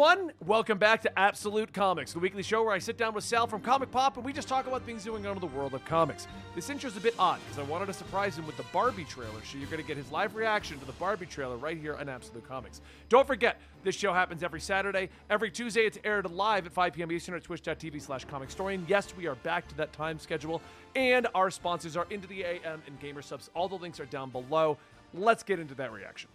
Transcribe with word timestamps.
everyone. 0.00 0.32
Welcome 0.46 0.78
back 0.78 1.02
to 1.02 1.18
Absolute 1.18 1.74
Comics, 1.74 2.14
the 2.14 2.20
weekly 2.20 2.42
show 2.42 2.62
where 2.62 2.72
I 2.72 2.78
sit 2.78 2.96
down 2.96 3.12
with 3.12 3.22
Sal 3.22 3.46
from 3.46 3.60
Comic 3.60 3.90
Pop 3.90 4.16
and 4.16 4.24
we 4.24 4.32
just 4.32 4.48
talk 4.48 4.66
about 4.66 4.82
things 4.86 5.04
going 5.04 5.26
on 5.26 5.34
in 5.36 5.40
the 5.40 5.46
world 5.48 5.74
of 5.74 5.84
comics. 5.84 6.26
This 6.54 6.70
intro's 6.70 6.96
a 6.96 7.00
bit 7.00 7.14
odd 7.18 7.38
because 7.44 7.58
I 7.58 7.70
wanted 7.70 7.84
to 7.84 7.92
surprise 7.92 8.38
him 8.38 8.46
with 8.46 8.56
the 8.56 8.64
Barbie 8.72 9.04
trailer, 9.04 9.44
so 9.44 9.58
you're 9.58 9.66
going 9.66 9.82
to 9.82 9.86
get 9.86 9.98
his 9.98 10.10
live 10.10 10.34
reaction 10.34 10.78
to 10.78 10.86
the 10.86 10.92
Barbie 10.92 11.26
trailer 11.26 11.58
right 11.58 11.76
here 11.76 11.96
on 11.96 12.08
Absolute 12.08 12.48
Comics. 12.48 12.80
Don't 13.10 13.26
forget, 13.26 13.60
this 13.84 13.94
show 13.94 14.14
happens 14.14 14.42
every 14.42 14.60
Saturday. 14.60 15.10
Every 15.28 15.50
Tuesday, 15.50 15.82
it's 15.82 15.98
aired 16.02 16.30
live 16.30 16.64
at 16.64 16.72
5 16.72 16.94
p.m. 16.94 17.12
Eastern 17.12 17.34
at 17.34 17.44
twitch.tv 17.44 18.00
slash 18.00 18.24
comic 18.24 18.48
historian. 18.48 18.86
Yes, 18.88 19.14
we 19.18 19.26
are 19.26 19.34
back 19.34 19.68
to 19.68 19.76
that 19.76 19.92
time 19.92 20.18
schedule, 20.18 20.62
and 20.96 21.26
our 21.34 21.50
sponsors 21.50 21.94
are 21.98 22.06
Into 22.08 22.26
the 22.26 22.42
AM 22.42 22.80
and 22.86 22.98
Gamer 23.00 23.20
Supps. 23.20 23.50
All 23.52 23.68
the 23.68 23.76
links 23.76 24.00
are 24.00 24.06
down 24.06 24.30
below. 24.30 24.78
Let's 25.12 25.42
get 25.42 25.58
into 25.58 25.74
that 25.74 25.92
reaction. 25.92 26.30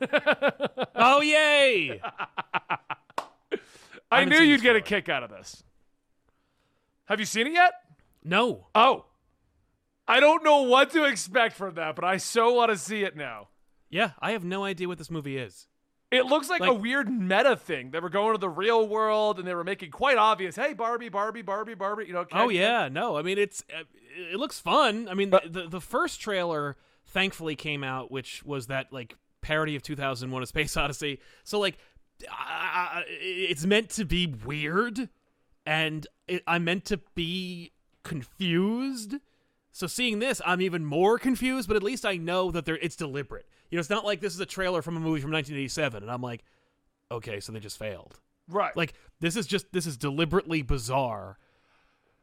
oh 0.94 1.20
yay! 1.20 2.00
I 4.10 4.24
knew 4.24 4.38
you'd 4.40 4.62
get 4.62 4.76
a 4.76 4.80
kick 4.80 5.08
out 5.08 5.22
of 5.22 5.30
this. 5.30 5.62
Have 7.06 7.20
you 7.20 7.26
seen 7.26 7.46
it 7.48 7.52
yet? 7.52 7.72
No. 8.24 8.68
Oh. 8.74 9.06
I 10.06 10.20
don't 10.20 10.42
know 10.42 10.62
what 10.62 10.90
to 10.92 11.04
expect 11.04 11.54
from 11.54 11.74
that, 11.74 11.94
but 11.94 12.04
I 12.04 12.16
so 12.16 12.52
want 12.52 12.70
to 12.72 12.76
see 12.78 13.04
it 13.04 13.16
now. 13.16 13.48
Yeah, 13.88 14.12
I 14.20 14.32
have 14.32 14.44
no 14.44 14.64
idea 14.64 14.88
what 14.88 14.98
this 14.98 15.10
movie 15.10 15.36
is. 15.36 15.66
It 16.10 16.26
looks 16.26 16.48
like, 16.50 16.60
a 16.62 16.74
weird 16.74 17.08
meta 17.08 17.54
thing. 17.54 17.92
They 17.92 18.00
were 18.00 18.08
going 18.08 18.32
to 18.34 18.38
the 18.38 18.48
real 18.48 18.88
world 18.88 19.38
and 19.38 19.46
they 19.46 19.54
were 19.54 19.62
making 19.62 19.92
quite 19.92 20.18
obvious, 20.18 20.56
hey, 20.56 20.72
Barbie, 20.72 21.08
Barbie, 21.08 21.42
Barbie, 21.42 21.74
Barbie. 21.74 22.06
You 22.06 22.14
know, 22.14 22.26
Oh 22.32 22.48
can- 22.48 22.50
yeah, 22.50 22.88
no. 22.88 23.16
I 23.16 23.22
mean, 23.22 23.38
it's 23.38 23.62
uh, 23.72 23.84
it 24.32 24.36
looks 24.36 24.58
fun. 24.58 25.08
I 25.08 25.14
mean, 25.14 25.30
the, 25.30 25.42
the 25.48 25.68
the 25.68 25.80
first 25.80 26.20
trailer 26.20 26.76
thankfully 27.06 27.54
came 27.54 27.84
out, 27.84 28.10
which 28.10 28.44
was 28.44 28.66
that 28.66 28.92
like 28.92 29.16
parody 29.50 29.74
of 29.74 29.82
2001: 29.82 30.42
A 30.42 30.46
Space 30.46 30.76
Odyssey. 30.76 31.18
So 31.42 31.58
like, 31.58 31.76
uh, 32.30 33.00
it's 33.08 33.66
meant 33.66 33.90
to 33.90 34.04
be 34.04 34.28
weird, 34.28 35.08
and 35.66 36.06
it, 36.28 36.44
I'm 36.46 36.62
meant 36.64 36.84
to 36.86 37.00
be 37.16 37.72
confused. 38.04 39.16
So 39.72 39.88
seeing 39.88 40.20
this, 40.20 40.40
I'm 40.46 40.60
even 40.60 40.84
more 40.84 41.18
confused. 41.18 41.66
But 41.66 41.76
at 41.76 41.82
least 41.82 42.06
I 42.06 42.16
know 42.16 42.52
that 42.52 42.64
there 42.64 42.76
it's 42.76 42.94
deliberate. 42.94 43.48
You 43.70 43.76
know, 43.76 43.80
it's 43.80 43.90
not 43.90 44.04
like 44.04 44.20
this 44.20 44.34
is 44.34 44.40
a 44.40 44.46
trailer 44.46 44.82
from 44.82 44.96
a 44.96 45.00
movie 45.00 45.20
from 45.20 45.32
1987, 45.32 46.04
and 46.04 46.12
I'm 46.12 46.22
like, 46.22 46.44
okay, 47.10 47.40
so 47.40 47.50
they 47.50 47.58
just 47.58 47.78
failed. 47.78 48.20
Right. 48.48 48.76
Like 48.76 48.94
this 49.18 49.34
is 49.34 49.46
just 49.48 49.72
this 49.72 49.84
is 49.84 49.96
deliberately 49.96 50.62
bizarre. 50.62 51.38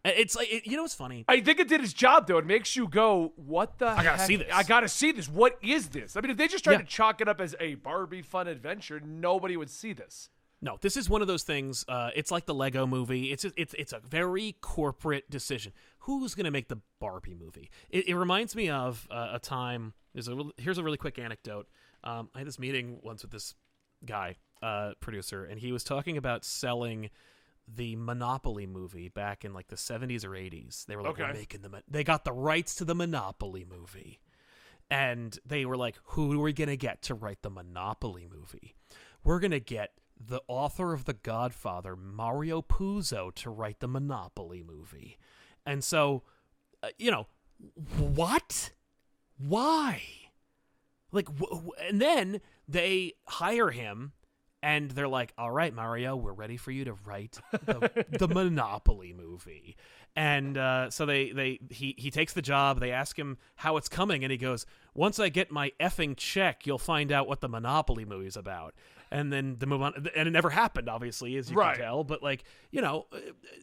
And 0.06 0.14
It's 0.18 0.36
like 0.36 0.52
it, 0.52 0.66
you 0.68 0.76
know 0.78 0.84
what's 0.84 0.94
funny? 0.96 1.26
I 1.28 1.42
think 1.42 1.60
it 1.60 1.68
did 1.68 1.82
its 1.84 1.94
job 1.94 2.28
though. 2.28 2.38
It 2.38 2.46
makes 2.46 2.76
you 2.76 2.88
go, 2.88 3.34
"What 3.36 3.78
the? 3.80 3.88
I 3.88 4.04
gotta 4.04 4.10
heck? 4.18 4.28
see 4.28 4.36
this. 4.38 4.48
I 4.54 4.64
gotta 4.64 4.88
see 4.90 5.12
this. 5.12 5.28
What 5.28 5.58
is 5.62 5.90
this?" 5.90 6.16
I 6.16 6.22
mean, 6.22 6.32
if 6.32 6.38
they 6.38 6.48
just 6.48 6.64
tried 6.64 6.74
Yeah. 6.74 6.80
to 6.80 6.86
chalk 6.86 7.22
it 7.22 7.28
up 7.28 7.42
as 7.42 7.56
a 7.60 7.76
Barbie 7.76 8.22
fun 8.22 8.48
adventure, 8.48 9.00
nobody 9.00 9.58
would 9.58 9.70
see 9.70 9.94
this. 9.94 10.30
No, 10.60 10.78
this 10.82 10.98
is 10.98 11.08
one 11.08 11.22
of 11.22 11.28
those 11.28 11.44
things. 11.44 11.86
Uh, 11.88 12.10
it's 12.16 12.32
like 12.32 12.46
the 12.48 12.54
Lego 12.54 12.88
Movie. 12.88 13.32
It's 13.32 13.46
a, 13.46 13.52
it's 13.56 13.76
it's 13.78 13.94
a 13.94 14.00
very 14.00 14.56
corporate 14.62 15.30
decision. 15.30 15.72
Who's 16.00 16.34
going 16.34 16.46
to 16.46 16.52
make 16.52 16.68
the 16.68 16.80
Barbie 17.00 17.36
movie? 17.36 17.70
It, 17.90 18.08
it 18.10 18.16
reminds 18.16 18.56
me 18.56 18.70
of 18.70 19.08
uh, 19.12 19.30
a 19.34 19.40
time. 19.40 19.94
There's 20.14 20.28
a 20.28 20.36
here's 20.58 20.78
a 20.80 20.84
really 20.84 20.98
quick 20.98 21.20
anecdote. 21.20 21.68
Um, 22.04 22.30
I 22.34 22.40
had 22.40 22.48
this 22.48 22.58
meeting 22.58 23.00
once 23.04 23.22
with 23.22 23.32
this 23.32 23.54
guy, 24.06 24.38
uh, 24.64 24.94
producer, 25.00 25.44
and 25.46 25.60
he 25.60 25.72
was 25.72 25.84
talking 25.84 26.18
about 26.18 26.44
selling 26.44 27.10
the 27.68 27.96
Monopoly 27.96 28.66
movie 28.66 29.10
back 29.10 29.44
in 29.44 29.54
like 29.54 29.68
the 29.68 29.76
70s 29.76 30.24
or 30.24 30.30
80s. 30.32 30.86
They 30.86 30.96
were 30.96 31.02
like, 31.04 31.18
we're 31.18 31.34
making 31.34 31.62
the. 31.62 31.84
They 31.88 32.04
got 32.04 32.24
the 32.24 32.32
rights 32.34 32.76
to 32.76 32.86
the 32.86 32.96
Monopoly 32.96 33.66
movie, 33.70 34.20
and 34.90 35.38
they 35.46 35.66
were 35.66 35.78
like, 35.78 35.96
who 36.04 36.40
are 36.40 36.44
we 36.44 36.54
going 36.54 36.70
to 36.70 36.78
get 36.78 37.02
to 37.04 37.14
write 37.14 37.42
the 37.42 37.50
Monopoly 37.50 38.28
movie? 38.32 38.76
We're 39.24 39.40
going 39.40 39.52
to 39.52 39.60
get 39.60 39.92
the 40.20 40.42
author 40.48 40.94
of 40.94 41.06
The 41.06 41.14
Godfather, 41.14 41.96
Mario 41.96 42.62
Puzo, 42.62 43.34
to 43.36 43.50
write 43.50 43.80
the 43.82 43.88
Monopoly 43.88 44.64
movie. 44.64 45.18
And 45.66 45.84
so, 45.84 46.24
uh, 46.82 46.90
you 46.98 47.12
know, 47.12 47.28
what? 47.98 48.72
Why? 49.38 50.02
Like, 51.12 51.26
w- 51.26 51.50
w- 51.50 51.72
and 51.88 52.02
then 52.02 52.42
they 52.68 53.14
hire 53.28 53.70
him, 53.70 54.14
and 54.64 54.92
they're 54.92 55.08
like, 55.08 55.34
"All 55.38 55.52
right, 55.52 55.74
Mario, 55.74 56.16
we're 56.16 56.34
ready 56.34 56.58
for 56.58 56.72
you 56.72 56.86
to 56.86 56.94
write 57.06 57.40
the, 57.52 58.06
the 58.18 58.28
Monopoly 58.34 59.14
movie." 59.14 59.76
And 60.16 60.58
uh, 60.58 60.90
so 60.90 61.06
they 61.06 61.32
they 61.32 61.60
he 61.70 61.94
he 61.98 62.10
takes 62.12 62.34
the 62.34 62.42
job. 62.42 62.80
They 62.80 62.92
ask 62.92 63.18
him 63.18 63.38
how 63.56 63.78
it's 63.78 63.88
coming, 63.90 64.24
and 64.24 64.32
he 64.32 64.38
goes, 64.38 64.66
"Once 64.96 65.20
I 65.20 65.30
get 65.30 65.52
my 65.52 65.72
effing 65.80 66.16
check, 66.18 66.66
you'll 66.66 66.78
find 66.80 67.12
out 67.12 67.28
what 67.28 67.42
the 67.42 67.50
Monopoly 67.50 68.04
movie's 68.06 68.36
about." 68.38 68.74
And 69.10 69.32
then 69.32 69.56
the 69.60 69.66
move 69.68 69.82
on, 69.84 69.94
and 70.18 70.28
it 70.28 70.32
never 70.32 70.50
happened, 70.50 70.90
obviously, 70.90 71.38
as 71.38 71.50
you 71.50 71.56
Right. 71.56 71.76
can 71.76 71.84
tell. 71.86 72.04
But 72.04 72.22
like, 72.22 72.44
you 72.72 72.82
know, 72.82 73.06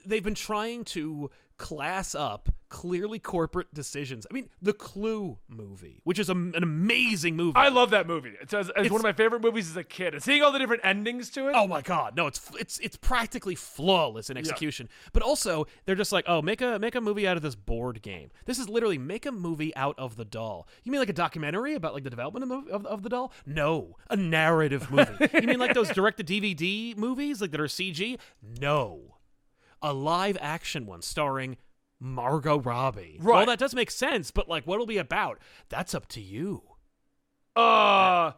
they've 0.07 0.25
been 0.25 0.35
trying 0.35 0.85
to 0.87 1.31
class 1.57 2.15
up 2.15 2.51
clearly 2.75 3.21
corporate 3.21 3.73
decisions. 3.73 4.27
I 4.29 4.35
mean, 4.35 4.49
the 4.61 4.73
Clue 4.73 5.39
movie, 5.49 6.01
which 6.03 6.19
is 6.19 6.29
a, 6.29 6.33
an 6.33 6.63
amazing 6.63 7.37
movie. 7.37 7.57
I 7.57 7.69
love 7.69 7.91
that 7.91 8.09
movie. 8.09 8.33
It's, 8.41 8.53
it's, 8.53 8.69
It's- 8.71 8.91
one 8.91 9.01
of 9.01 9.05
my 9.05 9.13
favorite 9.13 9.43
movies 9.43 9.71
as 9.71 9.77
a 9.77 9.85
kid. 9.85 10.15
And 10.15 10.23
seeing 10.23 10.43
all 10.43 10.51
the 10.51 10.59
different 10.59 10.85
endings 10.85 11.31
to 11.31 11.49
it. 11.49 11.53
Oh 11.55 11.69
my 11.69 11.83
god, 11.83 12.17
no! 12.17 12.27
It's 12.27 12.41
it's 12.59 12.79
it's 12.81 12.97
practically 12.97 13.55
flawless 13.55 14.29
in 14.29 14.37
execution. 14.37 14.89
But 15.13 15.23
also, 15.23 15.67
they're 15.85 15.95
just 15.95 16.11
like, 16.11 16.25
oh, 16.27 16.43
make 16.43 16.61
a 16.61 16.79
make 16.81 16.97
a 16.97 17.01
movie 17.01 17.29
out 17.29 17.37
of 17.37 17.43
this 17.45 17.55
board 17.55 18.03
game. 18.03 18.31
This 18.45 18.59
is 18.59 18.69
literally 18.69 18.99
make 18.99 19.25
a 19.25 19.33
movie 19.33 19.75
out 19.77 19.97
of 19.97 20.17
the 20.17 20.25
doll. 20.25 20.67
You 20.83 20.91
mean 20.91 21.01
like 21.01 21.09
a 21.09 21.13
documentary 21.15 21.75
about 21.75 21.95
like 21.95 22.03
the 22.03 22.11
development 22.11 22.51
of, 22.51 22.69
of, 22.69 22.87
of 22.87 23.03
the 23.05 23.09
doll? 23.09 23.33
No, 23.47 23.97
a 24.11 24.17
narrative 24.17 24.91
movie. 24.91 25.29
you 25.35 25.43
mean 25.43 25.61
like 25.61 25.75
those 25.75 25.91
direct 25.91 26.19
to 26.19 26.25
DVD 26.25 26.97
movies 26.97 27.41
like 27.41 27.53
that 27.53 27.61
are 27.61 27.67
CG? 27.67 28.19
No, 28.61 29.14
a 29.85 29.93
live 29.93 30.37
action 30.41 30.87
one 30.87 31.03
starring 31.03 31.57
Margot 32.01 32.59
Robbie. 32.59 33.19
Right. 33.21 33.37
Well, 33.37 33.47
that 33.47 33.59
does 33.61 33.75
make 33.75 33.91
sense, 33.91 34.31
but 34.33 34.49
like, 34.49 34.65
what'll 34.65 34.87
be 34.87 34.99
about? 34.99 35.39
That's 35.69 35.95
up 35.95 36.07
to 36.09 36.21
you. 36.21 36.63
Uh, 37.57 38.33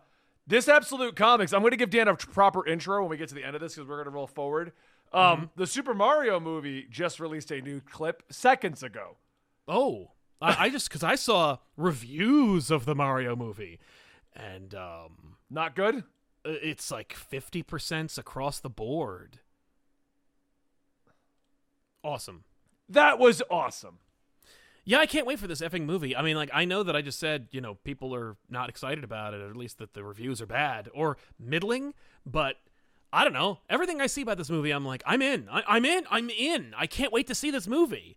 this 0.47 0.69
absolute 0.69 1.17
comics. 1.17 1.53
I'm 1.53 1.61
going 1.61 1.71
to 1.71 1.77
give 1.77 1.91
Dan 1.91 2.09
a 2.09 2.15
proper 2.17 2.67
intro 2.67 3.01
when 3.01 3.11
we 3.11 3.17
get 3.17 3.29
to 3.31 3.34
the 3.34 3.45
end 3.45 3.55
of 3.55 3.61
this 3.62 3.75
because 3.75 3.89
we're 3.89 3.97
going 3.97 4.05
to 4.07 4.11
roll 4.11 4.27
forward. 4.27 4.73
Um, 5.12 5.23
Mm-hmm. 5.23 5.45
the 5.57 5.67
Super 5.67 5.95
Mario 5.95 6.41
movie 6.41 6.87
just 6.91 7.21
released 7.21 7.51
a 7.51 7.61
new 7.61 7.81
clip 7.81 8.25
seconds 8.31 8.83
ago. 8.83 9.17
Oh, 9.69 10.13
I, 10.43 10.67
I 10.67 10.69
just 10.69 10.89
because 10.89 11.03
I 11.03 11.15
saw 11.15 11.59
reviews 11.77 12.71
of 12.71 12.84
the 12.84 12.95
Mario 12.95 13.34
movie, 13.37 13.78
and 14.34 14.75
um, 14.75 15.37
Not 15.49 15.75
good. 15.75 16.05
it's 16.45 16.91
like 16.91 17.15
fifty 17.15 17.63
percent 17.63 18.19
across 18.19 18.59
the 18.61 18.69
board. 18.69 19.39
Awesome. 22.06 22.44
That 22.89 23.19
was 23.19 23.43
awesome. 23.50 23.99
Yeah, 24.84 24.99
I 24.99 25.06
can't 25.06 25.27
wait 25.27 25.41
for 25.41 25.49
this 25.49 25.61
effing 25.61 25.84
movie. 25.84 26.15
I 26.15 26.22
mean, 26.22 26.37
like, 26.37 26.50
I 26.55 26.65
know 26.65 26.84
that 26.84 26.94
I 26.94 27.03
just 27.03 27.19
said, 27.19 27.49
you 27.50 27.61
know, 27.61 27.75
people 27.75 28.15
are 28.15 28.37
not 28.49 28.69
excited 28.69 29.03
about 29.03 29.34
it, 29.34 29.41
or 29.41 29.50
at 29.50 29.56
least 29.56 29.78
that 29.78 29.94
the 29.94 30.05
reviews 30.05 30.41
are 30.41 30.47
bad 30.47 30.89
or 30.95 31.16
middling, 31.41 31.93
but 32.25 32.59
I 33.12 33.25
don't 33.25 33.33
know. 33.33 33.59
Everything 33.69 34.00
I 34.00 34.06
see 34.06 34.22
about 34.22 34.39
this 34.39 34.49
movie, 34.49 34.71
I'm 34.71 34.84
like, 34.84 35.03
I'm 35.05 35.21
in. 35.21 35.49
I, 35.50 35.65
I'm 35.66 35.84
in. 35.84 36.05
I'm 36.09 36.31
in. 36.31 36.72
I 36.77 36.87
can't 36.87 37.12
wait 37.12 37.27
to 37.27 37.34
see 37.34 37.50
this 37.50 37.66
movie. 37.66 38.16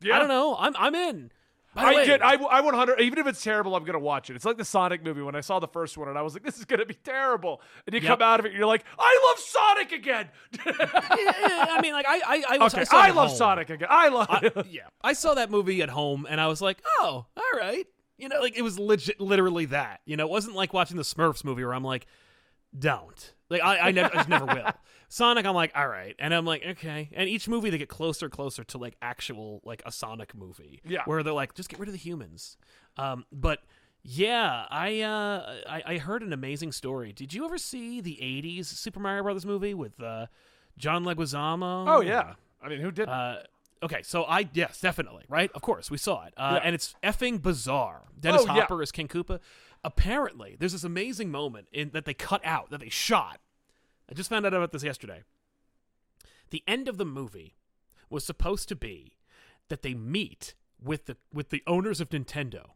Yeah. 0.00 0.16
I 0.16 0.18
don't 0.18 0.28
know. 0.28 0.56
I'm 0.58 0.74
I'm 0.76 0.94
in. 0.94 1.30
I 1.76 1.94
way, 1.94 2.06
did. 2.06 2.22
I, 2.22 2.34
I 2.34 2.60
100. 2.60 3.00
Even 3.00 3.18
if 3.18 3.26
it's 3.26 3.42
terrible, 3.42 3.74
I'm 3.76 3.84
gonna 3.84 3.98
watch 3.98 4.30
it. 4.30 4.36
It's 4.36 4.44
like 4.44 4.56
the 4.56 4.64
Sonic 4.64 5.04
movie. 5.04 5.22
When 5.22 5.34
I 5.34 5.40
saw 5.40 5.58
the 5.58 5.68
first 5.68 5.96
one, 5.98 6.08
and 6.08 6.16
I 6.18 6.22
was 6.22 6.34
like, 6.34 6.42
"This 6.42 6.58
is 6.58 6.64
gonna 6.64 6.86
be 6.86 6.94
terrible," 6.94 7.60
and 7.86 7.94
you 7.94 8.00
Yep. 8.00 8.08
come 8.08 8.22
out 8.22 8.40
of 8.40 8.46
it, 8.46 8.50
and 8.50 8.58
you're 8.58 8.66
like, 8.66 8.84
"I 8.98 9.20
love 9.28 9.38
Sonic 9.38 9.92
again." 9.92 10.28
I 10.66 11.80
mean, 11.82 11.92
like, 11.92 12.06
I 12.08 12.16
I, 12.26 12.44
I, 12.60 12.66
okay, 12.66 12.84
I, 12.90 13.08
I 13.08 13.10
love 13.10 13.28
home. 13.28 13.36
Sonic 13.38 13.70
again. 13.70 13.88
I 13.90 14.08
love. 14.08 14.26
I, 14.30 14.50
yeah, 14.70 14.82
I 15.02 15.12
saw 15.12 15.34
that 15.34 15.50
movie 15.50 15.82
at 15.82 15.88
home, 15.90 16.26
and 16.28 16.40
I 16.40 16.46
was 16.46 16.60
like, 16.62 16.78
"Oh, 17.00 17.26
all 17.36 17.58
right." 17.58 17.86
You 18.18 18.28
know, 18.30 18.40
like 18.40 18.56
it 18.56 18.62
was 18.62 18.78
legit, 18.78 19.20
literally 19.20 19.66
that. 19.66 20.00
You 20.06 20.16
know, 20.16 20.24
it 20.24 20.30
wasn't 20.30 20.56
like 20.56 20.72
watching 20.72 20.96
the 20.96 21.02
Smurfs 21.02 21.44
movie 21.44 21.64
where 21.64 21.74
I'm 21.74 21.84
like, 21.84 22.06
"Don't." 22.78 23.34
Like 23.48 23.62
I, 23.62 23.78
I 23.78 23.90
never, 23.92 24.10
I 24.12 24.16
just 24.16 24.28
never 24.28 24.46
will. 24.46 24.70
Sonic, 25.08 25.46
I'm 25.46 25.54
like, 25.54 25.70
all 25.76 25.86
right, 25.86 26.16
and 26.18 26.34
I'm 26.34 26.44
like, 26.44 26.64
okay. 26.66 27.08
And 27.12 27.28
each 27.28 27.46
movie 27.48 27.70
they 27.70 27.78
get 27.78 27.88
closer, 27.88 28.28
closer 28.28 28.64
to 28.64 28.78
like 28.78 28.96
actual 29.00 29.60
like 29.64 29.82
a 29.86 29.92
Sonic 29.92 30.34
movie. 30.34 30.80
Yeah. 30.84 31.02
where 31.04 31.22
they're 31.22 31.32
like, 31.32 31.54
just 31.54 31.68
get 31.68 31.78
rid 31.78 31.88
of 31.88 31.92
the 31.92 31.98
humans. 31.98 32.56
Um, 32.96 33.24
but 33.30 33.60
yeah, 34.02 34.66
I, 34.70 35.00
uh, 35.00 35.56
I 35.68 35.82
I 35.94 35.98
heard 35.98 36.22
an 36.22 36.32
amazing 36.32 36.72
story. 36.72 37.12
Did 37.12 37.32
you 37.34 37.44
ever 37.44 37.58
see 37.58 38.00
the 38.00 38.18
'80s 38.20 38.66
Super 38.66 39.00
Mario 39.00 39.22
Brothers 39.22 39.46
movie 39.46 39.74
with 39.74 40.00
uh, 40.02 40.26
John 40.76 41.04
Leguizamo? 41.04 41.84
oh 41.88 42.00
yeah. 42.00 42.34
I 42.62 42.68
mean, 42.68 42.80
who 42.80 42.90
did? 42.90 43.08
Uh, 43.08 43.38
okay, 43.82 44.02
so 44.02 44.24
I 44.24 44.48
yes, 44.54 44.80
definitely, 44.80 45.24
right? 45.28 45.50
Of 45.54 45.62
course, 45.62 45.88
we 45.90 45.98
saw 45.98 46.24
it, 46.24 46.34
uh, 46.36 46.54
Yeah. 46.56 46.66
and 46.66 46.74
it's 46.74 46.94
effing 47.04 47.40
bizarre. 47.40 48.02
Dennis 48.18 48.42
Oh, 48.42 48.46
yeah. 48.54 48.60
Hopper 48.62 48.82
is 48.82 48.90
King 48.90 49.06
Koopa. 49.08 49.38
Apparently, 49.86 50.56
there's 50.58 50.72
this 50.72 50.82
amazing 50.82 51.30
moment 51.30 51.68
in 51.72 51.90
that 51.90 52.06
they 52.06 52.12
cut 52.12 52.44
out 52.44 52.70
that 52.70 52.80
they 52.80 52.88
shot. 52.88 53.38
I 54.10 54.14
just 54.14 54.28
found 54.28 54.44
out 54.44 54.52
about 54.52 54.72
this 54.72 54.82
yesterday. 54.82 55.22
The 56.50 56.64
end 56.66 56.88
of 56.88 56.98
the 56.98 57.04
movie 57.04 57.54
was 58.10 58.24
supposed 58.24 58.68
to 58.68 58.74
be 58.74 59.16
that 59.68 59.82
they 59.82 59.94
meet 59.94 60.54
with 60.82 61.06
the 61.06 61.16
with 61.32 61.50
the 61.50 61.62
owners 61.68 62.00
of 62.00 62.08
Nintendo. 62.08 62.70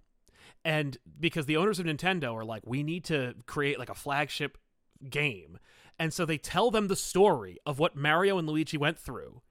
And 0.64 0.98
because 1.18 1.46
the 1.46 1.56
owners 1.56 1.80
of 1.80 1.86
Nintendo 1.86 2.32
are 2.32 2.44
like, 2.44 2.62
we 2.64 2.84
need 2.84 3.02
to 3.06 3.34
create 3.44 3.80
like 3.80 3.90
a 3.90 3.94
flagship 3.94 4.56
game. 5.08 5.58
And 5.98 6.14
so 6.14 6.24
they 6.24 6.38
tell 6.38 6.70
them 6.70 6.86
the 6.86 6.94
story 6.94 7.58
of 7.66 7.80
what 7.80 7.96
Mario 7.96 8.38
and 8.38 8.48
Luigi 8.48 8.76
went 8.76 8.98
through. 8.98 9.42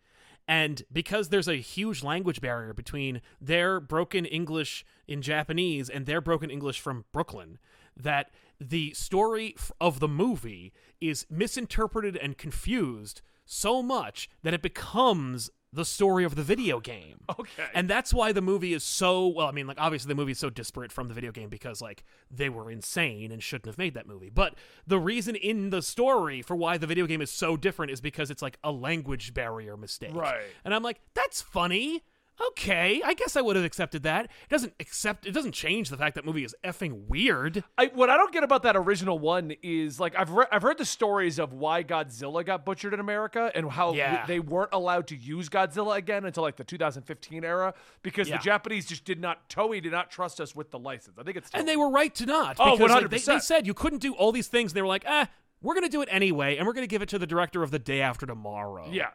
And 0.50 0.82
because 0.92 1.30
there's 1.30 1.48
a 1.48 1.58
huge 1.58 2.04
language 2.04 2.42
barrier 2.42 2.74
between 2.74 3.22
their 3.40 3.80
broken 3.80 4.26
English 4.26 4.84
in 5.08 5.22
Japanese 5.22 5.92
and 5.92 6.08
their 6.08 6.22
broken 6.22 6.50
English 6.50 6.80
from 6.80 7.06
Brooklyn, 7.12 7.60
that 7.96 8.32
the 8.60 8.92
story 8.96 9.56
of 9.80 10.00
the 10.00 10.08
movie 10.08 10.74
is 11.00 11.28
misinterpreted 11.30 12.18
and 12.18 12.36
confused 12.36 13.22
so 13.46 13.84
much 13.84 14.28
that 14.42 14.56
it 14.56 14.64
becomes 14.64 15.52
the 15.72 15.86
story 15.86 16.24
of 16.24 16.36
the 16.36 16.44
video 16.44 16.80
game. 16.80 17.18
Okay. 17.40 17.68
And 17.76 17.88
that's 17.88 18.12
why 18.12 18.32
the 18.32 18.42
movie 18.42 18.74
is 18.74 18.84
so 18.84 19.28
well, 19.28 19.48
I 19.48 19.52
mean, 19.52 19.68
like 19.68 19.80
obviously 19.80 20.10
the 20.10 20.16
movie 20.16 20.32
is 20.32 20.40
so 20.40 20.50
disparate 20.50 20.92
from 20.92 21.08
the 21.08 21.14
video 21.14 21.32
game 21.32 21.48
because 21.48 21.80
like 21.80 22.04
they 22.30 22.50
were 22.50 22.72
insane 22.72 23.32
and 23.32 23.42
shouldn't 23.42 23.68
have 23.68 23.78
made 23.78 23.94
that 23.94 24.08
movie. 24.08 24.30
But 24.30 24.56
the 24.88 25.00
reason 25.00 25.36
in 25.36 25.70
the 25.70 25.82
story 25.82 26.42
for 26.42 26.56
why 26.56 26.78
the 26.78 26.88
video 26.88 27.06
game 27.06 27.22
is 27.22 27.30
so 27.30 27.56
different 27.56 27.92
is 27.92 28.02
because 28.02 28.32
it's 28.32 28.42
like 28.42 28.58
a 28.64 28.72
language 28.72 29.34
barrier 29.34 29.78
mistake. 29.78 30.16
Right. 30.16 30.42
And 30.66 30.74
I'm 30.74 30.84
like, 30.84 31.00
that's 31.14 31.42
funny. 31.42 32.04
Okay, 32.50 33.02
I 33.04 33.14
guess 33.14 33.36
I 33.36 33.42
would 33.42 33.56
have 33.56 33.66
accepted 33.66 34.04
that. 34.04 34.26
It 34.26 34.50
doesn't 34.50 34.74
accept 34.80 35.26
it 35.26 35.32
doesn't 35.32 35.52
change 35.52 35.90
the 35.90 35.98
fact 35.98 36.16
that 36.16 36.26
movie 36.26 36.44
is 36.44 36.56
effing 36.64 37.08
weird. 37.08 37.64
I, 37.78 37.88
what 37.88 38.10
I 38.10 38.18
don't 38.18 38.32
get 38.32 38.44
about 38.44 38.64
that 38.64 38.78
original 38.78 39.20
one 39.20 39.54
is 39.62 40.00
like 40.00 40.16
I've 40.18 40.32
re- 40.32 40.46
I've 40.52 40.62
heard 40.62 40.78
the 40.78 40.86
stories 40.86 41.38
of 41.40 41.54
why 41.54 41.84
Godzilla 41.84 42.46
got 42.46 42.66
butchered 42.66 42.94
in 42.94 43.00
America 43.00 43.52
and 43.54 43.70
how 43.70 43.94
Yeah. 43.94 44.26
they 44.26 44.40
weren't 44.40 44.70
allowed 44.74 45.08
to 45.08 45.16
use 45.16 45.50
Godzilla 45.50 45.98
again 45.98 46.26
until 46.26 46.44
like 46.44 46.56
the 46.56 46.64
2015 46.64 47.44
era 47.44 47.74
because 48.04 48.30
Yeah. 48.30 48.38
the 48.38 48.44
Japanese 48.44 48.86
just 48.86 49.04
did 49.06 49.20
not 49.20 49.50
Toei 49.50 49.82
did 49.82 49.92
not 49.92 50.10
trust 50.10 50.40
us 50.40 50.56
with 50.56 50.72
the 50.72 50.80
license. 50.80 51.18
I 51.20 51.24
think 51.24 51.38
it's 51.38 51.50
And 51.54 51.68
they 51.68 51.76
were 51.78 51.90
right 51.90 52.14
to 52.16 52.26
not. 52.26 52.56
Oh, 52.60 52.78
because, 52.78 52.92
like, 52.92 53.10
they, 53.10 53.18
100%. 53.18 53.26
they 53.26 53.40
said 53.40 53.68
you 53.68 53.74
couldn't 53.74 54.00
do 54.00 54.14
all 54.14 54.32
these 54.32 54.48
things. 54.48 54.72
And 54.72 54.78
they 54.78 54.82
were 54.82 54.88
like, 54.88 55.04
eh, 55.06 55.26
we're 55.62 55.74
going 55.74 55.84
to 55.86 55.90
do 55.90 56.02
it 56.02 56.10
anyway. 56.12 56.56
And 56.58 56.66
we're 56.66 56.74
going 56.74 56.88
to 56.88 56.90
give 56.90 57.02
it 57.02 57.10
to 57.10 57.20
the 57.20 57.28
director 57.28 57.64
of 57.64 57.72
the 57.72 57.80
day 57.80 58.02
after 58.02 58.26
tomorrow. 58.26 58.88
yeah. 58.92 59.10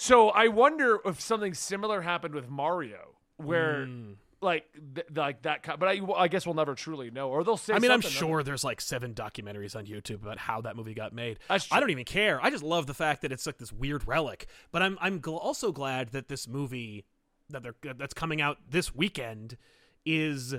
So 0.00 0.30
I 0.30 0.48
wonder 0.48 0.98
if 1.04 1.20
something 1.20 1.54
similar 1.54 2.00
happened 2.00 2.34
with 2.34 2.48
Mario 2.48 3.14
where 3.36 3.84
Hmm. 3.86 4.12
like 4.40 4.66
th- 4.94 5.06
like 5.14 5.42
that 5.42 5.62
kind, 5.62 5.78
but 5.78 5.88
I, 5.88 6.00
I 6.16 6.28
guess 6.28 6.46
we'll 6.46 6.54
never 6.54 6.74
truly 6.74 7.10
know 7.10 7.28
or 7.28 7.44
they'll 7.44 7.56
say 7.58 7.74
I 7.74 7.78
mean, 7.78 7.90
I'm 7.90 8.00
sure 8.00 8.42
there's 8.42 8.64
like 8.64 8.80
seven 8.80 9.12
documentaries 9.14 9.76
on 9.76 9.84
YouTube 9.86 10.22
about 10.22 10.38
how 10.38 10.62
that 10.62 10.74
movie 10.76 10.94
got 10.94 11.12
made. 11.12 11.38
I 11.48 11.58
don't 11.80 11.90
even 11.90 12.04
care. 12.06 12.42
I 12.42 12.48
just 12.50 12.62
love 12.64 12.86
the 12.86 12.94
fact 12.94 13.20
that 13.22 13.32
it's 13.32 13.44
like 13.46 13.58
this 13.58 13.72
weird 13.72 14.06
relic. 14.08 14.46
But 14.72 14.80
I'm 14.82 14.96
I'm 15.02 15.20
gl- 15.20 15.38
also 15.38 15.70
glad 15.72 16.08
that 16.12 16.28
this 16.28 16.48
movie 16.48 17.04
that 17.50 17.62
they're 17.62 17.74
that's 17.94 18.14
coming 18.14 18.40
out 18.40 18.56
this 18.70 18.94
weekend 18.94 19.58
is 20.06 20.54
uh, 20.54 20.58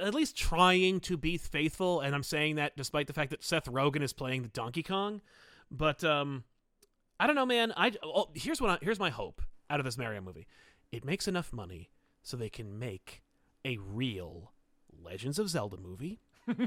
at 0.00 0.14
least 0.14 0.36
trying 0.36 1.00
to 1.00 1.16
be 1.18 1.36
faithful. 1.36 2.00
And 2.00 2.14
I'm 2.14 2.22
saying 2.22 2.56
that 2.56 2.76
despite 2.76 3.06
the 3.06 3.12
fact 3.12 3.30
that 3.30 3.44
Seth 3.44 3.66
Rogen 3.66 4.02
is 4.02 4.12
playing 4.14 4.42
the 4.42 4.48
Donkey 4.48 4.82
Kong. 4.82 5.20
But 5.70 6.02
um, 6.04 6.44
I 7.18 7.26
don't 7.26 7.36
know, 7.36 7.46
man. 7.46 7.72
I 7.76 7.92
oh, 8.02 8.28
here's 8.34 8.60
what 8.60 8.70
I, 8.70 8.78
here's 8.82 8.98
my 8.98 9.10
hope 9.10 9.42
out 9.70 9.80
of 9.80 9.84
this 9.84 9.96
Mario 9.98 10.20
movie. 10.20 10.46
It 10.92 11.04
makes 11.04 11.26
enough 11.28 11.52
money 11.52 11.90
so 12.22 12.36
they 12.36 12.48
can 12.50 12.78
make 12.78 13.22
a 13.64 13.78
real 13.78 14.52
Legends 15.02 15.38
of 15.38 15.48
Zelda 15.48 15.76
movie 15.76 16.20
You're 16.58 16.66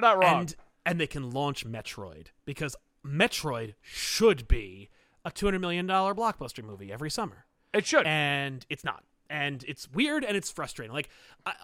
not 0.00 0.18
wrong. 0.18 0.40
and 0.40 0.54
and 0.86 1.00
they 1.00 1.06
can 1.06 1.30
launch 1.30 1.66
Metroid 1.66 2.28
because 2.44 2.76
Metroid 3.06 3.74
should 3.82 4.46
be 4.48 4.88
a 5.24 5.30
200 5.30 5.58
million 5.60 5.86
dollar 5.86 6.14
blockbuster 6.14 6.62
movie 6.64 6.92
every 6.92 7.10
summer. 7.10 7.46
it 7.72 7.86
should. 7.86 8.06
And 8.06 8.64
it's 8.68 8.84
not. 8.84 9.04
And 9.30 9.64
it's 9.66 9.90
weird 9.90 10.24
and 10.24 10.36
it's 10.36 10.50
frustrating. 10.50 10.92
Like 10.94 11.08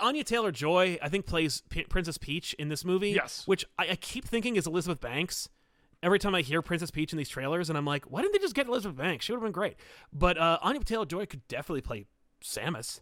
Anya 0.01 0.25
Taylor 0.25 0.51
Joy, 0.51 0.99
I 1.03 1.09
think 1.11 1.27
plays 1.27 1.63
P- 1.69 1.85
Princess 1.85 2.17
Peach 2.19 2.55
in 2.55 2.69
this 2.69 2.85
movie. 2.85 3.11
Yes. 3.11 3.47
which 3.47 3.65
I, 3.79 3.91
I 3.91 3.97
keep 3.97 4.25
thinking 4.25 4.57
is 4.57 4.67
Elizabeth 4.67 5.01
Banks. 5.01 5.49
Every 6.03 6.19
time 6.19 6.35
I 6.35 6.41
hear 6.41 6.63
Princess 6.63 6.91
Peach 6.91 7.13
in 7.13 7.19
these 7.19 7.29
trailers, 7.29 7.69
and 7.69 7.77
I'm 7.77 7.85
like, 7.85 8.05
why 8.11 8.23
didn't 8.23 8.33
they 8.33 8.39
just 8.39 8.55
get 8.55 8.67
Elizabeth 8.67 8.97
Banks? 8.97 9.25
She 9.27 9.33
would 9.33 9.39
have 9.39 9.43
been 9.45 9.53
great. 9.53 9.77
But 10.13 10.39
uh, 10.39 10.59
Anya 10.63 10.81
Taylor 10.83 11.05
Joy 11.05 11.27
could 11.27 11.47
definitely 11.49 11.83
play 11.83 12.07
Samus. 12.43 13.01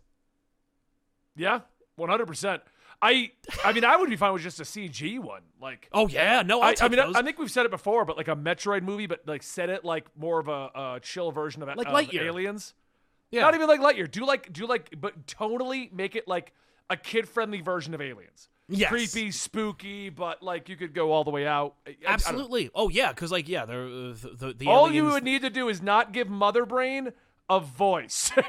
yeah, 1.37 1.61
100. 1.97 2.27
percent 2.27 2.63
I 3.01 3.31
I 3.65 3.73
mean 3.73 3.85
I 3.85 3.97
would 3.97 4.11
be 4.11 4.17
fine 4.17 4.33
with 4.33 4.43
just 4.43 4.59
a 4.59 4.65
CG 4.65 5.21
one 5.21 5.43
like. 5.61 5.89
Oh 5.93 6.09
yeah, 6.09 6.43
no, 6.43 6.61
I'll 6.61 6.71
I, 6.81 6.85
I 6.85 6.89
mean, 6.89 6.99
I. 6.99 7.13
I 7.15 7.23
think 7.23 7.39
we've 7.39 7.51
said 7.51 7.65
it 7.65 7.71
before, 7.71 8.05
but 8.05 8.17
like 8.17 8.27
a 8.29 8.35
Metroid 8.35 8.83
movie, 8.83 9.07
but 9.07 9.21
like 9.27 9.43
set 9.45 9.71
it 9.71 9.85
like 9.85 10.07
more 10.17 10.41
of 10.41 10.49
a, 10.49 10.71
a 10.97 11.01
chill 11.01 11.31
version 11.31 11.63
of, 11.63 11.69
Like 11.77 11.87
of 11.87 11.93
Lightyear. 11.95 12.23
Aliens. 12.25 12.75
yeah. 13.31 13.43
Not 13.43 13.55
even 13.55 13.69
like 13.69 13.81
Lightyear. 13.81 14.11
Do 14.11 14.27
like 14.27 14.53
do 14.53 14.67
like, 14.67 14.95
but 15.01 15.29
totally 15.29 15.91
make 15.93 16.17
it 16.17 16.27
like 16.27 16.53
a 16.91 16.97
kid 16.97 17.29
friendly 17.29 17.61
version 17.61 17.95
of 17.95 18.01
Aliens. 18.01 18.49
Yes. 18.71 18.91
Creepy, 18.91 19.31
spooky, 19.31 20.11
but 20.11 20.43
like 20.43 20.69
you 20.69 20.77
could 20.77 20.93
go 20.93 21.11
all 21.13 21.25
the 21.25 21.31
way 21.31 21.47
out. 21.47 21.75
I- 21.87 21.91
I- 21.91 22.11
I. 22.11 22.13
Absolutely. 22.13 22.71
Oh 22.75 22.89
yeah, 22.91 23.13
because 23.13 23.33
like 23.33 23.49
yeah, 23.49 23.65
they're, 23.65 23.85
uh, 23.87 24.13
the 24.13 24.35
the, 24.39 24.55
the 24.59 24.67
All 24.67 24.91
you 24.93 25.07
would 25.07 25.25
need 25.25 25.41
to 25.43 25.51
do 25.51 25.69
is 25.69 25.81
not 25.81 26.13
give 26.13 26.29
Mother 26.29 26.67
Brain 26.67 27.13
a 27.49 27.61
voice. 27.61 28.31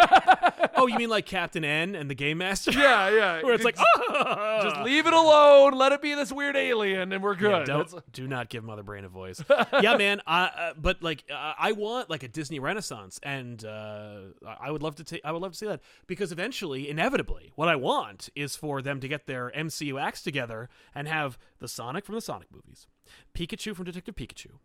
Oh, 0.75 0.87
you 0.87 0.97
mean 0.97 1.09
like 1.09 1.25
Captain 1.25 1.65
N 1.65 1.93
and 1.93 2.09
the 2.09 2.15
Game 2.15 2.37
Master? 2.37 2.71
yeah, 2.71 3.09
yeah. 3.09 3.41
Where 3.43 3.53
it's 3.53 3.65
like, 3.65 3.75
just, 3.75 3.87
ah! 3.97 4.61
just 4.63 4.81
leave 4.81 5.07
it 5.07 5.13
alone. 5.13 5.73
Let 5.73 5.91
it 5.91 6.01
be 6.01 6.15
this 6.15 6.31
weird 6.31 6.55
alien, 6.55 7.11
and 7.11 7.21
we're 7.21 7.35
good. 7.35 7.51
Yeah, 7.51 7.63
don't 7.65 8.11
do 8.13 8.27
not 8.27 8.47
give 8.47 8.63
Mother 8.63 8.83
Brain 8.83 9.03
a 9.03 9.09
voice. 9.09 9.43
yeah, 9.81 9.97
man. 9.97 10.21
I, 10.25 10.43
uh, 10.45 10.73
but 10.77 11.03
like, 11.03 11.25
uh, 11.29 11.53
I 11.59 11.73
want 11.73 12.09
like 12.09 12.23
a 12.23 12.29
Disney 12.29 12.59
Renaissance, 12.59 13.19
and 13.23 13.63
uh, 13.65 14.19
I 14.47 14.71
would 14.71 14.81
love 14.81 14.95
to 14.95 15.03
take. 15.03 15.21
I 15.25 15.33
would 15.33 15.41
love 15.41 15.51
to 15.51 15.57
see 15.57 15.65
that 15.65 15.81
because 16.07 16.31
eventually, 16.31 16.89
inevitably, 16.89 17.51
what 17.55 17.67
I 17.67 17.75
want 17.75 18.29
is 18.33 18.55
for 18.55 18.81
them 18.81 19.01
to 19.01 19.07
get 19.09 19.27
their 19.27 19.51
MCU 19.51 20.01
acts 20.01 20.21
together 20.21 20.69
and 20.95 21.09
have 21.09 21.37
the 21.59 21.67
Sonic 21.67 22.05
from 22.05 22.15
the 22.15 22.21
Sonic 22.21 22.47
movies, 22.53 22.87
Pikachu 23.33 23.75
from 23.75 23.83
Detective 23.83 24.15
Pikachu, 24.15 24.59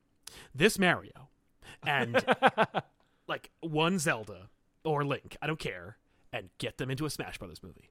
this 0.54 0.78
Mario, 0.78 1.28
and 1.84 2.24
like 3.28 3.50
one 3.60 3.98
Zelda 3.98 4.48
or 4.84 5.04
Link. 5.04 5.36
I 5.40 5.46
don't 5.46 5.58
care, 5.58 5.98
and 6.32 6.50
get 6.58 6.78
them 6.78 6.90
into 6.90 7.06
a 7.06 7.10
Smash 7.10 7.38
Brothers 7.38 7.62
movie. 7.62 7.90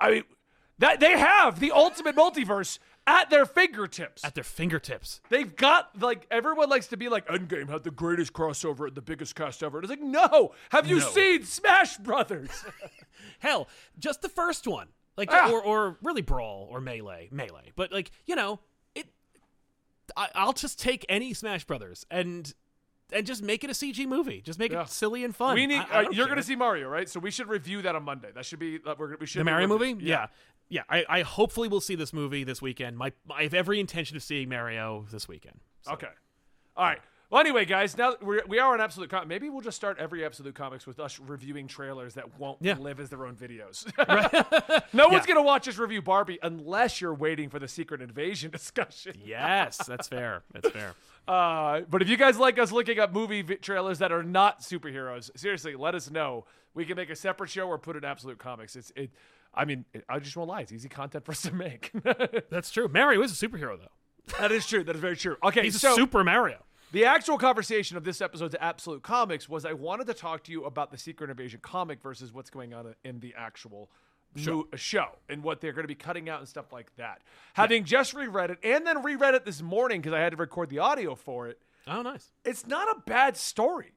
I 0.00 0.10
mean, 0.10 0.24
that 0.78 1.00
they 1.00 1.18
have 1.18 1.60
the 1.60 1.70
ultimate 1.72 2.16
multiverse 2.16 2.78
at 3.06 3.30
their 3.30 3.44
fingertips. 3.46 4.24
At 4.24 4.34
their 4.34 4.44
fingertips. 4.44 5.20
They've 5.28 5.54
got 5.54 6.00
like 6.00 6.26
everyone 6.30 6.68
likes 6.68 6.86
to 6.88 6.96
be 6.96 7.08
like 7.08 7.26
Endgame 7.28 7.68
had 7.68 7.84
the 7.84 7.90
greatest 7.90 8.32
crossover 8.32 8.86
and 8.86 8.94
the 8.96 9.02
biggest 9.02 9.34
cast 9.34 9.62
ever. 9.62 9.78
It's 9.80 9.90
like 9.90 10.00
no, 10.00 10.52
have 10.70 10.86
you 10.86 10.98
No. 10.98 11.08
seen 11.10 11.44
Smash 11.44 11.96
Brothers? 11.98 12.50
Hell, 13.40 13.68
just 13.98 14.22
the 14.22 14.28
first 14.28 14.66
one, 14.66 14.88
like 15.16 15.28
Ah. 15.30 15.50
or 15.50 15.62
or 15.62 15.96
really 16.02 16.22
brawl 16.22 16.66
or 16.70 16.80
melee, 16.80 17.28
melee. 17.30 17.72
But 17.76 17.92
like 17.92 18.10
you 18.26 18.34
know, 18.34 18.60
it. 18.94 19.06
I, 20.16 20.28
I'll 20.34 20.52
just 20.52 20.78
take 20.80 21.04
any 21.08 21.34
Smash 21.34 21.64
Brothers 21.64 22.04
and 22.10 22.52
and 23.12 23.26
just 23.26 23.42
make 23.42 23.64
it 23.64 23.70
a 23.70 23.74
CG 23.74 24.06
movie. 24.06 24.40
Just 24.40 24.58
make 24.58 24.72
Yeah. 24.72 24.82
it 24.82 24.88
silly 24.88 25.24
and 25.24 25.34
fun. 25.34 25.54
we 25.54 25.66
need. 25.66 25.78
I- 25.90 26.02
I 26.02 26.04
uh, 26.04 26.10
you're 26.10 26.26
going 26.26 26.38
to 26.38 26.42
see 26.42 26.56
Mario, 26.56 26.88
right? 26.88 27.08
So 27.08 27.20
we 27.20 27.30
should 27.30 27.48
review 27.48 27.82
that 27.82 27.94
on 27.94 28.02
Monday. 28.04 28.30
That 28.34 28.44
should 28.46 28.58
be. 28.58 28.78
Uh, 28.84 28.94
we're, 28.98 29.16
we 29.16 29.26
should 29.26 29.40
the 29.40 29.44
Mario 29.44 29.66
movie. 29.68 29.96
Yeah. 30.00 30.26
Yeah, 30.70 30.82
I, 30.88 31.04
I 31.08 31.20
hopefully 31.22 31.68
will 31.68 31.82
see 31.82 31.94
this 31.94 32.12
movie 32.14 32.42
this 32.42 32.62
weekend. 32.62 32.96
My 32.96 33.12
I 33.30 33.42
have 33.42 33.52
every 33.54 33.78
intention 33.80 34.16
of 34.16 34.22
seeing 34.22 34.48
Mario 34.48 35.04
this 35.12 35.28
weekend. 35.28 35.60
So- 35.82 35.92
Okay. 35.92 36.08
All 36.76 36.86
right. 36.86 36.98
Well, 37.30 37.40
anyway, 37.40 37.64
guys, 37.64 37.96
now 37.98 38.14
we're, 38.22 38.42
we 38.46 38.58
are 38.60 38.74
on 38.74 38.80
Absolute 38.80 39.10
Comics. 39.10 39.28
Maybe 39.28 39.48
we'll 39.50 39.60
just 39.62 39.76
start 39.76 39.98
every 39.98 40.24
Absolute 40.24 40.54
Comics 40.54 40.86
with 40.86 41.00
us 41.00 41.18
reviewing 41.18 41.66
trailers 41.66 42.14
that 42.14 42.38
won't 42.38 42.58
Yeah. 42.60 42.76
live 42.78 43.00
as 43.00 43.08
their 43.10 43.26
own 43.26 43.34
videos. 43.34 43.84
no 44.92 45.08
one's 45.08 45.14
Yeah. 45.22 45.26
going 45.26 45.36
to 45.36 45.42
watch 45.42 45.66
us 45.66 45.76
review 45.78 46.00
Barbie 46.02 46.38
unless 46.42 47.00
you're 47.00 47.14
waiting 47.14 47.48
for 47.50 47.58
the 47.58 47.66
Secret 47.68 48.00
Invasion 48.02 48.50
discussion. 48.52 49.14
Yes, 49.24 49.78
that's 49.86 50.06
fair. 50.08 50.42
That's 50.52 50.68
fair. 50.70 50.94
Uh, 51.26 51.80
but 51.88 52.02
if 52.02 52.08
you 52.08 52.16
guys 52.16 52.38
like 52.38 52.58
us 52.58 52.70
looking 52.70 52.98
up 52.98 53.12
movie 53.12 53.42
vi- 53.42 53.56
trailers 53.56 53.98
that 54.00 54.12
are 54.12 54.22
not 54.22 54.60
superheroes, 54.60 55.30
seriously, 55.36 55.74
let 55.74 55.94
us 55.94 56.10
know. 56.10 56.44
We 56.74 56.84
can 56.84 56.96
make 56.96 57.08
a 57.10 57.16
separate 57.16 57.50
show 57.50 57.66
or 57.68 57.78
put 57.78 57.96
it 57.96 58.04
in 58.04 58.10
Absolute 58.10 58.38
Comics. 58.38 58.76
It's 58.76 58.92
it. 58.96 59.10
I 59.54 59.64
mean, 59.64 59.84
it, 59.94 60.04
I 60.08 60.18
just 60.18 60.36
won't 60.36 60.50
lie. 60.50 60.60
It's 60.62 60.72
easy 60.72 60.88
content 60.88 61.24
for 61.24 61.32
us 61.32 61.42
to 61.42 61.54
make. 61.54 61.92
That's 62.50 62.70
true. 62.70 62.88
Mario 62.88 63.22
is 63.22 63.30
a 63.42 63.46
superhero 63.48 63.78
though. 63.78 64.36
that 64.40 64.50
is 64.52 64.66
true. 64.66 64.82
That 64.84 64.96
is 64.96 65.00
very 65.00 65.16
true. 65.16 65.36
Okay, 65.42 65.62
He's 65.62 65.80
so 65.80 65.92
a 65.92 65.96
super 65.96 66.24
Mario. 66.24 66.58
The 66.92 67.06
actual 67.06 67.38
conversation 67.38 67.96
of 67.96 68.04
this 68.04 68.20
episode's 68.20 68.54
Absolute 68.60 69.02
Comics 69.02 69.48
was 69.48 69.64
I 69.64 69.72
wanted 69.72 70.06
to 70.08 70.14
talk 70.14 70.44
to 70.44 70.52
you 70.52 70.64
about 70.64 70.90
the 70.92 70.98
Secret 70.98 71.30
Invasion 71.30 71.60
comic 71.62 72.00
versus 72.02 72.32
what's 72.32 72.50
going 72.50 72.74
on 72.74 72.94
in 73.04 73.20
the 73.20 73.34
actual 73.36 73.90
show, 74.36 74.66
a 74.72 74.76
show 74.76 75.06
and 75.28 75.42
what 75.42 75.60
they're 75.60 75.72
going 75.72 75.84
to 75.84 75.88
be 75.88 75.94
cutting 75.94 76.28
out 76.28 76.40
and 76.40 76.48
stuff 76.48 76.72
like 76.72 76.94
that. 76.96 77.22
Having 77.54 77.84
just 77.84 78.14
reread 78.14 78.50
it 78.50 78.58
and 78.62 78.86
then 78.86 79.02
reread 79.02 79.34
it 79.34 79.44
this 79.44 79.62
morning 79.62 80.00
because 80.00 80.12
I 80.14 80.20
had 80.20 80.30
to 80.30 80.36
record 80.36 80.70
the 80.70 80.78
audio 80.80 81.14
for 81.14 81.48
it, 81.48 81.60
Oh, 81.86 82.02
nice. 82.02 82.32
it's 82.44 82.66
not 82.66 82.88
a 82.96 83.00
bad 83.06 83.36
story. 83.36 83.92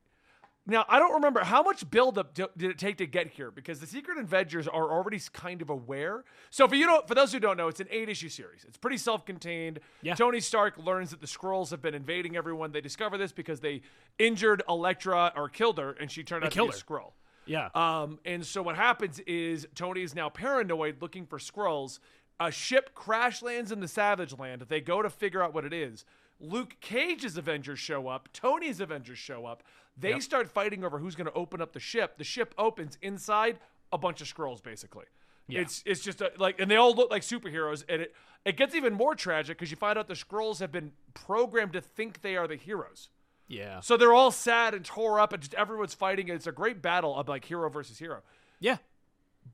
Now, 0.69 0.83
I 0.89 0.99
don't 0.99 1.13
remember 1.13 1.45
how 1.45 1.63
much 1.63 1.89
buildup 1.89 2.33
d- 2.33 2.43
did 2.57 2.71
it 2.71 2.77
take 2.77 2.97
to 2.97 3.07
get 3.07 3.27
here 3.27 3.51
because 3.51 3.79
the 3.79 3.87
Secret 3.87 4.17
Avengers 4.17 4.67
are 4.67 4.91
already 4.91 5.17
kind 5.31 5.61
of 5.61 5.69
aware. 5.69 6.25
So, 6.49 6.67
for 6.67 6.75
you 6.75 6.85
don't, 6.85 7.07
for 7.07 7.15
those 7.15 7.31
who 7.31 7.39
don't 7.39 7.55
know, 7.55 7.69
it's 7.69 7.79
an 7.79 7.87
eight-issue 7.89 8.27
series. 8.27 8.65
It's 8.67 8.75
pretty 8.77 8.97
self-contained. 8.97 9.79
Yeah. 10.01 10.15
Tony 10.15 10.41
Stark 10.41 10.77
learns 10.77 11.11
that 11.11 11.21
the 11.21 11.25
Skrulls 11.27 11.69
have 11.71 11.81
been 11.81 11.93
invading 11.93 12.35
everyone. 12.35 12.73
They 12.73 12.81
discover 12.81 13.17
this 13.17 13.31
because 13.31 13.61
they 13.61 13.79
injured 14.19 14.61
Elektra 14.67 15.31
or 15.37 15.47
killed 15.47 15.77
her, 15.77 15.91
and 15.93 16.11
she 16.11 16.25
turned 16.25 16.43
out 16.43 16.51
to 16.51 16.57
be 16.63 16.67
a 16.67 16.71
her. 16.73 16.77
Skrull. 16.77 17.11
Yeah. 17.47 17.69
Um, 17.73 18.19
and 18.25 18.45
so 18.45 18.61
what 18.61 18.75
happens 18.75 19.19
is 19.19 19.67
Tony 19.75 20.03
is 20.03 20.13
now 20.13 20.29
paranoid, 20.29 21.01
looking 21.01 21.25
for 21.25 21.39
Skrulls. 21.39 21.99
A 22.39 22.51
ship 22.51 22.93
crash 22.93 23.41
lands 23.41 23.71
in 23.71 23.79
the 23.79 23.87
Savage 23.87 24.37
Land. 24.37 24.65
They 24.67 24.79
go 24.79 25.01
to 25.01 25.09
figure 25.09 25.41
out 25.41 25.55
what 25.55 25.65
it 25.65 25.73
is, 25.73 26.05
Luke 26.39 26.75
Cage's 26.81 27.37
Avengers 27.37 27.79
show 27.79 28.07
up, 28.07 28.29
Tony's 28.31 28.79
Avengers 28.79 29.17
show 29.17 29.45
up. 29.45 29.63
They 29.99 30.19
start 30.19 30.49
fighting 30.49 30.83
over 30.83 30.99
who's 30.99 31.15
going 31.15 31.25
to 31.25 31.33
open 31.33 31.61
up 31.61 31.73
the 31.73 31.79
ship. 31.79 32.17
The 32.17 32.23
ship 32.23 32.53
opens 32.57 32.97
inside 33.01 33.57
a 33.91 33.97
bunch 33.97 34.21
of 34.21 34.31
Skrulls, 34.31 34.61
basically. 34.61 35.05
It's 35.49 35.81
it's 35.85 36.01
just 36.01 36.21
a, 36.21 36.31
like, 36.37 36.59
and 36.59 36.69
they 36.69 36.75
all 36.75 36.93
look 36.93 37.09
like 37.09 37.21
superheroes, 37.21 37.83
and 37.87 38.01
it 38.03 38.15
it 38.43 38.57
gets 38.57 38.75
even 38.75 38.93
more 38.93 39.15
tragic 39.15 39.57
because 39.57 39.71
you 39.71 39.77
find 39.77 39.97
out 39.97 40.07
the 40.07 40.13
Skrulls 40.13 40.59
have 40.59 40.71
been 40.71 40.91
programmed 41.13 41.73
to 41.73 41.81
think 41.81 42.21
they 42.21 42.35
are 42.35 42.47
the 42.47 42.57
heroes. 42.57 43.09
Yeah. 43.47 43.79
So 43.79 43.97
they're 43.97 44.13
all 44.13 44.31
sad 44.31 44.73
and 44.73 44.83
tore 44.83 45.19
up, 45.19 45.33
and 45.33 45.41
just 45.41 45.53
everyone's 45.53 45.93
fighting. 45.93 46.29
And 46.29 46.35
it's 46.35 46.47
a 46.47 46.51
great 46.51 46.81
battle 46.81 47.15
of 47.15 47.27
like 47.27 47.45
hero 47.45 47.69
versus 47.69 47.97
hero. 47.97 48.21
Yeah. 48.59 48.77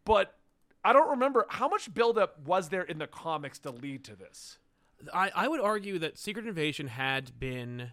But 0.06 0.36
I 0.84 0.94
don't 0.94 1.10
remember 1.12 1.46
how 1.50 1.68
much 1.68 1.94
buildup 1.94 2.40
was 2.46 2.70
there 2.70 2.82
in 2.82 2.98
the 2.98 3.08
comics 3.08 3.60
to 3.60 3.72
lead 3.72 4.04
to 4.06 4.16
this. 4.16 4.58
I, 5.14 5.32
I 5.36 5.48
would 5.48 5.60
argue 5.60 6.00
that 6.00 6.18
Secret 6.18 6.48
Invasion 6.48 6.88
had 6.88 7.38
been 7.40 7.92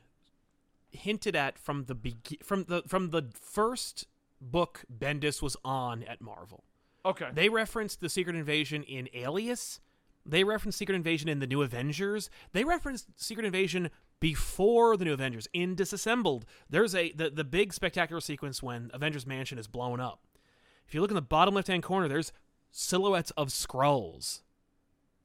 hinted 0.91 1.37
at 1.37 1.59
from 1.59 1.85
the 1.85 1.95
be- 1.95 2.17
from 2.43 2.65
the 2.65 2.83
from 2.87 3.11
the 3.11 3.31
first 3.41 4.07
book 4.41 4.85
Bendis 4.93 5.43
was 5.43 5.57
on 5.65 6.03
at 6.05 6.21
Marvel. 6.21 6.65
Okay. 7.05 7.29
They 7.33 7.49
referenced 7.49 8.01
the 8.01 8.09
Secret 8.09 8.37
Invasion 8.37 8.83
in 8.83 9.09
Alias. 9.15 9.81
They 10.27 10.45
referenced 10.45 10.79
Secret 10.79 10.95
Invasion 10.95 11.29
in 11.29 11.39
the 11.39 11.47
New 11.47 11.63
Avengers. 11.63 12.29
They 12.53 12.65
referenced 12.65 13.09
Secret 13.17 13.47
Invasion 13.47 13.91
before 14.21 14.97
the 14.97 15.05
New 15.05 15.13
Avengers 15.13 15.49
in 15.53 15.75
Disassembled. 15.75 16.45
There's 16.69 16.95
a 16.95 17.13
the, 17.13 17.31
the 17.31 17.45
big 17.45 17.73
spectacular 17.73 18.21
sequence 18.21 18.63
when 18.63 18.91
Avengers 18.93 19.27
Mansion 19.27 19.59
is 19.59 19.67
blown 19.67 20.01
up. 20.01 20.21
If 20.87 20.95
you 20.95 21.01
look 21.01 21.11
in 21.11 21.15
the 21.17 21.23
bottom 21.23 21.55
left 21.55 21.69
hand 21.69 21.83
corner, 21.83 22.09
there's 22.09 22.33
silhouettes 22.71 23.31
of 23.33 23.49
Skrulls. 23.49 24.41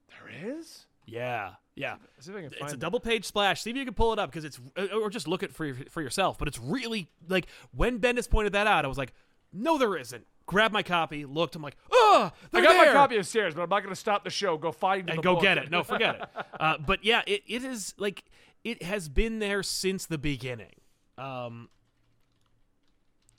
there 0.08 0.50
is. 0.56 0.86
Yeah, 1.04 1.52
yeah. 1.76 1.96
See 2.18 2.32
if 2.32 2.36
I 2.36 2.40
can 2.42 2.52
It's 2.60 2.72
a 2.72 2.74
it. 2.74 2.80
double 2.80 2.98
page 2.98 3.24
splash. 3.24 3.62
See 3.62 3.70
if 3.70 3.76
you 3.76 3.84
can 3.84 3.94
pull 3.94 4.12
it 4.12 4.18
up 4.18 4.30
because 4.30 4.44
it's, 4.44 4.58
or 4.92 5.08
just 5.10 5.28
look 5.28 5.42
it 5.44 5.52
for 5.52 5.72
for 5.90 6.02
yourself. 6.02 6.36
But 6.38 6.48
it's 6.48 6.58
really 6.58 7.08
like 7.28 7.46
when 7.74 8.00
Bendis 8.00 8.28
pointed 8.28 8.54
that 8.54 8.66
out, 8.66 8.84
I 8.84 8.88
was 8.88 8.98
like, 8.98 9.12
no, 9.52 9.78
there 9.78 9.96
isn't. 9.96 10.26
Grab 10.46 10.70
my 10.72 10.82
copy, 10.82 11.24
looked. 11.24 11.56
I'm 11.56 11.62
like, 11.62 11.76
oh, 11.90 12.30
I 12.52 12.60
got 12.60 12.76
my 12.76 12.92
copy 12.92 13.16
upstairs, 13.16 13.52
but 13.54 13.62
I'm 13.62 13.68
not 13.68 13.80
going 13.82 13.92
to 13.92 13.98
stop 14.00 14.22
the 14.22 14.30
show. 14.30 14.56
Go 14.56 14.70
find 14.70 15.08
it. 15.08 15.14
and 15.14 15.22
go 15.22 15.34
book. 15.34 15.42
get 15.42 15.58
it. 15.58 15.70
No, 15.70 15.82
forget 15.84 16.14
it. 16.16 16.44
Uh, 16.60 16.78
but 16.78 17.04
yeah, 17.04 17.22
it, 17.26 17.42
it 17.48 17.64
is 17.64 17.94
like 17.98 18.24
it 18.66 18.82
has 18.82 19.08
been 19.08 19.38
there 19.38 19.62
since 19.62 20.06
the 20.06 20.18
beginning. 20.18 20.74
Um, 21.16 21.68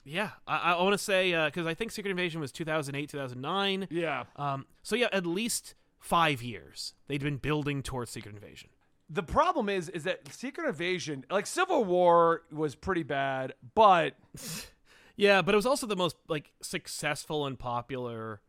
yeah, 0.04 0.30
I, 0.46 0.72
I 0.74 0.82
want 0.82 0.94
to 0.94 0.98
say 0.98 1.32
because 1.46 1.66
I 1.66 1.74
think 1.74 1.90
Secret 1.90 2.10
Invasion 2.10 2.40
was 2.40 2.50
2008, 2.52 3.10
2009. 3.10 3.88
Yeah. 3.90 4.24
Um, 4.36 4.66
so 4.82 4.96
yeah, 4.96 5.08
at 5.12 5.26
least 5.26 5.74
five 5.98 6.42
years 6.42 6.94
they'd 7.08 7.22
been 7.22 7.36
building 7.36 7.82
towards 7.82 8.10
Secret 8.10 8.34
Invasion. 8.34 8.70
The 9.10 9.22
problem 9.22 9.68
is, 9.68 9.88
is 9.88 10.04
that 10.04 10.32
Secret 10.32 10.68
Invasion, 10.68 11.24
like 11.30 11.46
Civil 11.46 11.84
War, 11.84 12.42
was 12.52 12.74
pretty 12.74 13.02
bad, 13.02 13.54
but 13.74 14.14
Yeah, 15.16 15.42
but 15.42 15.54
it 15.54 15.56
was 15.56 15.66
also 15.66 15.86
the 15.86 15.96
most 15.96 16.16
like 16.28 16.52
successful 16.62 17.44
and 17.46 17.58
popular. 17.58 18.40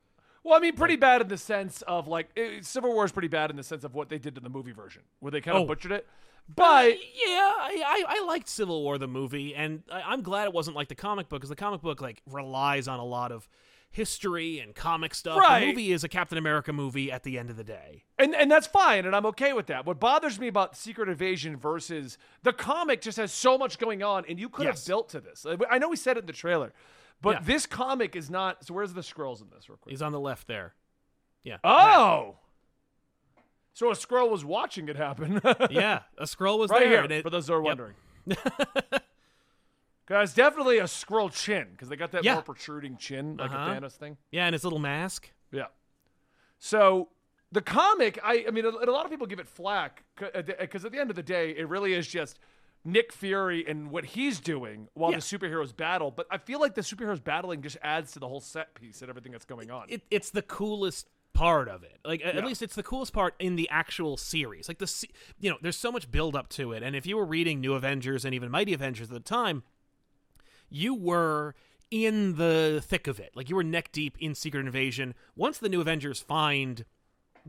well, 0.44 0.56
I 0.56 0.60
mean, 0.62 0.76
pretty 0.76 0.96
bad 0.98 1.22
in 1.22 1.28
the 1.28 1.38
sense 1.38 1.82
of 1.84 2.08
like 2.08 2.30
eh, 2.38 2.60
Civil 2.62 2.94
War 2.94 3.04
is 3.06 3.12
pretty 3.12 3.28
bad 3.28 3.50
in 3.50 3.58
the 3.58 3.64
sense 3.64 3.84
of 3.84 3.96
what 3.96 4.08
they 4.10 4.18
did 4.20 4.36
to 4.36 4.42
the 4.42 4.50
movie 4.50 4.72
version, 4.72 5.02
where 5.20 5.32
they 5.32 5.42
kind 5.42 5.58
of 5.58 5.64
Oh. 5.64 5.68
butchered 5.68 5.92
it. 5.92 6.08
But 6.48 6.94
yeah, 6.94 7.54
I, 7.58 8.04
I, 8.08 8.26
liked 8.26 8.50
Civil 8.50 8.82
War 8.82 8.98
the 8.98 9.08
movie, 9.08 9.54
and 9.56 9.84
I, 9.92 10.02
I'm 10.02 10.22
glad 10.22 10.46
it 10.46 10.54
wasn't 10.54 10.76
like 10.76 10.88
the 10.88 10.96
comic 10.96 11.30
book 11.30 11.40
because 11.42 11.50
the 11.50 11.56
comic 11.56 11.82
book 11.82 12.02
like 12.02 12.22
relies 12.26 12.88
on 12.88 13.00
a 13.00 13.06
lot 13.06 13.32
of 13.32 13.48
history 13.92 14.60
and 14.60 14.76
comic 14.76 15.14
stuff. 15.16 15.38
Right. 15.40 15.62
The 15.62 15.68
movie 15.68 15.92
is 15.92 16.04
a 16.04 16.08
Captain 16.10 16.38
America 16.38 16.72
movie 16.74 17.12
at 17.12 17.24
the 17.24 17.38
end 17.40 17.50
of 17.50 17.58
the 17.58 17.64
day. 17.64 18.04
and 18.18 18.36
and 18.36 18.50
that's 18.50 18.68
fine, 18.68 19.06
and 19.06 19.16
I'm 19.16 19.26
okay 19.28 19.54
with 19.54 19.68
that. 19.68 19.86
What 19.86 20.00
bothers 20.00 20.40
me 20.40 20.48
about 20.48 20.76
Secret 20.78 21.10
Invasion 21.10 21.58
versus 21.58 22.18
the 22.44 22.54
comic 22.54 23.02
just 23.02 23.18
has 23.18 23.32
so 23.32 23.58
much 23.58 23.78
going 23.80 24.02
on, 24.04 24.26
and 24.30 24.40
you 24.40 24.50
could 24.50 24.66
Yes. 24.66 24.80
have 24.82 24.88
built 24.88 25.10
to 25.10 25.20
this. 25.20 25.46
I 25.70 25.78
know 25.78 25.90
we 25.90 25.96
said 25.96 26.18
it 26.18 26.22
in 26.22 26.26
the 26.26 26.34
trailer, 26.34 26.74
but 27.22 27.36
Yeah. 27.38 27.40
this 27.44 27.66
comic 27.66 28.16
is 28.16 28.30
not. 28.30 28.66
So 28.66 28.74
where's 28.74 28.94
the 28.94 29.02
Skrulls 29.02 29.42
in 29.42 29.50
this, 29.50 29.70
real 29.70 29.78
quick? 29.78 29.92
He's 29.92 30.02
on 30.02 30.12
the 30.12 30.20
left 30.20 30.48
there. 30.48 30.74
Yeah. 31.44 31.58
Oh, 31.64 32.38
so 33.74 33.90
a 33.92 33.94
Skrull 33.94 34.30
was 34.30 34.44
watching 34.44 34.90
it 34.90 34.96
happen. 34.96 35.42
Yeah, 35.72 36.02
a 36.18 36.24
Skrull 36.26 36.58
was 36.60 36.70
right 36.72 36.80
there. 36.82 37.04
here 37.08 37.12
it- 37.20 37.24
for 37.24 37.30
those 37.30 37.48
who 37.48 37.54
are 37.54 37.62
wondering. 37.62 37.94
Guys, 40.06 40.34
definitely 40.34 40.80
a 40.80 40.86
Skrull 40.86 41.32
chin 41.32 41.68
because 41.72 41.88
they 41.88 41.96
got 41.96 42.12
that 42.14 42.24
Yeah. 42.24 42.34
more 42.36 42.42
protruding 42.42 42.98
chin, 42.98 43.38
like 43.38 43.52
Uh-huh. 43.52 43.72
a 43.72 43.76
Thanos 43.82 43.92
thing. 43.94 44.18
Yeah, 44.32 44.46
and 44.48 44.54
his 44.54 44.64
little 44.64 44.80
mask. 44.80 45.32
Yeah. 45.52 45.68
So 46.58 47.10
the 47.52 47.62
comic, 47.62 48.20
I, 48.24 48.46
I 48.48 48.52
mean, 48.52 48.66
a, 48.66 48.70
a 48.70 48.90
lot 48.92 49.06
of 49.06 49.12
people 49.12 49.28
give 49.28 49.40
it 49.40 49.48
flack 49.48 50.04
because 50.18 50.84
at 50.84 50.92
the 50.92 51.00
end 51.00 51.12
of 51.12 51.16
the 51.16 51.22
day, 51.24 51.52
it 51.52 51.68
really 51.70 51.94
is 51.94 52.08
just 52.08 52.40
Nick 52.84 53.14
Fury 53.14 53.64
and 53.68 53.92
what 53.92 54.04
he's 54.04 54.40
doing 54.40 54.88
while 54.96 55.12
Yeah. 55.12 55.18
the 55.18 55.22
superheroes 55.22 55.76
battle. 55.76 56.10
But 56.10 56.26
I 56.32 56.40
feel 56.40 56.60
like 56.60 56.74
the 56.74 56.82
superheroes 56.82 57.24
battling 57.24 57.62
just 57.62 57.78
adds 57.84 58.12
to 58.14 58.20
the 58.20 58.28
whole 58.28 58.42
set 58.42 58.74
piece 58.74 59.02
and 59.02 59.10
everything 59.12 59.32
that's 59.32 59.46
going 59.46 59.70
on. 59.70 59.86
It, 59.90 60.02
it's 60.10 60.32
the 60.32 60.42
coolest 60.42 61.08
part 61.40 61.70
of 61.70 61.84
it. 61.84 62.00
Like 62.04 62.24
at 62.24 62.36
Yeah. 62.36 62.46
least 62.46 62.62
it's 62.62 62.76
the 62.76 62.84
coolest 62.84 63.14
part 63.14 63.34
in 63.40 63.56
the 63.56 63.70
actual 63.70 64.18
series. 64.18 64.68
Like 64.68 64.80
the 64.80 65.08
you 65.40 65.50
know, 65.50 65.58
there's 65.62 65.78
so 65.78 65.92
much 65.92 66.12
build 66.12 66.36
up 66.36 66.50
to 66.50 66.74
it. 66.74 66.84
And 66.84 66.96
if 66.96 67.06
you 67.06 67.16
were 67.18 67.26
reading 67.26 67.62
New 67.62 67.74
Avengers 67.74 68.26
and 68.26 68.34
even 68.36 68.52
Mighty 68.52 68.74
Avengers 68.74 69.08
at 69.08 69.14
the 69.14 69.20
time, 69.22 69.64
you 70.70 70.94
were 70.94 71.56
in 71.90 72.36
the 72.36 72.84
thick 72.86 73.08
of 73.08 73.20
it. 73.20 73.32
Like 73.36 73.50
you 73.50 73.56
were 73.56 73.64
neck 73.64 73.92
deep 73.92 74.18
in 74.20 74.36
Secret 74.36 74.66
Invasion. 74.66 75.16
Once 75.36 75.58
the 75.58 75.70
New 75.70 75.82
Avengers 75.82 76.20
find 76.20 76.86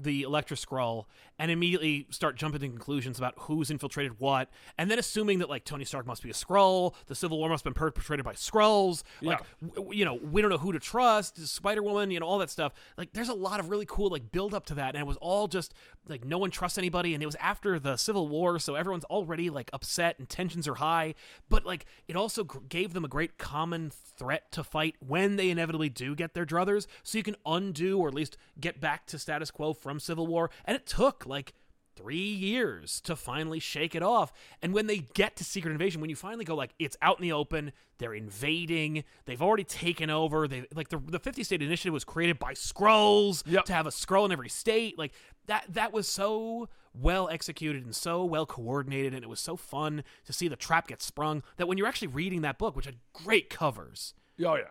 the 0.03 0.23
Elektra 0.23 0.57
Skrull 0.57 1.07
and 1.39 1.51
immediately 1.51 2.07
start 2.11 2.37
jumping 2.37 2.61
to 2.61 2.69
conclusions 2.69 3.19
about 3.19 3.35
who's 3.39 3.71
infiltrated 3.71 4.19
what, 4.19 4.51
and 4.77 4.91
then 4.91 4.99
assuming 4.99 5.39
that 5.39 5.49
like 5.49 5.65
Tony 5.65 5.85
Stark 5.85 6.07
must 6.07 6.23
be 6.23 6.31
a 6.31 6.35
Skrull, 6.35 6.95
the 7.07 7.15
Civil 7.15 7.39
War 7.39 7.49
must 7.49 7.65
have 7.65 7.73
been 7.73 7.79
perpetrated 7.79 8.25
by 8.25 8.35
Skrulls. 8.35 9.03
Like, 9.23 9.41
w- 9.75 9.99
you 9.99 10.05
know, 10.05 10.15
we 10.15 10.43
don't 10.43 10.51
know 10.51 10.59
who 10.59 10.73
to 10.73 10.79
trust. 10.79 11.39
Spider 11.47 11.83
Woman, 11.83 12.11
you 12.11 12.21
know, 12.21 12.27
all 12.27 12.39
that 12.39 12.51
stuff. 12.51 12.73
Like, 12.97 13.13
there's 13.13 13.29
a 13.29 13.35
lot 13.35 13.61
of 13.61 13.71
really 13.71 13.87
cool 13.87 14.11
like 14.11 14.31
build 14.31 14.55
up 14.55 14.67
to 14.67 14.75
that, 14.75 14.95
and 14.95 15.03
it 15.03 15.07
was 15.07 15.17
all 15.19 15.49
just 15.49 15.73
like 16.09 16.25
no 16.25 16.39
one 16.39 16.51
trusts 16.51 16.79
anybody, 16.79 17.15
and 17.15 17.23
it 17.23 17.27
was 17.27 17.37
after 17.37 17.79
the 17.79 17.97
Civil 17.97 18.29
War, 18.29 18.59
so 18.59 18.75
everyone's 18.75 19.05
already 19.05 19.51
like 19.51 19.71
upset 19.73 20.19
and 20.19 20.29
tensions 20.29 20.69
are 20.69 20.75
high. 20.75 21.15
But 21.49 21.65
like, 21.65 21.87
it 22.07 22.17
also 22.17 22.45
gr- 22.45 22.59
gave 22.69 22.93
them 22.93 23.05
a 23.05 23.09
great 23.09 23.39
common 23.39 23.91
threat 23.91 24.53
to 24.53 24.63
fight 24.63 24.97
when 25.07 25.37
they 25.37 25.51
inevitably 25.51 25.89
do 25.89 26.15
get 26.15 26.35
their 26.35 26.47
druthers, 26.47 26.87
so 27.03 27.17
you 27.17 27.25
can 27.25 27.37
undo 27.47 27.99
or 27.99 28.09
at 28.09 28.15
least 28.15 28.37
get 28.61 28.81
back 28.81 29.07
to 29.07 29.19
status 29.19 29.51
quo 29.51 29.73
from 29.73 29.90
Civil 29.99 30.27
War. 30.27 30.51
And 30.65 30.77
it 30.77 30.87
took 30.87 31.27
like 31.27 31.55
three 31.97 32.17
years 32.17 33.01
to 33.03 33.17
finally 33.17 33.59
shake 33.59 33.95
it 33.95 34.03
off. 34.03 34.33
And 34.63 34.73
when 34.73 34.87
they 34.87 34.99
get 35.15 35.37
to 35.37 35.45
Secret 35.45 35.73
Invasion, 35.73 36.01
when 36.01 36.09
you 36.09 36.17
finally 36.17 36.45
go 36.45 36.55
like 36.55 36.75
it's 36.79 36.97
out 37.03 37.19
in 37.19 37.23
the 37.23 37.33
open, 37.33 37.73
they're 37.99 38.15
invading, 38.15 39.05
they've 39.27 39.43
already 39.43 39.65
taken 39.65 40.09
over. 40.09 40.47
They 40.49 40.65
like 40.75 40.89
the 40.89 40.99
the 40.99 41.19
50 41.19 41.43
state 41.43 41.63
initiative 41.63 41.93
was 41.93 42.05
created 42.05 42.39
by 42.39 42.55
Skrulls 42.55 43.43
Yep. 43.47 43.65
to 43.67 43.73
have 43.73 43.87
a 43.87 43.91
Skrull 43.91 44.25
in 44.25 44.33
every 44.33 44.49
state. 44.49 44.99
Like 44.99 45.13
that 45.47 45.65
that 45.75 45.93
was 45.93 46.09
so 46.09 46.69
well 46.95 47.29
executed 47.29 47.85
and 47.85 47.95
so 47.95 48.25
well 48.25 48.47
coordinated 48.47 49.15
and 49.15 49.23
it 49.23 49.29
was 49.29 49.39
so 49.41 49.55
fun 49.57 50.03
to 50.25 50.33
see 50.33 50.49
the 50.49 50.57
trap 50.57 50.89
get 50.89 51.01
sprung 51.01 51.43
that 51.57 51.69
when 51.69 51.79
you're 51.79 51.87
actually 51.87 52.09
reading 52.09 52.41
that 52.43 52.59
book, 52.59 52.75
which 52.75 52.87
had 52.87 52.97
great 53.13 53.51
covers, 53.51 54.15
oh 54.45 54.55
yeah. 54.57 54.65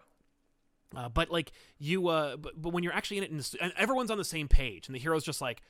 Uh, 0.96 1.10
but 1.10 1.30
like 1.30 1.52
you, 1.78 2.08
uh, 2.08 2.38
but, 2.38 2.62
but 2.62 2.74
when 2.74 2.84
you're 2.84 2.94
actually 2.94 3.18
in 3.18 3.24
it, 3.24 3.32
and 3.32 3.50
and 3.62 3.74
everyone's 3.78 4.12
on 4.12 4.18
the 4.18 4.24
same 4.24 4.48
page, 4.48 4.88
and 4.88 4.96
the 4.96 5.00
hero's 5.00 5.24
just 5.24 5.42
like, 5.42 5.62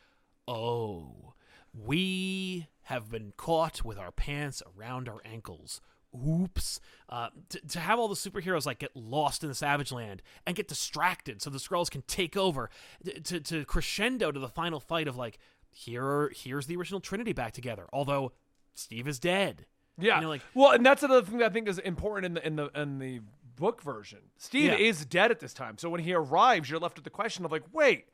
"Oh, 0.47 1.33
we 1.73 2.67
have 2.83 3.09
been 3.11 3.33
caught 3.37 3.83
with 3.83 3.97
our 3.97 4.11
pants 4.11 4.61
around 4.77 5.07
our 5.09 5.19
ankles." 5.25 5.81
Oops! 6.27 6.79
Uh, 7.07 7.29
to, 7.49 7.59
to 7.67 7.79
have 7.79 7.99
all 7.99 8.07
the 8.07 8.15
superheroes 8.15 8.65
like 8.65 8.79
get 8.79 8.95
lost 8.95 9.43
in 9.43 9.49
the 9.49 9.55
Savage 9.55 9.91
Land 9.91 10.23
and 10.47 10.55
get 10.55 10.67
distracted, 10.67 11.41
so 11.41 11.49
the 11.51 11.59
Skrulls 11.59 11.91
can 11.91 12.01
take 12.03 12.35
over. 12.35 12.69
t- 13.05 13.19
To 13.19 13.39
to 13.39 13.65
crescendo 13.65 14.31
to 14.31 14.39
the 14.39 14.47
final 14.49 14.79
fight 14.79 15.07
of 15.07 15.17
like, 15.17 15.37
here 15.69 16.31
here's 16.35 16.65
the 16.65 16.75
original 16.77 16.99
Trinity 16.99 17.31
back 17.33 17.53
together. 17.53 17.85
Although 17.93 18.31
Steve 18.73 19.07
is 19.07 19.19
dead. 19.19 19.65
Yeah. 19.99 20.15
You 20.15 20.21
know, 20.23 20.29
like- 20.29 20.41
well, 20.55 20.71
and 20.71 20.83
that's 20.85 21.03
another 21.03 21.25
thing 21.27 21.39
that 21.39 21.51
I 21.51 21.53
think 21.53 21.67
is 21.67 21.77
important 21.77 22.25
in 22.25 22.33
the 22.33 22.47
in 22.47 22.55
the 22.55 22.81
in 22.81 22.97
the 22.99 23.21
book 23.59 23.81
version. 23.83 24.19
Steve 24.37 24.71
Yeah. 24.71 24.77
is 24.77 25.05
dead 25.05 25.29
at 25.31 25.39
this 25.39 25.53
time. 25.53 25.77
So 25.77 25.89
when 25.89 26.01
he 26.01 26.13
arrives, 26.13 26.69
you're 26.69 26.79
left 26.79 26.95
with 26.95 27.03
the 27.03 27.09
question 27.09 27.45
of 27.45 27.51
like, 27.51 27.63
wait, 27.71 28.05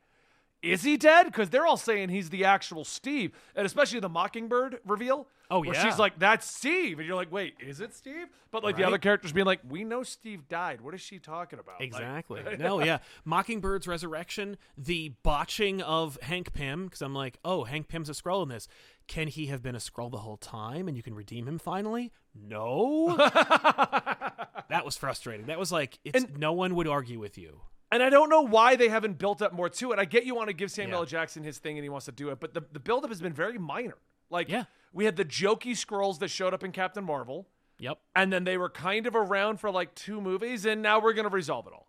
is 0.62 0.82
he 0.82 0.96
dead? 0.96 1.26
Because 1.26 1.50
they're 1.50 1.66
all 1.66 1.76
saying 1.76 2.08
he's 2.08 2.30
the 2.30 2.44
actual 2.44 2.84
Steve, 2.84 3.32
and 3.54 3.66
especially 3.66 4.00
the 4.00 4.08
Mockingbird 4.08 4.80
reveal. 4.86 5.28
Oh, 5.48 5.60
where 5.60 5.74
yeah. 5.74 5.84
she's 5.84 5.96
like, 5.98 6.18
"That's 6.18 6.50
Steve," 6.50 6.98
and 6.98 7.06
you're 7.06 7.14
like, 7.14 7.30
"Wait, 7.30 7.54
is 7.60 7.80
it 7.80 7.94
Steve?" 7.94 8.26
But 8.50 8.64
like 8.64 8.74
the 8.76 8.82
other 8.82 8.98
characters 8.98 9.32
being 9.32 9.46
like, 9.46 9.60
"We 9.68 9.84
know 9.84 10.02
Steve 10.02 10.48
died. 10.48 10.80
What 10.80 10.92
is 10.92 11.00
she 11.00 11.20
talking 11.20 11.60
about?" 11.60 11.78
Like- 11.78 11.86
Exactly. 11.86 12.42
no, 12.58 12.82
yeah. 12.82 12.98
Mockingbird's 13.24 13.86
resurrection, 13.86 14.56
the 14.76 15.10
botching 15.22 15.82
of 15.82 16.18
Hank 16.22 16.52
Pym, 16.52 16.86
because 16.86 17.00
I'm 17.00 17.14
like, 17.14 17.38
oh, 17.44 17.62
Hank 17.62 17.86
Pym's 17.86 18.08
a 18.08 18.12
Skrull 18.12 18.42
in 18.42 18.48
this. 18.48 18.66
Can 19.06 19.28
he 19.28 19.46
have 19.46 19.62
been 19.62 19.76
a 19.76 19.78
Skrull 19.78 20.10
the 20.10 20.18
whole 20.18 20.38
time 20.38 20.88
and 20.88 20.96
you 20.96 21.02
can 21.04 21.14
redeem 21.14 21.46
him 21.46 21.58
finally? 21.58 22.10
No. 22.34 23.14
that 24.68 24.84
was 24.84 24.96
frustrating. 24.96 25.46
That 25.46 25.58
was 25.58 25.70
like, 25.72 25.98
it's, 26.04 26.26
no 26.36 26.52
one 26.52 26.74
would 26.74 26.88
argue 26.88 27.18
with 27.18 27.36
you. 27.38 27.60
And 27.92 28.02
I 28.02 28.10
don't 28.10 28.28
know 28.28 28.42
why 28.42 28.74
they 28.76 28.88
haven't 28.88 29.18
built 29.18 29.40
up 29.42 29.52
more 29.52 29.68
to 29.68 29.92
it. 29.92 29.98
I 29.98 30.04
get 30.04 30.24
you 30.24 30.34
want 30.34 30.48
to 30.48 30.54
give 30.54 30.70
Samuel 30.70 30.98
Yeah. 30.98 31.00
L. 31.00 31.06
Jackson 31.06 31.44
his 31.44 31.58
thing 31.58 31.76
and 31.78 31.84
he 31.84 31.88
wants 31.88 32.06
to 32.06 32.12
do 32.12 32.30
it, 32.30 32.40
but 32.40 32.52
the, 32.52 32.62
the 32.72 32.80
buildup 32.80 33.10
has 33.10 33.20
been 33.20 33.32
very 33.32 33.58
minor. 33.58 33.96
Like, 34.30 34.48
Yeah. 34.48 34.64
We 34.92 35.04
had 35.04 35.16
the 35.16 35.24
jokey 35.24 35.72
Skrulls 35.72 36.18
that 36.20 36.28
showed 36.28 36.54
up 36.54 36.64
in 36.64 36.72
Captain 36.72 37.04
Marvel, 37.04 37.46
Yep. 37.78 37.98
and 38.14 38.32
then 38.32 38.44
they 38.44 38.56
were 38.56 38.70
kind 38.70 39.06
of 39.06 39.14
around 39.14 39.60
for 39.60 39.70
like 39.70 39.94
two 39.94 40.20
movies, 40.20 40.64
and 40.64 40.80
now 40.82 40.98
we're 41.00 41.12
gonna 41.12 41.28
resolve 41.28 41.66
it 41.66 41.72
all. 41.74 41.86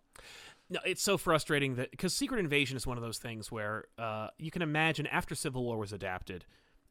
No, 0.70 0.80
it's 0.84 1.02
so 1.02 1.16
frustrating 1.16 1.76
that 1.76 1.90
because 1.90 2.12
Secret 2.14 2.38
Invasion 2.40 2.76
is 2.76 2.86
one 2.86 2.98
of 2.98 3.02
those 3.02 3.16
things 3.16 3.50
where 3.50 3.86
uh, 3.98 4.28
you 4.38 4.50
can 4.50 4.60
imagine 4.60 5.06
after 5.06 5.34
Civil 5.34 5.64
War 5.64 5.78
was 5.78 5.92
adapted, 5.94 6.44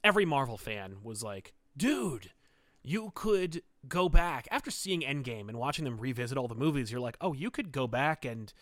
every 0.03 0.25
Marvel 0.25 0.57
fan 0.57 0.95
was 1.03 1.21
like, 1.21 1.53
"Dude, 1.77 2.31
you 2.89 3.11
could 3.15 3.61
go 3.87 4.07
back 4.07 4.47
after 4.49 4.71
seeing 4.71 5.01
Endgame 5.01 5.49
and 5.49 5.57
watching 5.57 5.83
them 5.83 5.97
revisit 5.97 6.37
all 6.37 6.47
the 6.47 6.55
movies. 6.55 6.89
You're 6.89 7.01
like, 7.01 7.17
oh, 7.19 7.33
you 7.33 7.51
could 7.51 7.71
go 7.73 7.85
back 7.85 8.23
and 8.23 8.53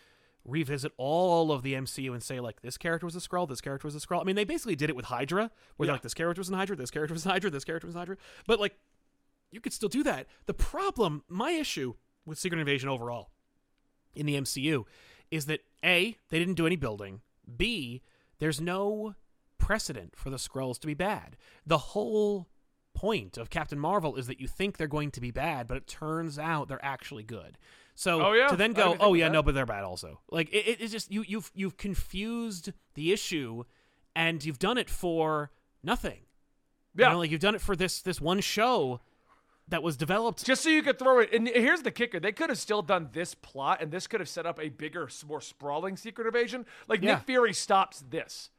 revisit 0.43 0.91
all 0.97 1.51
of 1.51 1.61
the 1.61 1.73
MCU 1.73 2.11
and 2.11 2.23
say 2.23 2.39
like, 2.39 2.61
this 2.61 2.75
character 2.77 3.05
was 3.05 3.15
a 3.15 3.19
Skrull, 3.19 3.47
this 3.47 3.61
character 3.61 3.87
was 3.87 3.95
a 3.95 3.99
Skrull. 3.99 4.21
I 4.21 4.23
mean, 4.23 4.35
they 4.35 4.43
basically 4.43 4.75
did 4.75 4.89
it 4.89 4.95
with 4.95 5.05
Hydra, 5.05 5.51
where 5.77 5.85
they're 5.85 5.91
Yeah. 5.91 5.93
like, 5.93 6.01
this 6.01 6.13
character 6.15 6.39
was 6.39 6.49
in 6.49 6.55
Hydra, 6.55 6.75
this 6.75 6.89
character 6.91 7.13
was 7.13 7.23
in 7.25 7.31
Hydra, 7.31 7.49
this 7.51 7.63
character 7.63 7.85
was 7.87 7.95
in 7.95 7.99
Hydra, 7.99 8.17
but 8.47 8.59
like, 8.59 8.75
you 9.51 9.61
could 9.61 9.73
still 9.73 9.89
do 9.89 10.01
that. 10.03 10.27
The 10.47 10.53
problem, 10.55 11.23
my 11.29 11.51
issue 11.51 11.93
with 12.25 12.39
Secret 12.39 12.59
Invasion 12.59 12.89
overall 12.89 13.29
in 14.15 14.25
the 14.25 14.35
MCU 14.35 14.85
is 15.31 15.45
that 15.47 15.61
A, 15.83 16.17
they 16.29 16.39
didn't 16.39 16.55
do 16.55 16.65
any 16.65 16.75
building. 16.75 17.21
B, 17.57 18.01
there's 18.39 18.59
no 18.59 19.15
precedent 19.57 20.15
for 20.15 20.29
the 20.29 20.37
Skrulls 20.37 20.79
to 20.79 20.87
be 20.87 20.93
bad. 20.95 21.37
The 21.65 21.77
whole 21.77 22.47
point 22.95 23.37
of 23.37 23.49
Captain 23.49 23.77
Marvel 23.79 24.15
is 24.15 24.27
that 24.27 24.39
you 24.41 24.47
think 24.47 24.77
they're 24.77 24.87
going 24.87 25.11
to 25.11 25.21
be 25.21 25.29
bad, 25.31 25.67
but 25.67 25.77
it 25.77 25.85
turns 25.87 26.39
out 26.39 26.67
they're 26.67 26.83
actually 26.83 27.23
good. 27.23 27.57
So 27.93 28.21
Oh, 28.25 28.33
yeah. 28.33 28.47
to 28.47 28.55
then 28.55 28.73
go, 28.73 28.97
oh 28.99 29.13
yeah, 29.13 29.29
no, 29.29 29.43
but 29.43 29.53
they're 29.53 29.65
bad 29.65 29.83
also. 29.83 30.19
Like 30.31 30.49
it, 30.51 30.67
it- 30.67 30.81
it's 30.81 30.91
just 30.91 31.11
you 31.11 31.23
you've 31.27 31.51
you've 31.53 31.77
confused 31.77 32.71
the 32.95 33.11
issue, 33.13 33.63
and 34.15 34.43
you've 34.43 34.59
done 34.59 34.77
it 34.77 34.89
for 34.89 35.51
nothing. 35.83 36.19
You 36.95 37.03
Yeah. 37.03 37.11
know, 37.11 37.19
like 37.19 37.31
you've 37.31 37.41
done 37.41 37.55
it 37.55 37.61
for 37.61 37.75
this 37.75 38.01
this 38.01 38.19
one 38.19 38.39
show 38.41 39.01
that 39.67 39.81
was 39.81 39.97
developed. 39.97 40.45
Just 40.45 40.61
so 40.61 40.69
you 40.69 40.83
could 40.83 40.99
throw 40.99 41.19
it. 41.19 41.33
And 41.33 41.47
here's 41.47 41.81
the 41.83 41.91
kicker: 41.91 42.19
they 42.19 42.31
could 42.31 42.49
have 42.49 42.59
still 42.59 42.81
done 42.81 43.09
this 43.13 43.33
plot, 43.33 43.81
and 43.81 43.91
this 43.91 44.07
could 44.07 44.19
have 44.19 44.29
set 44.29 44.45
up 44.45 44.59
a 44.59 44.69
bigger, 44.69 45.09
more 45.27 45.41
sprawling 45.41 45.95
secret 45.97 46.27
invasion. 46.27 46.65
Like 46.87 47.01
Yeah. 47.01 47.15
Nick 47.15 47.23
Fury 47.23 47.53
stops 47.53 48.03
this, 48.09 48.49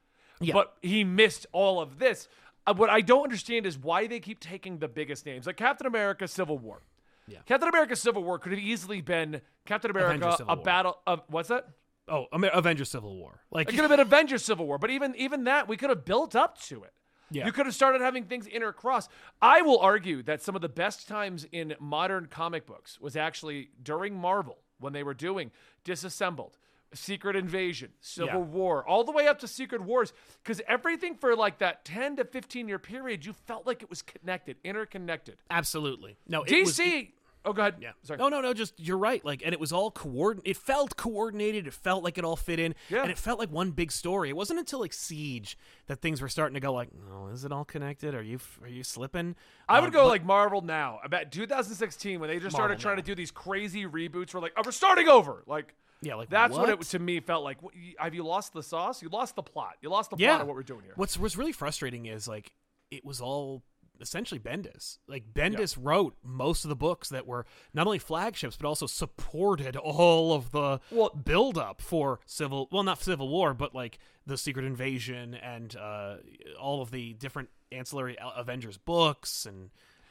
Yeah. 0.41 0.55
but 0.55 0.77
he 0.83 1.05
missed 1.05 1.47
all 1.53 1.81
of 1.81 1.99
this. 1.99 2.29
Uh, 2.67 2.75
what 2.75 2.91
I 2.91 3.01
don't 3.01 3.23
understand 3.25 3.67
is 3.67 3.79
why 3.79 4.07
they 4.07 4.21
keep 4.21 4.41
taking 4.41 4.79
the 4.79 4.89
biggest 4.89 5.27
names, 5.27 5.47
like 5.47 5.57
Captain 5.57 5.87
America: 5.87 6.27
Civil 6.27 6.59
War. 6.59 6.83
Yeah. 7.29 7.39
Captain 7.47 7.69
America: 7.69 7.97
Civil 7.97 8.25
War 8.25 8.39
could 8.39 8.53
have 8.53 8.61
easily 8.61 9.01
been 9.01 9.41
Captain 9.65 9.91
America: 9.91 10.37
a 10.49 10.55
War. 10.55 10.65
battle 10.65 10.99
of 11.07 11.23
what's 11.29 11.49
that? 11.49 11.69
oh, 12.09 12.27
Amer- 12.33 12.51
Avengers 12.53 12.91
Civil 12.91 13.17
War. 13.17 13.41
Like 13.51 13.69
It 13.69 13.73
could 13.73 13.81
have 13.81 13.91
been 13.91 14.01
Avengers 14.01 14.45
Civil 14.45 14.67
War, 14.67 14.79
but 14.79 14.91
even 14.91 15.15
even 15.17 15.45
that 15.45 15.69
we 15.69 15.77
could 15.77 15.91
have 15.91 16.05
built 16.05 16.37
up 16.37 16.61
to 16.63 16.85
it. 16.85 16.93
Yeah. 17.31 17.47
You 17.47 17.53
could 17.53 17.67
have 17.67 17.75
started 17.75 18.01
having 18.01 18.25
things 18.25 18.47
intercross. 18.47 19.09
I 19.43 19.63
will 19.63 19.81
argue 19.81 20.23
that 20.23 20.43
some 20.43 20.55
of 20.55 20.63
the 20.63 20.69
best 20.69 21.09
times 21.09 21.45
in 21.51 21.75
modern 21.81 22.27
comic 22.27 22.67
books 22.67 23.01
was 23.01 23.17
actually 23.17 23.71
during 23.83 24.15
Marvel 24.15 24.59
when 24.79 24.93
they 24.93 25.03
were 25.03 25.15
doing 25.15 25.51
Disassembled, 25.83 26.57
Secret 26.95 27.37
Invasion, 27.37 27.93
Civil 28.01 28.29
Yeah. 28.41 28.47
War, 28.47 28.87
all 28.89 29.05
the 29.05 29.13
way 29.13 29.27
up 29.29 29.39
to 29.41 29.49
Secret 29.49 29.83
Wars 29.83 30.13
because 30.43 30.61
everything 30.69 31.15
for 31.17 31.35
like 31.37 31.59
that 31.59 31.85
10 31.85 32.17
to 32.17 32.25
15 32.25 32.69
year 32.69 32.79
period 32.79 33.27
you 33.27 33.33
felt 33.33 33.67
like 33.67 33.83
it 33.83 33.91
was 33.91 34.03
connected, 34.03 34.57
interconnected. 34.65 35.37
absolutely 35.51 36.17
no. 36.29 36.43
It 36.45 36.51
DC 36.51 36.61
was, 36.65 36.81
it- 36.81 37.09
Oh, 37.49 37.53
go 37.53 37.63
ahead. 37.63 37.77
Yeah. 37.81 37.93
Sorry. 38.03 38.19
No, 38.19 38.29
no, 38.29 38.41
no. 38.41 38.53
Just 38.53 38.75
you're 38.81 38.99
right. 38.99 39.25
Like, 39.25 39.41
and 39.45 39.53
it 39.53 39.61
was 39.61 39.71
all 39.73 39.93
coordinated. 39.93 40.51
It 40.51 40.57
felt 40.57 40.97
coordinated. 40.97 41.69
It 41.69 41.75
felt 41.75 42.03
like 42.03 42.19
it 42.19 42.25
all 42.25 42.35
fit 42.35 42.59
in. 42.59 42.75
Yeah. 42.91 43.03
And 43.03 43.11
it 43.13 43.17
felt 43.17 43.39
like 43.39 43.53
one 43.53 43.71
big 43.71 43.93
story. 43.93 44.29
It 44.31 44.37
wasn't 44.37 44.59
until 44.59 44.81
like 44.81 44.93
Siege 44.93 45.57
that 45.87 46.01
things 46.01 46.21
were 46.21 46.29
starting 46.29 46.55
to 46.55 46.61
go 46.61 46.73
like, 46.73 46.89
oh, 47.13 47.29
is 47.29 47.45
it 47.45 47.53
all 47.53 47.65
connected? 47.65 48.17
Are 48.17 48.23
you 48.23 48.41
are 48.63 48.67
you 48.69 48.83
slipping? 48.83 49.37
I 49.69 49.79
would 49.79 49.87
Um, 49.89 49.93
go 49.93 50.03
but- 50.07 50.09
like 50.09 50.25
Marvel 50.25 50.61
now. 50.61 50.99
About 51.05 51.31
2016 51.31 52.19
when 52.19 52.29
they 52.29 52.41
just 52.41 52.57
started 52.57 52.81
trying 52.81 52.97
now. 52.97 53.03
to 53.03 53.07
do 53.07 53.15
these 53.15 53.31
crazy 53.31 53.85
reboots. 53.87 54.35
We're 54.35 54.41
like, 54.41 54.55
oh, 54.57 54.63
we're 54.65 54.73
starting 54.73 55.07
over. 55.09 55.45
Like, 55.47 55.73
Yeah, 56.03 56.17
like, 56.17 56.29
that's 56.29 56.53
what, 56.53 56.69
what? 56.69 56.81
it 56.81 56.81
to 56.83 56.99
me 56.99 57.21
felt 57.21 57.43
like. 57.45 57.59
Have 57.99 58.15
you 58.15 58.25
lost 58.25 58.53
the 58.53 58.63
sauce? 58.63 59.03
You 59.03 59.09
lost 59.09 59.35
the 59.37 59.43
plot. 59.43 59.77
You 59.81 59.89
lost 59.89 60.11
the 60.11 60.17
yeah. 60.19 60.31
plot 60.31 60.41
of 60.43 60.47
what 60.49 60.57
we're 60.57 60.63
doing 60.63 60.83
here. 60.83 60.93
What's 60.97 61.19
what's 61.19 61.37
really 61.37 61.53
frustrating 61.53 62.07
is 62.07 62.29
like 62.29 62.53
it 62.91 63.05
was 63.05 63.21
all 63.21 63.63
essentially 64.01 64.39
Bendis. 64.39 64.99
Like 65.09 65.33
Bendis 65.33 65.77
wrote 65.81 66.17
most 66.23 66.65
of 66.65 66.69
the 66.69 66.77
books 66.77 67.09
that 67.11 67.27
were 67.27 67.47
not 67.73 67.87
only 67.87 67.99
flagships 67.99 68.57
but 68.57 68.67
also 68.67 68.87
supported 68.87 69.77
all 69.77 70.33
of 70.33 70.51
the 70.53 70.81
Well- 70.91 71.11
build 71.11 71.59
up 71.59 71.81
for 71.81 72.21
civil 72.27 72.69
well 72.71 72.83
not 72.83 73.03
civil 73.03 73.29
war 73.29 73.55
but 73.55 73.75
like 73.75 73.99
the 74.27 74.37
secret 74.37 74.65
invasion 74.65 75.35
and 75.35 75.77
uh, 75.77 76.17
all 76.61 76.83
of 76.83 76.91
the 76.91 77.15
different 77.15 77.49
ancillary 77.73 78.17
Avengers 78.37 78.77
books 78.77 79.47
and 79.47 79.71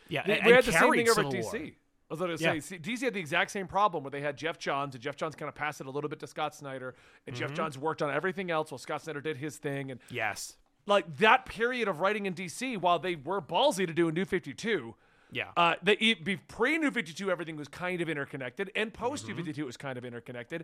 yeah 0.09 0.23
we 0.25 0.33
and, 0.33 0.45
we 0.45 0.51
and 0.51 0.55
had 0.55 0.65
the 0.65 0.77
same 0.77 0.91
thing 0.91 1.09
over 1.09 1.21
at 1.21 1.27
DC. 1.27 1.43
War. 1.43 1.71
I 2.09 2.13
was 2.13 2.19
going 2.19 2.37
to 2.37 2.43
Yeah. 2.43 2.59
say, 2.59 2.77
DC 2.77 3.01
had 3.05 3.13
the 3.15 3.19
exact 3.19 3.49
same 3.51 3.67
problem 3.67 4.03
where 4.03 4.11
they 4.11 4.21
had 4.21 4.37
Geoff 4.37 4.59
Johns, 4.59 4.93
and 4.93 5.03
Geoff 5.03 5.15
Johns 5.15 5.35
kind 5.35 5.49
of 5.49 5.55
passed 5.55 5.81
it 5.81 5.87
a 5.87 5.89
little 5.91 6.09
bit 6.09 6.19
to 6.19 6.27
Scott 6.27 6.53
Snyder, 6.53 6.93
and 7.25 7.35
Mm-hmm. 7.35 7.45
Geoff 7.45 7.53
Johns 7.55 7.77
worked 7.77 8.01
on 8.01 8.11
everything 8.11 8.51
else 8.51 8.71
while 8.71 8.77
Scott 8.77 9.01
Snyder 9.01 9.21
did 9.21 9.37
his 9.37 9.57
thing. 9.57 9.89
And 9.91 9.99
Yes. 10.09 10.55
like 10.85 11.17
that 11.17 11.45
period 11.47 11.87
of 11.87 11.99
writing 12.01 12.25
in 12.27 12.33
DC, 12.35 12.77
while 12.77 12.99
they 12.99 13.15
were 13.15 13.41
ballsy 13.41 13.87
to 13.87 13.93
do 13.93 14.07
a 14.07 14.11
New 14.11 14.25
52, 14.25 14.93
Yeah. 15.31 15.51
Uh, 15.57 15.75
the 15.81 15.95
be 16.23 16.37
pre 16.37 16.77
New 16.77 16.91
Fifty 16.91 17.11
Two, 17.11 17.31
everything 17.31 17.55
was 17.57 17.67
kind 17.67 17.99
of 18.01 18.07
interconnected, 18.07 18.71
and 18.75 18.93
post 18.93 19.23
Mm-hmm. 19.23 19.31
New 19.31 19.37
Fifty 19.37 19.53
Two 19.53 19.65
was 19.65 19.75
kind 19.77 19.97
of 19.97 20.05
interconnected, 20.05 20.63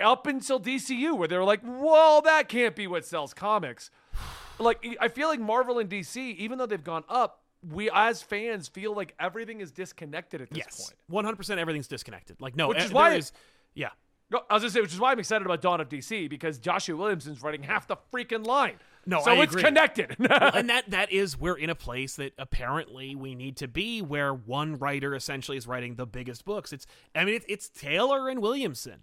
up 0.00 0.26
until 0.26 0.58
DCU, 0.58 1.16
where 1.16 1.28
they 1.28 1.36
were 1.38 1.44
like, 1.44 1.60
"Well, 1.62 2.20
that 2.22 2.48
can't 2.48 2.74
be 2.74 2.88
what 2.88 3.04
sells 3.04 3.32
comics." 3.32 3.90
like, 4.58 4.84
I 5.00 5.06
feel 5.08 5.28
like 5.28 5.38
Marvel 5.38 5.78
and 5.78 5.88
DC, 5.88 6.16
even 6.36 6.58
though 6.58 6.66
they've 6.66 6.82
gone 6.82 7.04
up, 7.08 7.41
we 7.70 7.90
as 7.92 8.22
fans 8.22 8.68
feel 8.68 8.94
like 8.94 9.14
everything 9.20 9.60
is 9.60 9.70
disconnected 9.70 10.40
at 10.40 10.50
this 10.50 10.58
yes. 10.58 10.84
point. 10.84 10.98
One 11.08 11.24
hundred 11.24 11.36
percent. 11.36 11.60
Everything's 11.60 11.88
disconnected. 11.88 12.40
Like 12.40 12.56
no. 12.56 12.68
Which 12.68 12.78
is 12.82 12.92
why- 12.92 13.14
is 13.14 13.32
Yeah. 13.74 13.90
No, 14.30 14.40
I 14.48 14.54
was 14.54 14.62
gonna 14.62 14.70
say, 14.70 14.80
which 14.80 14.94
is 14.94 14.98
why 15.00 15.12
I'm 15.12 15.18
excited 15.18 15.44
about 15.44 15.60
Dawn 15.60 15.80
of 15.82 15.90
DC 15.90 16.30
because 16.30 16.58
Joshua 16.58 16.96
Williamson's 16.96 17.42
writing 17.42 17.62
half 17.62 17.86
the 17.86 17.96
freaking 18.14 18.46
line. 18.46 18.76
No, 19.04 19.20
so 19.22 19.30
I 19.32 19.42
it's 19.42 19.52
agree. 19.52 19.62
connected. 19.62 20.16
and 20.18 20.70
that 20.70 20.88
that 20.90 21.12
is 21.12 21.38
we're 21.38 21.58
in 21.58 21.68
a 21.68 21.74
place 21.74 22.16
that 22.16 22.32
apparently 22.38 23.14
we 23.14 23.34
need 23.34 23.58
to 23.58 23.68
be 23.68 24.00
where 24.00 24.32
one 24.32 24.78
writer 24.78 25.14
essentially 25.14 25.58
is 25.58 25.66
writing 25.66 25.96
the 25.96 26.06
biggest 26.06 26.44
books 26.46 26.72
it's 26.72 26.86
i 27.14 27.24
mean 27.24 27.34
it's, 27.34 27.44
it's 27.48 27.68
taylor 27.68 28.28
and 28.28 28.40
williamson 28.40 29.00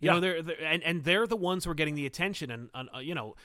you 0.00 0.06
Yeah. 0.06 0.14
know 0.14 0.20
they're, 0.20 0.42
they're 0.42 0.64
and, 0.64 0.82
and 0.82 1.04
they're 1.04 1.26
the 1.26 1.36
ones 1.36 1.64
who 1.64 1.70
are 1.70 1.74
getting 1.74 1.94
the 1.94 2.06
attention 2.06 2.50
and, 2.50 2.70
and 2.74 2.88
uh, 2.96 2.98
you 3.00 3.14
know 3.14 3.36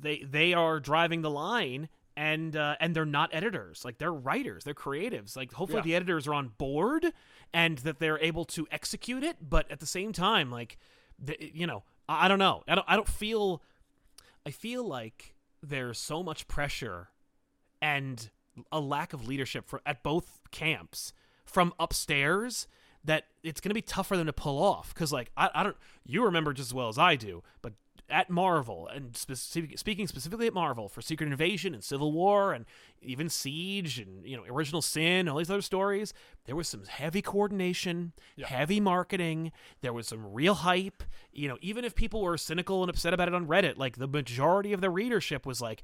they 0.00 0.18
they 0.28 0.52
are 0.52 0.78
driving 0.80 1.22
the 1.22 1.30
line 1.30 1.88
and 2.16 2.56
uh, 2.56 2.76
and 2.80 2.94
they're 2.96 3.04
not 3.04 3.30
editors 3.32 3.84
like 3.84 3.98
they're 3.98 4.12
writers 4.12 4.64
they're 4.64 4.74
creatives 4.74 5.36
like 5.36 5.52
hopefully 5.52 5.80
Yeah. 5.80 5.84
the 5.84 5.94
editors 5.96 6.26
are 6.26 6.34
on 6.34 6.48
board 6.58 7.12
and 7.52 7.78
that 7.78 7.98
they're 7.98 8.18
able 8.20 8.44
to 8.46 8.66
execute 8.70 9.22
it 9.22 9.36
but 9.40 9.70
at 9.70 9.80
the 9.80 9.86
same 9.86 10.12
time 10.12 10.50
like 10.50 10.78
the, 11.18 11.36
you 11.40 11.66
know 11.66 11.82
I, 12.08 12.24
I 12.24 12.28
don't 12.28 12.38
know 12.38 12.62
I 12.66 12.74
don't 12.74 12.84
I 12.88 12.96
don't 12.96 13.08
feel 13.08 13.62
I 14.46 14.50
feel 14.50 14.84
like 14.86 15.34
there's 15.62 15.98
so 15.98 16.22
much 16.22 16.46
pressure 16.48 17.08
and 17.82 18.30
a 18.72 18.80
lack 18.80 19.12
of 19.12 19.26
leadership 19.28 19.66
for, 19.68 19.82
at 19.84 20.02
both 20.02 20.40
camps 20.50 21.12
from 21.44 21.74
upstairs 21.78 22.66
that 23.04 23.24
it's 23.42 23.60
going 23.60 23.70
to 23.70 23.74
be 23.74 23.82
tough 23.82 24.06
for 24.06 24.16
them 24.16 24.26
to 24.26 24.32
pull 24.32 24.62
off. 24.62 24.94
Because, 24.94 25.12
like, 25.12 25.30
I, 25.36 25.50
I 25.54 25.62
don't, 25.62 25.76
you 26.04 26.24
remember 26.24 26.52
just 26.52 26.70
as 26.70 26.74
well 26.74 26.88
as 26.88 26.96
I 26.98 27.16
do, 27.16 27.42
but 27.62 27.74
at 28.08 28.30
Marvel, 28.30 28.88
and 28.88 29.16
specific, 29.16 29.78
speaking 29.78 30.06
specifically 30.06 30.46
at 30.46 30.54
Marvel 30.54 30.88
for 30.88 31.00
Secret 31.00 31.28
Invasion 31.28 31.74
and 31.74 31.82
Civil 31.82 32.12
War 32.12 32.52
and 32.52 32.64
even 33.02 33.28
Siege 33.28 33.98
and, 33.98 34.26
you 34.26 34.36
know, 34.36 34.44
Original 34.44 34.80
Sin, 34.82 35.28
all 35.28 35.38
these 35.38 35.50
other 35.50 35.60
stories, 35.60 36.14
there 36.44 36.56
was 36.56 36.68
some 36.68 36.84
heavy 36.84 37.20
coordination, 37.20 38.12
heavy 38.44 38.80
marketing, 38.80 39.50
there 39.80 39.92
was 39.92 40.06
some 40.08 40.32
real 40.32 40.54
hype. 40.54 41.02
You 41.32 41.48
know, 41.48 41.58
even 41.60 41.84
if 41.84 41.94
people 41.94 42.22
were 42.22 42.38
cynical 42.38 42.82
and 42.82 42.90
upset 42.90 43.12
about 43.12 43.28
it 43.28 43.34
on 43.34 43.46
Reddit, 43.46 43.76
like, 43.76 43.96
the 43.96 44.08
majority 44.08 44.72
of 44.72 44.80
the 44.80 44.90
readership 44.90 45.44
was 45.44 45.60
like, 45.60 45.82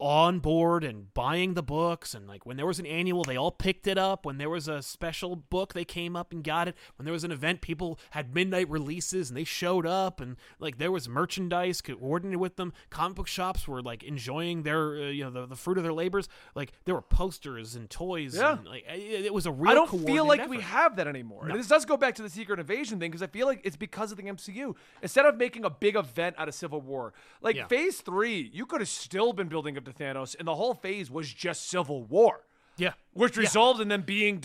on 0.00 0.38
board 0.38 0.84
and 0.84 1.12
buying 1.12 1.54
the 1.54 1.62
books 1.62 2.14
and 2.14 2.28
like 2.28 2.46
when 2.46 2.56
there 2.56 2.66
was 2.66 2.78
an 2.78 2.86
annual 2.86 3.24
they 3.24 3.36
all 3.36 3.50
picked 3.50 3.86
it 3.88 3.98
up 3.98 4.24
when 4.24 4.38
there 4.38 4.48
was 4.48 4.68
a 4.68 4.80
special 4.80 5.34
book 5.34 5.74
they 5.74 5.84
came 5.84 6.14
up 6.14 6.30
and 6.30 6.44
got 6.44 6.68
it 6.68 6.76
when 6.96 7.04
there 7.04 7.12
was 7.12 7.24
an 7.24 7.32
event 7.32 7.60
people 7.60 7.98
had 8.10 8.32
midnight 8.32 8.68
releases 8.70 9.28
and 9.28 9.36
they 9.36 9.42
showed 9.42 9.84
up 9.84 10.20
and 10.20 10.36
like 10.60 10.78
there 10.78 10.92
was 10.92 11.08
merchandise 11.08 11.80
coordinated 11.80 12.38
with 12.38 12.54
them 12.54 12.72
comic 12.90 13.16
book 13.16 13.26
shops 13.26 13.66
were 13.66 13.82
like 13.82 14.04
enjoying 14.04 14.62
their 14.62 14.92
uh, 15.02 15.08
you 15.08 15.24
know 15.24 15.30
the, 15.30 15.46
the 15.46 15.56
fruit 15.56 15.76
of 15.76 15.82
their 15.82 15.92
labors 15.92 16.28
like 16.54 16.70
there 16.84 16.94
were 16.94 17.02
posters 17.02 17.74
and 17.74 17.90
toys 17.90 18.36
Yeah. 18.36 18.52
and, 18.58 18.66
like 18.66 18.84
it, 18.88 19.26
it 19.26 19.34
was 19.34 19.46
a 19.46 19.50
real 19.52 19.70
I 19.72 19.74
don't 19.74 20.06
feel 20.06 20.24
like 20.26 20.48
we 20.48 20.60
have 20.60 20.94
that 20.96 21.08
anymore. 21.08 21.48
And 21.48 21.58
this 21.58 21.66
does 21.68 21.84
go 21.84 21.96
back 21.96 22.14
to 22.16 22.22
the 22.22 22.30
Secret 22.30 22.60
Invasion 22.60 23.00
thing 23.00 23.10
because 23.10 23.22
I 23.22 23.26
feel 23.26 23.46
like 23.46 23.60
it's 23.64 23.76
because 23.76 24.12
of 24.12 24.16
the 24.18 24.22
MCU. 24.24 24.74
Instead 25.02 25.26
of 25.26 25.36
making 25.36 25.64
a 25.64 25.70
big 25.70 25.96
event 25.96 26.36
out 26.38 26.48
of 26.48 26.54
Civil 26.54 26.80
War, 26.80 27.12
like 27.42 27.56
Yeah. 27.56 27.66
Phase 27.66 28.00
Three, 28.00 28.50
you 28.52 28.64
could 28.64 28.80
have 28.80 28.88
still 28.88 29.32
been 29.32 29.48
building 29.48 29.76
up 29.76 29.87
to 29.92 30.02
Thanos, 30.04 30.36
and 30.38 30.46
the 30.46 30.54
whole 30.54 30.74
phase 30.74 31.10
was 31.10 31.32
just 31.32 31.68
Civil 31.68 32.02
War. 32.04 32.44
yeah 32.76 32.92
Which 33.12 33.36
Yeah. 33.36 33.40
resolved 33.42 33.80
in 33.80 33.88
them 33.88 34.02
being 34.02 34.40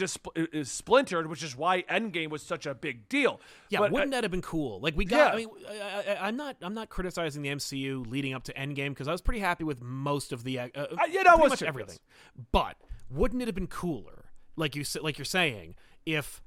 splintered, 0.64 1.28
which 1.30 1.44
is 1.44 1.56
why 1.56 1.84
Endgame 1.84 2.30
was 2.30 2.42
such 2.42 2.66
a 2.66 2.74
big 2.74 3.08
deal. 3.08 3.40
Yeah, 3.70 3.80
But, 3.80 3.92
wouldn't 3.92 4.12
that 4.12 4.24
have 4.24 4.32
been 4.32 4.42
cool? 4.42 4.80
Like 4.80 4.96
we 4.98 5.06
got. 5.06 5.18
Yeah. 5.18 5.34
I 5.34 5.36
mean, 5.36 5.50
I, 5.70 6.12
I, 6.20 6.28
I'm 6.28 6.36
not. 6.36 6.58
I'm 6.62 6.74
not 6.74 6.90
criticizing 6.90 7.44
the 7.44 7.50
MCU 7.50 8.10
leading 8.10 8.34
up 8.34 8.44
to 8.46 8.54
Endgame 8.54 8.90
because 8.90 9.08
I 9.08 9.12
was 9.12 9.22
pretty 9.22 9.40
happy 9.42 9.64
with 9.64 9.82
most 9.82 10.32
of 10.32 10.44
the. 10.44 10.60
Uh, 10.60 10.68
uh, 10.76 10.88
yeah, 11.10 11.24
that 11.24 11.40
was 11.40 11.52
much 11.52 11.64
everything. 11.64 11.98
But 12.52 12.78
wouldn't 13.12 13.42
it 13.42 13.48
have 13.48 13.56
been 13.56 13.68
cooler, 13.68 14.26
like 14.56 14.76
you 14.76 14.84
like 15.02 15.18
you're 15.20 15.26
saying, 15.26 15.76
if 16.06 16.42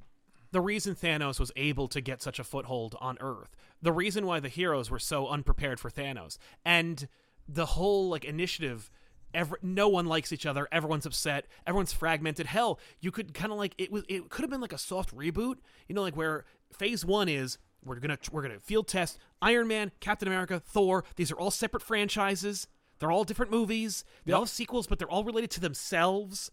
the 0.50 0.60
reason 0.60 0.94
Thanos 0.94 1.38
was 1.38 1.52
able 1.54 1.86
to 1.88 2.00
get 2.00 2.20
such 2.22 2.38
a 2.38 2.44
foothold 2.44 2.96
on 3.00 3.16
Earth, 3.20 3.54
the 3.80 3.92
reason 3.92 4.26
why 4.26 4.40
the 4.40 4.48
heroes 4.48 4.90
were 4.90 4.98
so 4.98 5.28
unprepared 5.28 5.78
for 5.78 5.90
Thanos, 5.90 6.38
and 6.64 7.06
the 7.48 7.66
whole 7.66 8.08
like 8.08 8.24
initiative. 8.24 8.90
Every, 9.34 9.58
no 9.60 9.88
one 9.88 10.06
likes 10.06 10.32
each 10.32 10.46
other. 10.46 10.66
Everyone's 10.72 11.04
upset. 11.04 11.46
Everyone's 11.66 11.92
fragmented. 11.92 12.46
Hell, 12.46 12.80
you 13.00 13.10
could 13.10 13.34
kind 13.34 13.52
of 13.52 13.58
like 13.58 13.74
it 13.76 13.92
was. 13.92 14.04
It 14.08 14.30
could 14.30 14.42
have 14.42 14.50
been 14.50 14.60
like 14.60 14.72
a 14.72 14.78
soft 14.78 15.14
reboot. 15.14 15.56
You 15.88 15.94
know, 15.94 16.02
like 16.02 16.16
where 16.16 16.44
Phase 16.72 17.04
One 17.04 17.28
is 17.28 17.58
we're 17.84 18.00
gonna 18.00 18.18
we're 18.32 18.42
gonna 18.42 18.60
field 18.60 18.88
test 18.88 19.18
Iron 19.42 19.68
Man, 19.68 19.92
Captain 20.00 20.28
America, 20.28 20.60
Thor. 20.60 21.04
These 21.16 21.30
are 21.30 21.36
all 21.36 21.50
separate 21.50 21.82
franchises. 21.82 22.66
They're 22.98 23.12
all 23.12 23.24
different 23.24 23.52
movies. 23.52 24.04
They 24.24 24.32
all 24.32 24.42
have 24.42 24.50
sequels, 24.50 24.86
but 24.86 24.98
they're 24.98 25.10
all 25.10 25.24
related 25.24 25.50
to 25.52 25.60
themselves. 25.60 26.50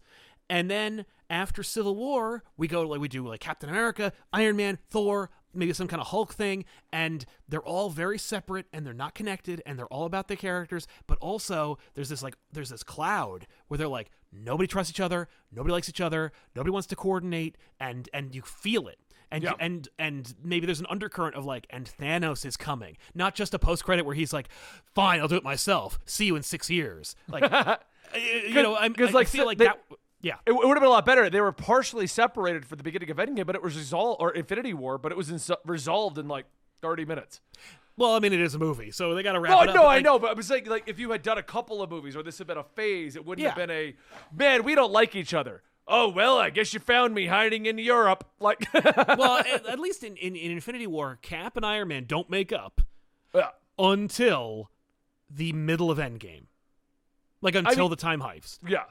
And 0.50 0.70
then 0.70 1.06
after 1.30 1.62
Civil 1.62 1.96
War, 1.96 2.44
we 2.56 2.68
go 2.68 2.82
like 2.82 3.00
we 3.00 3.08
do 3.08 3.26
like 3.26 3.40
Captain 3.40 3.70
America, 3.70 4.12
Iron 4.32 4.56
Man, 4.56 4.78
Thor, 4.90 5.30
maybe 5.54 5.72
some 5.72 5.86
kind 5.88 6.00
of 6.00 6.08
Hulk 6.08 6.34
thing, 6.34 6.64
and 6.92 7.24
they're 7.48 7.62
all 7.62 7.90
very 7.90 8.18
separate 8.18 8.66
and 8.72 8.86
they're 8.86 8.92
not 8.94 9.14
connected 9.14 9.62
and 9.66 9.78
they're 9.78 9.86
all 9.86 10.04
about 10.06 10.28
their 10.28 10.36
characters, 10.36 10.86
but 11.06 11.18
also 11.18 11.78
there's 11.94 12.08
this 12.08 12.22
like 12.22 12.36
there's 12.52 12.70
this 12.70 12.82
cloud 12.82 13.46
where 13.68 13.78
they're 13.78 13.88
like 13.88 14.10
nobody 14.32 14.66
trusts 14.66 14.90
each 14.92 15.00
other, 15.00 15.28
nobody 15.52 15.72
likes 15.72 15.88
each 15.88 16.00
other, 16.00 16.32
nobody 16.54 16.70
wants 16.72 16.86
to 16.88 16.96
coordinate 16.96 17.56
and 17.80 18.08
and 18.12 18.34
you 18.34 18.42
feel 18.42 18.88
it. 18.88 18.98
And, 19.30 19.42
Yeah. 19.42 19.50
you, 19.50 19.56
and 19.60 19.88
and 19.98 20.34
maybe 20.44 20.66
there's 20.66 20.80
an 20.80 20.86
undercurrent 20.88 21.34
of 21.34 21.44
like, 21.44 21.66
and 21.70 21.90
Thanos 21.98 22.44
is 22.46 22.56
coming, 22.56 22.96
not 23.14 23.34
just 23.34 23.52
a 23.54 23.58
post 23.58 23.84
credit 23.84 24.04
where 24.04 24.14
he's 24.14 24.32
like, 24.32 24.48
"Fine, 24.94 25.18
I'll 25.20 25.28
do 25.28 25.34
it 25.36 25.42
myself. 25.42 25.98
See 26.04 26.26
you 26.26 26.36
in 26.36 26.42
six 26.42 26.70
years." 26.70 27.16
Like, 27.28 27.42
you 28.14 28.62
know, 28.62 28.76
I'm 28.76 28.94
'cause, 28.94 29.08
I 29.08 29.12
like, 29.12 29.28
feel 29.28 29.46
like 29.46 29.58
they- 29.58 29.64
that. 29.64 29.80
Yeah, 30.24 30.36
It, 30.46 30.52
would 30.52 30.64
have 30.66 30.76
been 30.76 30.84
a 30.84 30.88
lot 30.88 31.04
better. 31.04 31.28
They 31.28 31.40
were 31.42 31.52
partially 31.52 32.06
separated 32.06 32.64
for 32.64 32.76
the 32.76 32.82
beginning 32.82 33.10
of 33.10 33.18
Endgame, 33.18 33.44
but 33.44 33.54
it 33.54 33.62
was 33.62 33.76
resolved 33.76 34.22
or 34.22 34.30
Infinity 34.32 34.72
War, 34.72 34.96
but 34.96 35.12
it 35.12 35.18
was 35.18 35.28
in, 35.30 35.38
resolved 35.66 36.16
in 36.16 36.28
like 36.28 36.46
30 36.80 37.04
minutes. 37.04 37.42
Well, 37.98 38.14
I 38.14 38.20
mean, 38.20 38.32
it 38.32 38.40
is 38.40 38.54
a 38.54 38.58
movie, 38.58 38.90
so 38.90 39.14
they 39.14 39.22
got 39.22 39.32
to 39.32 39.40
wrap 39.40 39.52
No, 39.52 39.60
it 39.62 39.68
up. 39.68 39.74
no, 39.74 39.82
I 39.82 39.96
like, 39.96 40.04
know, 40.04 40.18
but 40.18 40.30
I'm 40.30 40.42
saying 40.42 40.64
like 40.66 40.84
if 40.88 40.98
you 40.98 41.10
had 41.10 41.22
done 41.22 41.36
a 41.36 41.42
couple 41.42 41.82
of 41.82 41.90
movies 41.90 42.16
or 42.16 42.22
this 42.22 42.38
had 42.38 42.46
been 42.46 42.56
a 42.56 42.64
phase, 42.64 43.16
it 43.16 43.24
wouldn't 43.26 43.46
have 43.46 43.54
been 43.56 43.70
a 43.70 43.94
man. 44.34 44.64
We 44.64 44.74
don't 44.74 44.90
like 44.92 45.14
each 45.14 45.34
other. 45.34 45.62
Oh 45.86 46.08
well, 46.08 46.38
I 46.38 46.48
guess 46.48 46.72
you 46.72 46.80
found 46.80 47.14
me 47.14 47.26
hiding 47.26 47.66
in 47.66 47.76
Europe. 47.78 48.26
Like, 48.40 48.66
well, 48.74 49.38
at, 49.38 49.66
at 49.66 49.78
least 49.78 50.02
in, 50.02 50.16
in, 50.16 50.34
in 50.36 50.50
Infinity 50.52 50.86
War, 50.86 51.18
Cap 51.22 51.56
and 51.58 51.64
Iron 51.66 51.88
Man 51.88 52.04
don't 52.06 52.28
make 52.30 52.50
up 52.52 52.80
Yeah. 53.34 53.50
until 53.78 54.70
the 55.30 55.52
middle 55.52 55.90
of 55.90 55.98
Endgame, 55.98 56.46
like 57.42 57.54
until 57.54 57.84
mean- 57.84 57.90
the 57.90 57.96
time 57.96 58.20
heist. 58.20 58.58
yeah. 58.66 58.84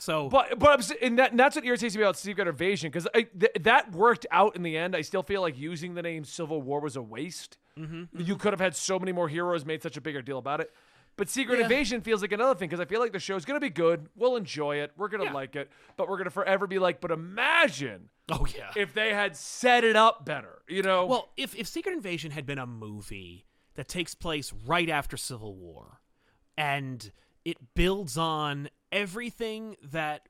So, 0.00 0.30
But 0.30 0.58
but 0.58 0.90
and, 1.02 1.18
that, 1.18 1.32
and 1.32 1.38
that's 1.38 1.54
what 1.56 1.64
irritates 1.66 1.94
me 1.94 2.00
about 2.02 2.16
Secret 2.16 2.48
Invasion 2.48 2.90
because 2.90 3.06
th- 3.14 3.52
that 3.60 3.92
worked 3.92 4.26
out 4.30 4.56
in 4.56 4.62
the 4.62 4.74
end. 4.76 4.96
I 4.96 5.02
still 5.02 5.22
feel 5.22 5.42
like 5.42 5.58
using 5.58 5.92
the 5.92 6.00
name 6.00 6.24
Civil 6.24 6.62
War 6.62 6.80
was 6.80 6.96
a 6.96 7.02
waste. 7.02 7.58
Mm-hmm, 7.78 8.18
you 8.18 8.36
could 8.36 8.54
have 8.54 8.60
had 8.60 8.74
so 8.74 8.98
many 8.98 9.12
more 9.12 9.28
heroes, 9.28 9.66
made 9.66 9.82
such 9.82 9.98
a 9.98 10.00
bigger 10.00 10.22
deal 10.22 10.38
about 10.38 10.60
it. 10.60 10.72
But 11.16 11.28
Secret 11.28 11.58
Yeah. 11.58 11.64
Invasion 11.64 12.00
feels 12.00 12.22
like 12.22 12.32
another 12.32 12.54
thing 12.54 12.70
because 12.70 12.80
I 12.80 12.86
feel 12.86 12.98
like 12.98 13.12
the 13.12 13.18
show's 13.18 13.44
gonna 13.44 13.60
be 13.60 13.68
good. 13.68 14.08
We'll 14.16 14.36
enjoy 14.36 14.76
it. 14.76 14.92
We're 14.96 15.08
gonna 15.08 15.24
Yeah. 15.24 15.32
like 15.34 15.54
it. 15.54 15.70
But 15.98 16.08
we're 16.08 16.16
gonna 16.16 16.30
forever 16.30 16.66
be 16.66 16.78
like, 16.78 17.02
but 17.02 17.10
imagine 17.10 18.08
oh 18.30 18.46
yeah. 18.56 18.70
if 18.76 18.94
they 18.94 19.12
had 19.12 19.36
set 19.36 19.84
it 19.84 19.96
up 19.96 20.24
better. 20.24 20.62
You 20.66 20.82
know? 20.82 21.04
Well, 21.04 21.28
if 21.36 21.54
if 21.54 21.66
Secret 21.66 21.92
Invasion 21.92 22.30
had 22.30 22.46
been 22.46 22.58
a 22.58 22.66
movie 22.66 23.44
that 23.74 23.86
takes 23.86 24.14
place 24.14 24.50
right 24.64 24.88
after 24.88 25.18
Civil 25.18 25.54
War, 25.56 26.00
and 26.56 27.12
it 27.44 27.74
builds 27.74 28.16
on 28.16 28.68
everything 28.92 29.76
that 29.82 30.28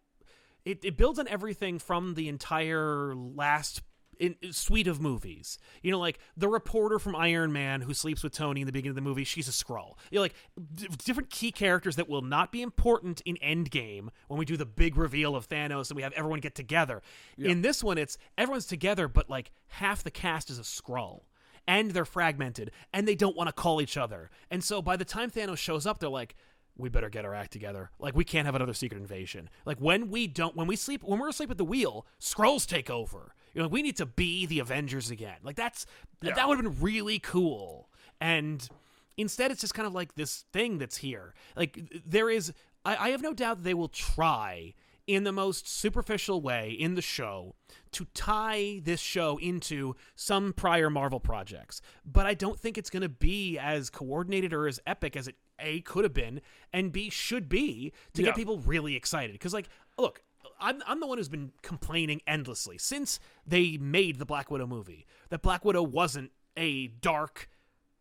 it, 0.64 0.84
it 0.84 0.96
builds 0.96 1.18
on 1.18 1.26
everything 1.28 1.78
from 1.78 2.14
the 2.14 2.28
entire 2.28 3.14
last 3.14 3.82
in, 4.20 4.36
suite 4.52 4.86
of 4.86 5.00
movies. 5.00 5.58
You 5.82 5.90
know, 5.90 5.98
like 5.98 6.18
the 6.36 6.48
reporter 6.48 6.98
from 6.98 7.16
Iron 7.16 7.52
Man 7.52 7.80
who 7.80 7.94
sleeps 7.94 8.22
with 8.22 8.32
Tony 8.34 8.60
in 8.60 8.66
the 8.66 8.72
beginning 8.72 8.90
of 8.90 8.96
the 8.96 9.00
movie, 9.00 9.24
she's 9.24 9.48
a 9.48 9.52
Skrull. 9.52 9.94
You're 10.10 10.20
like 10.20 10.34
d- 10.74 10.88
different 11.04 11.30
key 11.30 11.50
characters 11.50 11.96
that 11.96 12.08
will 12.08 12.22
not 12.22 12.52
be 12.52 12.62
important 12.62 13.22
in 13.24 13.36
Endgame 13.36 14.08
when 14.28 14.38
we 14.38 14.44
do 14.44 14.56
the 14.56 14.66
big 14.66 14.96
reveal 14.96 15.34
of 15.34 15.48
Thanos 15.48 15.90
and 15.90 15.96
we 15.96 16.02
have 16.02 16.12
everyone 16.12 16.40
get 16.40 16.54
together. 16.54 17.02
In 17.38 17.62
this 17.62 17.82
one, 17.82 17.98
it's 17.98 18.18
everyone's 18.36 18.66
together, 18.66 19.08
but 19.08 19.30
like 19.30 19.50
half 19.68 20.04
the 20.04 20.10
cast 20.10 20.50
is 20.50 20.58
a 20.58 20.62
Skrull. 20.62 21.22
And 21.68 21.92
they're 21.92 22.06
fragmented, 22.06 22.72
and 22.92 23.06
they 23.06 23.14
don't 23.14 23.36
want 23.36 23.46
to 23.48 23.52
call 23.52 23.80
each 23.80 23.96
other. 23.96 24.30
And 24.50 24.64
so 24.64 24.82
by 24.82 24.96
the 24.96 25.04
time 25.04 25.30
Thanos 25.30 25.58
shows 25.58 25.86
up, 25.86 26.00
they're 26.00 26.08
like, 26.08 26.34
we 26.80 26.88
better 26.88 27.08
get 27.08 27.24
our 27.24 27.34
act 27.34 27.52
together. 27.52 27.90
Like 27.98 28.14
we 28.14 28.24
can't 28.24 28.46
have 28.46 28.54
another 28.54 28.74
secret 28.74 29.00
invasion. 29.00 29.48
Like 29.64 29.78
when 29.78 30.10
we 30.10 30.26
don't, 30.26 30.56
when 30.56 30.66
we 30.66 30.76
sleep, 30.76 31.02
when 31.02 31.18
we're 31.18 31.28
asleep 31.28 31.50
at 31.50 31.58
the 31.58 31.64
wheel, 31.64 32.06
Skrulls 32.20 32.66
take 32.66 32.90
over. 32.90 33.34
You 33.54 33.62
know, 33.62 33.68
we 33.68 33.82
need 33.82 33.96
to 33.96 34.06
be 34.06 34.46
the 34.46 34.60
Avengers 34.60 35.10
again. 35.10 35.36
Like 35.42 35.56
that's 35.56 35.86
that 36.22 36.48
would 36.48 36.58
have 36.58 36.64
been 36.64 36.82
really 36.82 37.18
cool. 37.18 37.88
And 38.20 38.68
instead, 39.16 39.50
it's 39.50 39.60
just 39.60 39.74
kind 39.74 39.86
of 39.86 39.94
like 39.94 40.14
this 40.14 40.44
thing 40.52 40.78
that's 40.78 40.98
here. 40.98 41.34
Like 41.56 42.02
there 42.06 42.30
is, 42.30 42.52
I, 42.84 42.96
I 42.96 43.08
have 43.10 43.22
no 43.22 43.34
doubt 43.34 43.58
that 43.58 43.64
they 43.64 43.74
will 43.74 43.88
try 43.88 44.74
in 45.14 45.24
the 45.24 45.32
most 45.32 45.66
superficial 45.68 46.40
way 46.40 46.70
in 46.70 46.94
the 46.94 47.02
show 47.02 47.54
to 47.92 48.04
tie 48.14 48.80
this 48.84 49.00
show 49.00 49.38
into 49.38 49.96
some 50.14 50.52
prior 50.52 50.88
Marvel 50.88 51.18
projects. 51.18 51.82
But 52.04 52.26
I 52.26 52.34
don't 52.34 52.58
think 52.58 52.78
it's 52.78 52.90
going 52.90 53.02
to 53.02 53.08
be 53.08 53.58
as 53.58 53.90
coordinated 53.90 54.52
or 54.52 54.68
as 54.68 54.78
epic 54.86 55.16
as 55.16 55.26
it 55.26 55.34
A 55.58 55.80
could 55.80 56.04
have 56.04 56.14
been 56.14 56.40
and 56.72 56.92
B 56.92 57.10
should 57.10 57.48
be 57.48 57.92
to 58.14 58.22
Yeah. 58.22 58.26
get 58.28 58.36
people 58.36 58.58
really 58.60 58.94
excited. 58.94 59.32
Because, 59.32 59.52
like, 59.52 59.68
look, 59.98 60.22
I'm, 60.60 60.80
I'm 60.86 61.00
the 61.00 61.06
one 61.06 61.18
who's 61.18 61.28
been 61.28 61.52
complaining 61.62 62.20
endlessly 62.26 62.78
since 62.78 63.18
they 63.46 63.76
made 63.78 64.18
the 64.18 64.26
Black 64.26 64.50
Widow 64.50 64.66
movie 64.66 65.06
that 65.30 65.42
Black 65.42 65.64
Widow 65.64 65.82
wasn't 65.82 66.30
a 66.56 66.86
dark, 66.88 67.48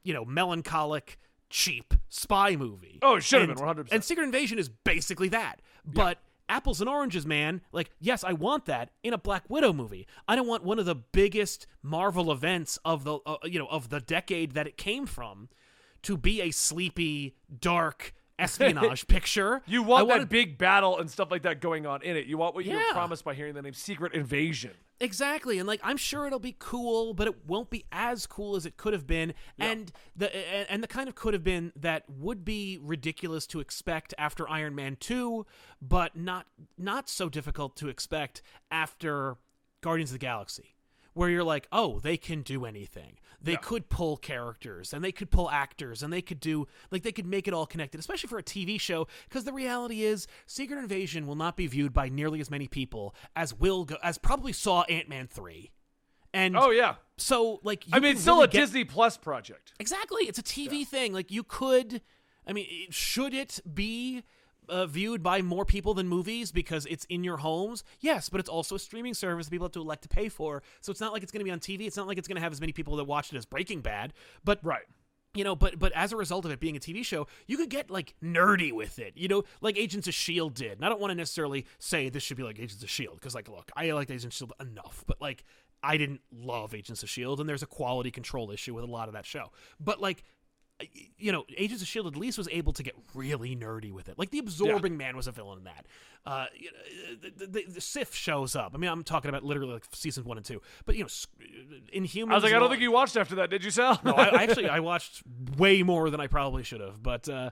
you 0.04 0.13
know, 0.13 0.24
melancholic, 0.26 1.17
cheap 1.50 1.95
spy 2.10 2.56
movie. 2.56 3.00
Oh, 3.02 3.15
it 3.15 3.24
should 3.24 3.41
have 3.41 3.56
been 3.58 3.65
100%. 3.65 3.88
And 3.91 4.04
Secret 4.04 4.24
Invasion 4.26 4.60
is 4.60 4.69
basically 4.69 5.30
that. 5.30 5.62
But 5.84 6.19
apples 6.50 6.82
and 6.82 6.90
oranges, 6.90 7.26
man. 7.26 7.62
Like, 7.72 7.92
yes, 8.00 8.24
I 8.24 8.34
want 8.34 8.66
that 8.66 8.90
in 9.04 9.14
a 9.14 9.18
Black 9.18 9.50
Widow 9.50 9.72
movie. 9.72 10.08
I 10.28 10.36
don't 10.36 10.48
want 10.48 10.64
one 10.64 10.80
of 10.80 10.86
the 10.86 10.96
biggest 10.96 11.68
Marvel 11.82 12.32
events 12.32 12.78
of 12.84 13.04
the 13.04 13.20
uh, 13.26 13.38
you 13.44 13.60
know 13.60 13.68
of 13.68 13.90
the 13.90 14.02
decade 14.02 14.54
that 14.54 14.68
it 14.68 14.78
came 14.78 15.06
from 15.06 15.50
to 16.02 16.18
be 16.18 16.42
a 16.42 16.52
sleepy, 16.52 17.36
dark 17.60 18.14
espionage 18.39 19.08
picture. 19.10 19.62
you 19.67 19.84
want 19.84 20.04
I 20.04 20.06
that 20.06 20.10
wanted- 20.12 20.30
big 20.30 20.58
battle 20.58 20.97
and 20.99 21.10
stuff 21.12 21.30
like 21.32 21.43
that 21.43 21.60
going 21.62 21.86
on 21.86 22.02
in 22.02 22.15
it. 22.17 22.25
You 22.25 22.38
want 22.38 22.56
what 22.56 22.65
you 22.65 22.75
were 22.75 22.84
promised 22.91 23.23
by 23.23 23.34
hearing 23.34 23.54
the 23.54 23.62
name 23.62 23.73
Secret 23.73 24.13
Invasion. 24.13 24.71
Exactly, 25.02 25.60
and 25.60 25.67
like 25.67 25.80
I'm 25.82 25.95
sure 25.95 26.28
it'll 26.28 26.39
be 26.39 26.56
cool, 26.60 27.13
but 27.13 27.25
it 27.28 27.47
won't 27.47 27.69
be 27.69 27.86
as 27.91 28.28
cool 28.28 28.58
as 28.58 28.65
it 28.65 28.75
could 28.75 28.91
have 28.91 29.08
been, 29.08 29.34
and 29.58 29.93
the 30.13 30.36
and 30.36 30.67
and 30.69 30.84
the 30.84 30.88
kind 30.88 31.08
of 31.08 31.15
could 31.15 31.34
have 31.34 31.43
been 31.43 31.71
that 31.78 32.04
would 32.10 32.43
be 32.43 32.78
ridiculous 32.82 33.47
to 33.47 33.62
expect 33.62 34.13
after 34.17 34.49
Iron 34.49 34.75
Man 34.75 34.97
two, 34.99 35.45
but 35.82 36.17
not 36.17 36.47
not 36.78 37.08
so 37.08 37.30
difficult 37.30 37.78
to 37.78 37.88
expect 37.88 38.41
after 38.71 39.38
Guardians 39.80 40.10
of 40.10 40.15
the 40.15 40.19
Galaxy, 40.25 40.75
where 41.13 41.30
you're 41.30 41.43
like, 41.43 41.67
oh, 41.72 42.00
they 42.00 42.17
can 42.17 42.41
do 42.41 42.65
anything. 42.65 43.17
They 43.41 43.56
could 43.56 43.88
pull 43.88 44.17
characters 44.17 44.91
and 44.93 45.02
they 45.02 45.13
could 45.13 45.32
pull 45.32 45.50
actors 45.50 46.04
and 46.04 46.12
they 46.12 46.22
could 46.22 46.41
do 46.41 46.67
like 46.91 47.04
they 47.04 47.13
could 47.13 47.26
make 47.26 47.48
it 47.48 47.54
all 47.54 47.65
connected, 47.65 47.98
especially 47.98 48.28
for 48.28 48.38
a 48.38 48.43
TV 48.43 48.80
show. 48.80 49.08
Because 49.30 49.45
the 49.45 49.54
reality 49.54 50.04
is, 50.04 50.28
Secret 50.45 50.78
Invasion 50.78 51.26
will 51.26 51.36
not 51.38 51.56
be 51.56 51.65
viewed 51.65 51.93
by 51.93 52.10
nearly 52.10 52.41
as 52.41 52.52
many 52.52 52.67
people 52.67 53.15
as 53.38 53.54
will 53.54 53.86
go 53.86 53.95
as 54.04 54.17
probably 54.17 54.52
saw 54.52 54.82
Ant 54.84 55.08
Man 55.08 55.28
three. 55.28 55.72
And 56.34 56.58
Oh 56.58 56.69
yeah. 56.72 56.95
so 57.15 57.62
like 57.63 57.88
you 57.88 57.93
I 57.95 58.00
mean, 58.00 58.12
it's 58.12 58.22
still 58.22 58.36
really 58.36 58.45
a 58.45 58.48
get- 58.50 58.60
Disney 58.60 58.84
Plus 58.84 59.15
project. 59.15 59.72
Exactly. 59.80 60.24
It's 60.24 60.38
a 60.39 60.43
TV 60.43 60.86
thing. 60.86 61.13
Like 61.13 61.32
you 61.32 61.43
could 61.43 62.02
I 62.45 62.52
mean, 62.52 62.67
should 62.89 63.34
it 63.34 63.62
be 63.74 64.24
uh, 64.70 64.86
viewed 64.86 65.22
by 65.24 65.42
more 65.42 65.66
people 65.66 65.94
than 65.94 66.08
movies 66.08 66.52
because 66.52 66.86
it's 66.86 67.06
in 67.06 67.24
your 67.24 67.38
homes? 67.38 67.84
Yes, 68.00 68.30
but 68.30 68.40
it's 68.40 68.50
also 68.50 68.76
a 68.76 68.80
streaming 68.80 69.14
service 69.14 69.48
that 69.48 69.52
people 69.52 69.66
have 69.66 69.74
to 69.74 69.82
elect 69.82 70.04
to 70.04 70.10
pay 70.10 70.30
for. 70.30 70.64
So 70.82 70.92
it's 70.92 71.02
not 71.02 71.12
like 71.14 71.24
it's 71.24 71.32
going 71.32 71.42
to 71.42 71.46
be 71.46 71.52
on 71.52 71.60
TV. 71.60 71.88
It's 71.88 71.98
not 71.98 72.08
like 72.08 72.18
it's 72.18 72.28
going 72.28 72.38
to 72.38 72.42
have 72.42 72.52
as 72.52 72.62
many 72.62 72.72
people 72.74 72.96
that 72.98 73.04
watch 73.06 73.34
it 73.34 73.38
as 73.38 73.46
Breaking 73.46 73.82
Bad. 73.82 74.14
But 74.44 74.60
Right. 74.64 74.86
you 75.36 75.44
know, 75.44 75.56
but 75.56 75.78
but 75.78 75.92
as 75.92 76.12
a 76.12 76.18
result 76.18 76.46
of 76.46 76.52
it 76.52 76.60
being 76.60 76.76
a 76.76 76.80
TV 76.80 77.04
show, 77.06 77.28
you 77.48 77.56
could 77.58 77.70
get 77.70 77.90
like 77.92 78.16
nerdy 78.24 78.72
with 78.72 78.98
it. 79.00 79.14
You 79.16 79.28
know, 79.28 79.44
like 79.62 79.78
Agents 79.78 80.08
of 80.08 80.14
Shield 80.14 80.54
did. 80.56 80.74
And 80.74 80.86
I 80.86 80.90
don't 80.90 81.00
want 81.00 81.12
to 81.12 81.16
necessarily 81.16 81.66
say 81.78 82.10
this 82.10 82.24
should 82.24 82.38
be 82.38 82.44
like 82.44 82.60
Agents 82.60 82.82
of 82.84 82.90
Shield 82.90 83.16
because 83.16 83.36
like, 83.36 83.48
look, 83.48 83.72
I 83.76 83.92
liked 83.92 84.10
Agents 84.10 84.26
of 84.26 84.34
Shield 84.34 84.54
enough, 84.60 85.04
but 85.08 85.22
like 85.22 85.44
I 85.84 85.98
didn't 85.98 86.22
love 86.32 86.74
Agents 86.74 87.04
of 87.04 87.10
Shield, 87.10 87.40
and 87.40 87.48
there's 87.48 87.64
a 87.64 87.68
quality 87.68 88.12
control 88.12 88.52
issue 88.52 88.74
with 88.74 88.84
a 88.84 88.88
lot 88.88 89.08
of 89.08 89.14
that 89.14 89.26
show. 89.26 89.52
But 89.80 90.02
like. 90.02 90.24
You 91.18 91.32
know, 91.32 91.46
Agents 91.58 91.82
of 91.82 91.88
Shield 91.88 92.08
at 92.08 92.15
least 92.15 92.38
was 92.38 92.48
able 92.52 92.72
to 92.74 92.84
get 92.84 92.96
really 93.13 93.56
nerdy 93.56 93.92
with 93.92 94.08
it. 94.08 94.18
Like 94.18 94.32
the 94.32 94.39
Absorbing 94.39 94.96
Man 94.96 95.18
was 95.18 95.28
a 95.28 95.32
villain 95.32 95.60
in 95.60 95.63
that. 95.65 95.86
Uh, 96.26 96.46
you 96.56 96.70
know, 96.72 97.30
the, 97.38 97.48
the, 97.48 97.63
the 97.74 97.82
Sif 97.82 98.13
shows 98.13 98.56
up. 98.56 98.72
I 98.74 98.78
mean, 98.78 98.89
I'm 98.89 99.04
talking 99.04 99.30
about 99.30 99.44
literally 99.44 99.74
like 99.74 99.84
seasons 99.94 100.26
one 100.26 100.38
and 100.38 100.46
two. 100.46 100.62
But 100.86 100.96
you 100.96 101.04
know, 101.04 101.10
in 101.92 102.06
Humans, 102.06 102.32
I 102.32 102.36
was 102.36 102.44
like, 102.44 102.54
I 102.54 102.60
don't 102.60 102.70
think 102.70 102.82
you 102.82 102.92
watched 102.92 103.18
after 103.18 103.36
that, 103.36 103.50
did 103.50 103.63
you, 103.63 103.72
Sal? 103.72 104.00
no, 104.04 104.13
I, 104.13 104.28
I 104.28 104.44
actually 104.44 104.70
I 104.70 104.80
watched 104.80 105.24
way 105.58 105.84
more 105.84 106.10
than 106.10 106.22
I 106.22 106.28
probably 106.28 106.63
should 106.63 106.82
have, 106.82 107.02
but 107.02 107.28
uh, 107.28 107.50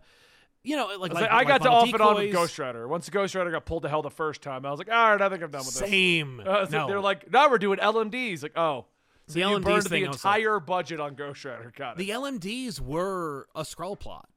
you 0.63 0.76
know, 0.76 0.88
like, 1.00 1.12
I, 1.12 1.13
like, 1.13 1.13
like, 1.13 1.32
I 1.32 1.44
got 1.46 1.62
to 1.63 1.70
off 1.70 1.92
and 1.92 2.02
on 2.02 2.16
with 2.16 2.34
Ghost 2.34 2.60
Rider. 2.60 2.88
Once 2.88 3.06
the 3.06 3.12
Ghost 3.12 3.34
Rider 3.36 3.52
got 3.52 3.66
pulled 3.66 3.84
to 3.84 3.90
hell 3.90 4.02
the 4.02 4.10
first 4.10 4.42
time, 4.42 4.66
I 4.66 4.72
was 4.72 4.80
like, 4.80 4.92
all 4.92 5.12
right, 5.12 5.22
I 5.22 5.30
think 5.30 5.42
I'm 5.42 5.52
done 5.52 5.66
with 5.66 5.80
this. 5.80 5.90
Same. 5.90 6.42
Uh, 6.46 6.66
no, 6.70 6.88
They're 6.88 7.00
like, 7.00 7.32
now 7.32 7.50
we're 7.50 7.58
doing 7.58 7.80
LMDs. 7.80 8.44
Like, 8.44 8.58
oh, 8.58 8.86
so 9.28 9.34
The 9.34 9.40
you 9.42 9.46
LMDs 9.46 9.63
burned 9.63 9.63
the 9.63 9.76
I 9.76 9.80
was 9.80 9.92
like- 9.92 10.04
entire 10.04 10.60
budget 10.60 11.00
on 11.00 11.16
Ghost 11.16 11.44
Rider. 11.46 11.72
Got 11.76 11.94
it. 11.94 11.98
the 12.00 12.10
LMDs 12.10 12.80
were 12.80 13.48
a 13.56 13.62
Skrull 13.63 14.00
plot. 14.00 14.30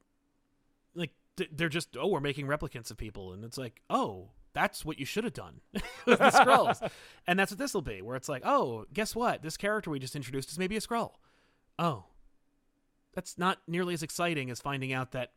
Like 0.94 1.10
they're 1.52 1.68
just 1.68 1.96
oh, 1.96 2.08
we're 2.08 2.20
making 2.20 2.46
replicants 2.46 2.90
of 2.90 2.96
people, 2.96 3.32
and 3.32 3.44
it's 3.44 3.56
like 3.58 3.80
oh, 3.88 4.30
that's 4.52 4.84
what 4.84 4.98
you 4.98 5.06
should 5.06 5.24
have 5.24 5.32
done 5.32 5.60
with 6.06 6.18
the 6.18 6.30
Skrulls, 6.30 6.90
and 7.26 7.38
that's 7.38 7.52
what 7.52 7.58
this 7.58 7.72
will 7.72 7.82
be. 7.82 8.02
Where 8.02 8.16
it's 8.16 8.28
like 8.28 8.42
oh, 8.44 8.86
guess 8.92 9.14
what? 9.14 9.42
This 9.42 9.56
character 9.56 9.90
we 9.90 9.98
just 10.00 10.16
introduced 10.16 10.50
is 10.50 10.58
maybe 10.58 10.76
a 10.76 10.80
Skrull. 10.80 11.12
Oh, 11.78 12.04
that's 13.14 13.38
not 13.38 13.58
nearly 13.66 13.94
as 13.94 14.02
exciting 14.02 14.50
as 14.50 14.60
finding 14.60 14.92
out 14.92 15.12
that 15.12 15.32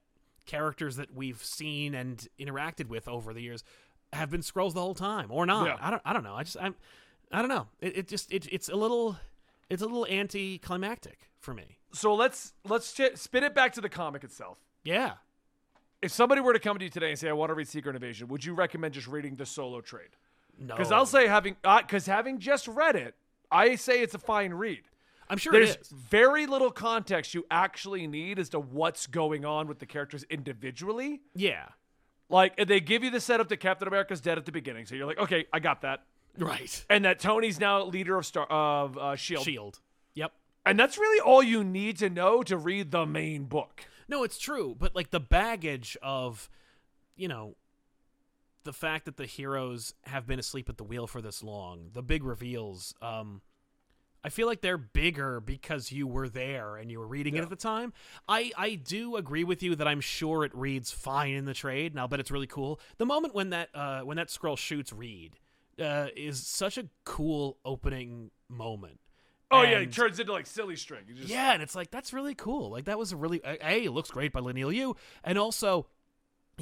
characters 0.46 0.96
that 0.98 1.14
we've 1.14 1.42
seen 1.44 1.96
and 1.96 2.28
interacted 2.40 2.88
with 2.90 3.08
over 3.08 3.34
the 3.34 3.42
years 3.42 3.64
have 4.12 4.30
been 4.30 4.42
Skrulls 4.42 4.74
the 4.74 4.82
whole 4.82 4.94
time 4.96 5.28
or 5.32 5.46
not. 5.46 5.68
Yeah. 5.68 5.78
I 5.80 5.90
don't. 5.92 6.02
I 6.04 6.14
don't 6.14 6.24
know. 6.24 6.36
I 6.36 6.44
just 6.44 6.58
I'm. 6.60 6.76
I 7.32 7.40
don't 7.40 7.50
know. 7.50 7.68
It, 7.80 7.98
it 7.98 8.08
just 8.08 8.32
it, 8.34 8.48
it's 8.52 8.70
a 8.70 8.76
little 8.76 9.18
it's 9.70 9.82
a 9.82 9.86
little 9.86 10.06
anticlimactic 10.08 11.30
for 11.40 11.54
me. 11.54 11.78
so 11.94 12.14
let's 12.16 12.54
let's 12.68 12.94
ch- 12.94 13.16
spin 13.16 13.44
it 13.44 13.54
back 13.56 13.74
to 13.74 13.82
the 13.82 13.90
comic 13.90 14.24
itself. 14.24 14.58
Yeah. 14.84 15.14
If 16.02 16.12
somebody 16.12 16.42
were 16.42 16.54
to 16.54 16.60
come 16.60 16.78
to 16.78 16.84
you 16.84 16.90
today 16.90 17.10
and 17.12 17.20
say, 17.20 17.30
"I 17.30 17.34
want 17.34 17.50
to 17.50 17.54
read 17.54 17.68
Secret 17.68 17.96
Invasion," 17.96 18.28
would 18.28 18.44
you 18.44 18.54
recommend 18.54 18.94
just 18.94 19.08
reading 19.08 19.36
the 19.36 19.46
solo 19.46 19.80
trade? 19.82 20.10
No. 20.60 20.76
Because 20.76 20.92
I'll 20.92 21.06
say 21.06 21.28
having 21.28 21.56
uh, 21.64 21.82
because 21.82 22.06
having 22.06 22.40
just 22.40 22.68
read 22.68 22.96
it, 22.96 23.16
I 23.52 23.76
say 23.76 24.02
it's 24.02 24.14
a 24.14 24.20
fine 24.20 24.54
read. 24.54 24.84
I'm 25.30 25.38
sure 25.38 25.54
There's 25.54 25.76
it 25.76 25.82
is. 25.82 25.88
very 25.90 26.46
little 26.46 26.70
context 26.70 27.34
you 27.34 27.46
actually 27.50 28.06
need 28.08 28.38
as 28.38 28.50
to 28.50 28.60
what's 28.60 29.08
going 29.08 29.46
on 29.46 29.68
with 29.68 29.80
the 29.80 29.86
characters 29.86 30.26
individually. 30.30 31.22
Yeah. 31.34 31.70
Like 32.30 32.58
they 32.58 32.80
give 32.82 33.04
you 33.04 33.10
the 33.10 33.22
setup 33.22 33.48
that 33.50 33.58
Captain 33.58 33.88
America's 33.88 34.20
dead 34.22 34.38
at 34.38 34.46
the 34.46 34.52
beginning, 34.52 34.86
so 34.86 34.96
you're 34.96 35.06
like, 35.08 35.20
okay, 35.20 35.46
I 35.54 35.60
got 35.60 35.82
that, 35.82 36.04
Right. 36.38 36.86
and 36.90 37.06
that 37.06 37.20
Tony's 37.20 37.60
now 37.60 37.84
leader 37.84 38.18
of 38.18 38.26
Star 38.26 38.46
of 38.48 38.98
uh, 38.98 39.16
Shield, 39.16 39.44
Shield. 39.46 39.80
Yep. 40.16 40.32
and 40.66 40.80
that's 40.80 40.98
really 40.98 41.20
all 41.20 41.44
you 41.44 41.64
need 41.64 41.98
to 41.98 42.10
know 42.10 42.44
to 42.44 42.58
read 42.58 42.92
the 42.92 43.06
main 43.06 43.46
book. 43.46 43.86
No, 44.08 44.24
it's 44.24 44.38
true, 44.38 44.76
but 44.78 44.96
like 44.96 45.12
the 45.12 45.20
baggage 45.20 45.96
of, 46.02 46.50
you 47.16 47.28
know, 47.28 47.56
the 48.64 48.74
fact 48.74 49.06
that 49.06 49.18
the 49.18 49.26
heroes 49.26 49.94
have 50.04 50.26
been 50.26 50.40
asleep 50.40 50.70
at 50.70 50.78
the 50.78 50.84
wheel 50.84 51.06
for 51.08 51.22
this 51.22 51.44
long, 51.44 51.90
the 51.94 52.02
big 52.04 52.24
reveals, 52.24 52.94
um 53.02 53.42
I 54.26 54.30
feel 54.30 54.48
like 54.48 54.62
they're 54.62 54.78
bigger 54.78 55.42
because 55.42 55.92
you 55.92 56.08
were 56.08 56.30
there 56.30 56.78
and 56.78 56.90
you 56.90 56.98
were 56.98 57.08
reading 57.08 57.36
it 57.36 57.42
at 57.42 57.50
the 57.50 57.58
time. 57.58 57.92
I 58.28 58.52
I 58.58 58.76
do 58.76 59.18
agree 59.18 59.44
with 59.44 59.62
you 59.62 59.76
that 59.76 59.86
I'm 59.86 60.00
sure 60.00 60.46
it 60.46 60.56
reads 60.56 60.92
fine 60.92 61.34
in 61.34 61.44
the 61.44 61.54
trade, 61.54 61.92
and 61.92 62.00
I'll 62.00 62.08
bet 62.08 62.22
it's 62.22 62.32
really 62.32 62.48
cool. 62.48 62.80
The 63.00 63.06
moment 63.06 63.36
when 63.36 63.50
that 63.50 63.68
uh 63.76 64.00
when 64.02 64.16
that 64.16 64.30
Skrull 64.30 64.58
shoots 64.58 64.94
Reed 64.94 65.40
uh 65.82 66.08
is 66.16 66.46
such 66.46 66.78
a 66.78 66.88
cool 67.06 67.58
opening 67.66 68.32
moment. 68.50 69.00
Oh 69.52 69.62
yeah, 69.62 69.80
he 69.80 69.86
turns 69.86 70.20
into 70.20 70.32
like 70.32 70.48
silly 70.48 70.76
string. 70.76 71.04
Just, 71.16 71.30
yeah, 71.30 71.54
and 71.54 71.62
it's 71.62 71.76
like 71.76 71.92
that's 71.92 72.12
really 72.12 72.34
cool. 72.34 72.72
Like 72.72 72.86
that 72.86 72.98
was 72.98 73.12
a 73.12 73.18
really 73.18 73.42
a, 73.44 73.84
it 73.84 73.92
looks 73.92 74.10
great 74.10 74.34
by 74.34 74.40
Leinil 74.40 74.74
Yu, 74.74 74.96
and 75.24 75.38
also. 75.38 75.88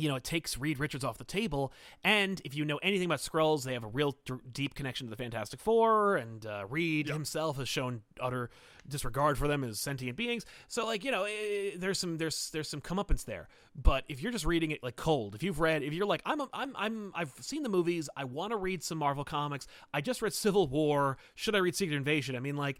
You 0.01 0.09
know, 0.09 0.15
it 0.15 0.23
takes 0.23 0.57
Reed 0.57 0.79
Richards 0.79 1.03
off 1.03 1.17
the 1.17 1.23
table, 1.23 1.71
and 2.03 2.41
if 2.43 2.55
you 2.55 2.65
know 2.65 2.77
anything 2.77 3.05
about 3.05 3.19
Skrulls, 3.19 3.63
they 3.63 3.73
have 3.73 3.83
a 3.83 3.87
real 3.87 4.15
d- 4.25 4.33
deep 4.51 4.73
connection 4.73 5.05
to 5.05 5.11
the 5.11 5.15
Fantastic 5.15 5.59
Four, 5.59 6.15
and 6.15 6.45
uh, 6.45 6.65
Reed 6.67 7.07
himself 7.07 7.57
has 7.57 7.69
shown 7.69 8.01
utter 8.19 8.49
disregard 8.87 9.37
for 9.37 9.47
them 9.47 9.63
as 9.63 9.79
sentient 9.79 10.17
beings. 10.17 10.45
So, 10.67 10.85
like, 10.85 11.03
you 11.03 11.11
know, 11.11 11.25
eh, 11.25 11.71
there's 11.77 11.99
some 11.99 12.17
there's 12.17 12.49
there's 12.49 12.67
some 12.67 12.81
comeuppance 12.81 13.25
there. 13.25 13.47
But 13.75 14.03
if 14.09 14.21
you're 14.21 14.31
just 14.31 14.45
reading 14.45 14.71
it 14.71 14.81
like 14.83 14.95
cold, 14.95 15.35
if 15.35 15.43
you've 15.43 15.59
read, 15.59 15.83
if 15.83 15.93
you're 15.93 16.05
like, 16.05 16.21
I'm 16.25 16.41
a, 16.41 16.49
I'm 16.53 16.75
I'm 16.75 17.11
I've 17.15 17.33
seen 17.39 17.63
the 17.63 17.69
movies, 17.69 18.09
I 18.17 18.23
want 18.23 18.51
to 18.51 18.57
read 18.57 18.83
some 18.83 18.97
Marvel 18.97 19.23
comics. 19.23 19.67
I 19.93 20.01
just 20.01 20.21
read 20.21 20.33
Civil 20.33 20.67
War. 20.67 21.17
Should 21.35 21.55
I 21.55 21.59
read 21.59 21.75
Secret 21.75 21.95
Invasion? 21.95 22.35
I 22.35 22.39
mean, 22.39 22.57
like, 22.57 22.79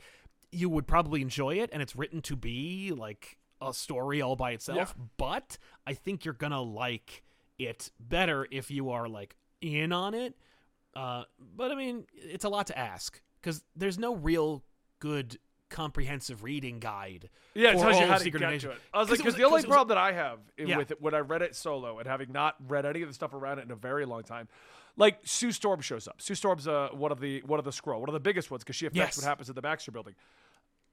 you 0.52 0.70
would 0.70 0.88
probably 0.88 1.22
enjoy 1.22 1.56
it, 1.56 1.70
and 1.72 1.82
it's 1.82 1.96
written 1.96 2.22
to 2.24 2.36
be 2.36 2.92
like 2.96 3.38
a 3.62 3.74
story 3.74 4.22
all 4.22 4.36
by 4.36 4.52
itself. 4.52 4.96
But 5.18 5.58
I 5.86 5.94
think 5.94 6.26
you're 6.26 6.34
gonna 6.34 6.62
like 6.62 7.24
it 7.60 7.92
better 8.00 8.48
if 8.52 8.72
you 8.72 8.90
are 8.90 9.08
like 9.08 9.36
in 9.62 9.92
on 9.92 10.14
it. 10.14 10.36
Uh, 10.96 11.24
but 11.56 11.72
I 11.72 11.76
mean, 11.76 12.06
it's 12.14 12.44
a 12.46 12.50
lot 12.50 12.68
to 12.68 12.78
ask 12.78 13.22
because 13.42 13.64
there's 13.76 13.98
no 14.00 14.16
real 14.16 14.64
good 15.00 15.38
comprehensive 15.70 16.44
reading 16.44 16.80
guide. 16.80 17.30
Yeah, 17.54 17.70
it 17.70 17.78
tells 17.78 17.98
you 18.00 18.06
how 18.06 18.18
to 18.18 18.30
get 18.30 18.42
Invasion. 18.42 18.72
to 18.72 18.76
it. 18.76 18.82
I 18.94 19.00
was 19.00 19.10
like, 19.10 19.20
because 19.20 19.36
the 19.36 19.44
only 19.46 19.60
it 19.60 19.68
was- 19.68 19.74
problem 19.74 19.88
that 19.90 19.98
I 19.98 20.12
have 20.12 20.40
Yeah. 20.58 20.78
with 20.78 20.92
it 20.92 21.02
when 21.02 21.14
I 21.14 21.20
read 21.20 21.42
it 21.42 21.56
solo 21.56 21.98
and 22.00 22.08
having 22.08 22.32
not 22.34 22.56
read 22.68 22.86
any 22.86 23.02
of 23.04 23.08
the 23.08 23.14
stuff 23.14 23.34
around 23.34 23.60
it 23.60 23.66
in 23.66 23.72
a 23.72 23.76
very 23.76 24.06
long 24.06 24.24
time, 24.24 24.50
like 24.98 25.20
Sue 25.24 25.54
Storm 25.54 25.80
shows 25.80 26.10
up. 26.10 26.22
Sue 26.22 26.36
Storm's 26.36 26.68
uh, 26.68 26.90
one 26.92 27.12
of 27.14 27.22
the 27.22 27.42
one 27.44 27.58
of 27.58 27.64
the 27.64 27.72
Skrull, 27.72 28.00
one 28.02 28.10
of 28.10 28.14
the 28.14 28.20
biggest 28.20 28.52
ones 28.52 28.64
because 28.64 28.76
she 28.76 28.86
affects 28.86 29.16
Yes. 29.16 29.18
what 29.18 29.26
happens 29.26 29.50
at 29.50 29.56
the 29.56 29.62
Baxter 29.62 29.92
Building. 29.94 30.16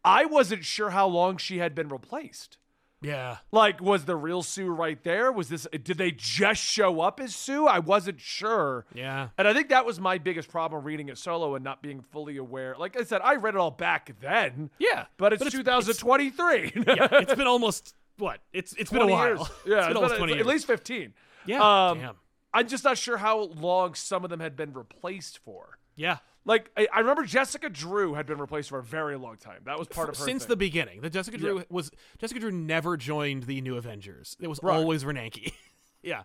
I 0.05 0.25
wasn't 0.25 0.65
sure 0.65 0.91
how 0.91 1.07
long 1.09 1.37
she 1.37 1.59
had 1.59 1.75
been 1.75 1.89
replaced. 1.89 2.59
Yeah. 3.01 3.37
Like, 3.53 3.81
was 3.81 4.07
the 4.07 4.17
real 4.17 4.43
Sue 4.43 4.71
right 4.71 5.01
there? 5.05 5.31
Was 5.31 5.49
this? 5.49 5.69
Did 5.71 5.99
they 5.99 6.11
just 6.11 6.61
show 6.61 7.01
up 7.01 7.21
as 7.21 7.33
Sue? 7.35 7.67
I 7.67 7.79
wasn't 7.79 8.21
sure. 8.21 8.87
Yeah. 8.93 9.29
And 9.39 9.47
I 9.47 9.55
think 9.55 9.69
that 9.69 9.87
was 9.87 10.01
my 10.01 10.19
biggest 10.19 10.49
problem 10.49 10.83
reading 10.83 11.09
it 11.09 11.17
solo 11.17 11.55
and 11.55 11.63
not 11.63 11.81
being 11.81 12.01
fully 12.01 12.39
aware. 12.39 12.75
Like 12.77 12.99
I 12.99 13.05
said, 13.05 13.21
I 13.23 13.37
read 13.37 13.55
it 13.55 13.59
all 13.61 13.71
back 13.71 14.11
then. 14.21 14.71
Yeah. 14.81 15.05
But 15.17 15.33
it's 15.33 15.39
But 15.45 15.55
it's- 15.55 15.61
2023. 15.99 16.73
yeah. 16.97 17.09
It's 17.13 17.35
been 17.35 17.47
almost 17.47 17.95
what? 18.19 18.41
It's 18.53 18.73
it's 18.73 18.91
been 18.91 19.03
a 19.03 19.07
while. 19.07 19.27
years. 19.29 19.41
Yeah, 19.67 19.79
it's 19.79 19.87
been 19.89 19.97
almost 19.97 20.13
it's 20.15 20.19
twenty 20.19 20.39
at 20.41 20.47
least 20.47 20.67
15. 20.67 21.15
Yeah, 21.47 21.89
Um, 21.91 22.01
damn. 22.01 22.15
I'm 22.53 22.67
just 22.67 22.83
not 22.83 22.99
sure 22.99 23.17
how 23.19 23.39
long 23.43 23.95
some 23.95 24.25
of 24.25 24.31
them 24.31 24.41
had 24.41 24.57
been 24.57 24.73
replaced 24.73 25.39
for. 25.39 25.79
yeah. 25.95 26.19
Like, 26.45 26.71
I, 26.77 26.89
I 26.93 27.01
remember 27.01 27.25
Jessica 27.25 27.69
Drew 27.69 28.15
had 28.15 28.25
been 28.27 28.39
replaced 28.39 28.71
for 28.71 28.79
a 28.79 28.83
very 28.83 29.17
long 29.19 29.37
time. 29.37 29.61
That 29.65 29.79
was 29.79 29.87
part 29.89 30.09
of 30.09 30.17
her 30.17 30.25
Since 30.25 30.45
thing. 30.45 30.49
the 30.49 30.57
beginning. 30.57 31.01
The 31.03 31.11
Jessica 31.11 31.37
Drew 31.37 31.59
Yeah. 31.59 31.65
was 31.69 31.91
Jessica 32.19 32.41
Drew 32.41 32.51
never 32.53 32.97
joined 32.97 33.43
the 33.45 33.61
New 33.61 33.77
Avengers. 33.77 34.37
It 34.41 34.49
was 34.49 34.59
Right. 34.63 34.75
always 34.77 35.05
Veranke. 35.05 35.53
yeah. 36.03 36.23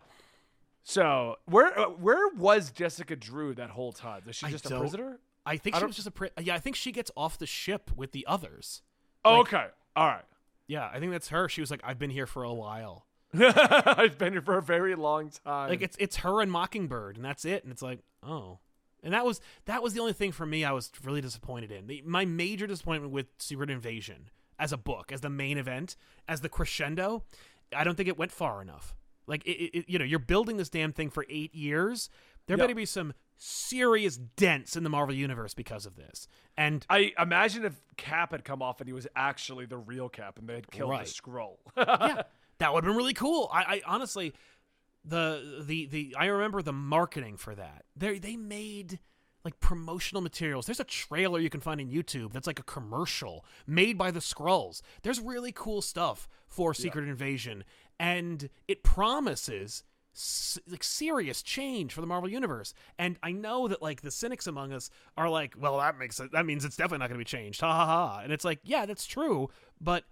So 0.83 1.37
where 1.45 1.77
uh, 1.77 1.85
where 1.89 2.27
was 2.35 2.71
Jessica 2.71 3.15
Drew 3.15 3.53
that 3.55 3.69
whole 3.69 3.93
time? 3.93 4.21
Was 4.25 4.35
she 4.35 4.47
just 4.47 4.65
a 4.69 4.79
prisoner? 4.79 5.19
I 5.45 5.57
think 5.57 5.75
I 5.75 5.79
she 5.79 5.81
don't- 5.81 5.89
was 5.89 5.95
just 5.95 6.07
a 6.07 6.11
pri- 6.11 6.31
yeah. 6.41 6.55
I 6.55 6.59
think 6.59 6.75
she 6.75 6.91
gets 6.91 7.11
off 7.17 7.37
the 7.37 7.45
ship 7.45 7.91
with 7.95 8.11
the 8.11 8.25
others. 8.27 8.81
Oh, 9.25 9.39
Like- 9.39 9.53
okay. 9.53 9.67
All 9.95 10.07
right. 10.07 10.25
Yeah, 10.67 10.89
I 10.91 10.99
think 10.99 11.11
that's 11.11 11.29
her. 11.29 11.49
She 11.49 11.59
was 11.61 11.69
like, 11.69 11.81
"I've 11.83 11.99
been 11.99 12.09
here 12.09 12.25
for 12.25 12.43
a 12.43 12.53
while." 12.53 13.05
I've 13.33 14.17
been 14.17 14.33
here 14.33 14.41
for 14.41 14.57
a 14.57 14.61
very 14.61 14.95
long 14.95 15.29
time. 15.43 15.69
Like 15.69 15.81
it's 15.81 15.97
it's 15.99 16.17
her 16.17 16.41
and 16.41 16.49
Mockingbird, 16.51 17.15
and 17.17 17.25
that's 17.25 17.43
it. 17.45 17.63
And 17.63 17.71
it's 17.71 17.81
like, 17.81 17.99
oh, 18.21 18.59
and 19.03 19.13
that 19.13 19.25
was 19.25 19.41
that 19.65 19.83
was 19.83 19.93
the 19.93 19.99
only 19.99 20.13
thing 20.13 20.31
for 20.31 20.45
me 20.45 20.63
I 20.63 20.71
was 20.71 20.91
really 21.03 21.21
disappointed 21.21 21.71
in. 21.71 21.87
The, 21.87 22.01
my 22.05 22.25
major 22.25 22.65
disappointment 22.67 23.13
with 23.13 23.27
Secret 23.37 23.69
Invasion 23.69 24.29
as 24.59 24.71
a 24.71 24.77
book, 24.77 25.11
as 25.11 25.21
the 25.21 25.29
main 25.29 25.57
event, 25.57 25.95
as 26.27 26.41
the 26.41 26.49
crescendo, 26.49 27.23
I 27.75 27.83
don't 27.83 27.95
think 27.95 28.07
it 28.09 28.17
went 28.17 28.31
far 28.31 28.61
enough. 28.61 28.95
Like 29.27 29.45
it, 29.45 29.77
it, 29.77 29.85
you 29.89 29.97
know, 29.99 30.05
you're 30.05 30.19
building 30.19 30.57
this 30.57 30.69
damn 30.69 30.91
thing 30.91 31.09
for 31.09 31.25
eight 31.29 31.53
years. 31.55 32.09
There 32.47 32.57
Yeah. 32.57 32.63
better 32.63 32.75
be 32.75 32.85
some 32.85 33.13
serious 33.37 34.17
dents 34.17 34.75
in 34.75 34.83
the 34.83 34.89
Marvel 34.89 35.15
universe 35.15 35.53
because 35.53 35.85
of 35.85 35.95
this. 35.95 36.27
And 36.57 36.85
I 36.89 37.13
imagine 37.19 37.63
if 37.65 37.81
Cap 37.97 38.31
had 38.31 38.43
come 38.43 38.61
off 38.61 38.79
and 38.81 38.87
he 38.87 38.93
was 38.93 39.07
actually 39.15 39.65
the 39.65 39.77
real 39.77 40.09
Cap 40.09 40.37
and 40.39 40.47
they 40.47 40.55
had 40.55 40.69
killed 40.71 40.91
Right. 40.91 41.05
the 41.05 41.11
Skrull. 41.11 41.57
yeah, 41.77 42.23
that 42.59 42.73
would 42.73 42.83
have 42.83 42.89
been 42.91 42.97
really 42.97 43.13
cool. 43.13 43.49
I, 43.51 43.63
I 43.63 43.81
honestly, 43.85 44.33
the 45.05 45.63
the 45.65 45.85
the 45.85 46.15
I 46.17 46.25
remember 46.25 46.61
the 46.61 46.73
marketing 46.73 47.37
for 47.37 47.55
that. 47.55 47.85
They 47.95 48.19
they 48.19 48.35
made 48.35 48.99
like 49.43 49.59
promotional 49.59 50.21
materials. 50.21 50.65
There's 50.65 50.79
a 50.79 50.85
trailer 50.85 51.39
you 51.39 51.49
can 51.49 51.59
find 51.59 51.81
in 51.81 51.89
YouTube 51.89 52.31
that's 52.31 52.47
like 52.47 52.59
a 52.59 52.63
commercial 52.63 53.45
made 53.67 53.97
by 53.97 54.11
the 54.11 54.21
Skrulls. 54.21 54.81
There's 55.01 55.19
really 55.19 55.51
cool 55.51 55.81
stuff 55.81 56.29
for 56.47 56.73
Secret 56.73 57.07
Invasion, 57.07 57.63
and 57.99 58.49
it 58.67 58.83
promises. 58.83 59.83
Like 60.67 60.83
serious 60.83 61.41
change 61.41 61.91
for 61.91 62.01
the 62.01 62.05
Marvel 62.05 62.29
universe, 62.29 62.75
and 62.99 63.17
I 63.23 63.31
know 63.31 63.67
that 63.67 63.81
like 63.81 64.01
the 64.01 64.11
cynics 64.11 64.45
among 64.45 64.71
us 64.71 64.91
are 65.17 65.27
like, 65.27 65.55
well, 65.57 65.79
that 65.79 65.97
makes 65.97 66.19
it. 66.19 66.31
That 66.33 66.45
means 66.45 66.63
it's 66.65 66.75
definitely 66.75 66.99
not 66.99 67.09
going 67.09 67.17
to 67.17 67.25
be 67.25 67.37
changed. 67.37 67.61
Ha 67.61 67.73
ha 67.73 67.85
ha! 67.87 68.19
And 68.23 68.31
it's 68.31 68.45
like, 68.45 68.59
yeah, 68.63 68.85
that's 68.85 69.07
true, 69.07 69.49
but 69.81 70.03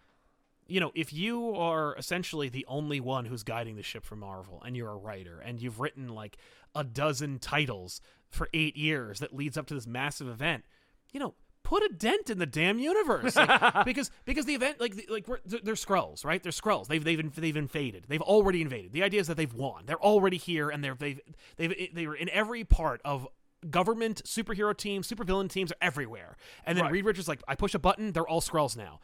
you 0.72 0.80
know, 0.80 0.92
if 0.96 1.12
you 1.12 1.54
are 1.56 1.96
essentially 1.98 2.50
the 2.50 2.66
only 2.68 3.00
one 3.00 3.26
who's 3.26 3.44
guiding 3.44 3.76
the 3.76 3.84
ship 3.84 4.06
for 4.06 4.16
Marvel 4.16 4.62
and 4.66 4.76
you're 4.78 4.90
a 4.90 4.98
writer 4.98 5.40
and 5.40 5.62
you've 5.62 5.80
written 5.80 6.10
like 6.10 6.38
a 6.74 6.84
dozen 6.84 7.40
titles 7.40 8.02
for 8.30 8.48
eight 8.54 8.78
years 8.78 9.20
that 9.20 9.36
leads 9.36 9.58
up 9.58 9.68
to 9.68 9.74
this 9.74 9.86
massive 9.86 10.28
event, 10.30 10.64
you 11.12 11.20
know, 11.20 11.34
put 11.64 11.84
a 11.84 11.90
dent 11.90 12.30
in 12.30 12.38
the 12.40 12.46
damn 12.46 12.80
universe. 12.80 13.36
Like, 13.36 13.86
because 13.86 14.12
because 14.26 14.46
the 14.46 14.56
event 14.56 14.80
like 14.80 14.96
like 15.10 15.28
we're, 15.28 15.40
they're, 15.46 15.60
they're 15.62 15.74
Skrulls 15.76 16.24
right? 16.24 16.42
They're 16.42 16.52
Skrulls. 16.52 16.88
They've 16.88 17.04
they've 17.04 17.36
they've 17.36 17.58
invaded. 17.58 18.06
They've 18.08 18.22
already 18.22 18.62
invaded. 18.62 18.94
The 18.94 19.04
idea 19.04 19.20
is 19.20 19.28
that 19.28 19.38
they've 19.38 19.54
won. 19.54 19.86
They're 19.86 20.02
already 20.02 20.38
here 20.38 20.70
and 20.70 20.84
they're 20.84 20.96
they've 20.96 21.20
they've 21.58 21.90
they 21.94 22.08
were 22.08 22.16
in 22.16 22.30
every 22.30 22.64
part 22.64 23.02
of 23.04 23.28
government 23.70 24.24
superhero 24.26 24.76
teams 24.76 25.08
supervillain 25.08 25.50
teams 25.50 25.72
are 25.72 25.78
everywhere. 25.82 26.38
And 26.66 26.78
then 26.78 26.86
Right. 26.86 26.94
Reed 26.94 27.06
Richards 27.06 27.28
like 27.28 27.44
I 27.48 27.56
push 27.56 27.76
a 27.76 27.80
button 27.80 28.12
they're 28.14 28.28
all 28.28 28.42
Skrulls 28.42 28.76
now 28.78 29.00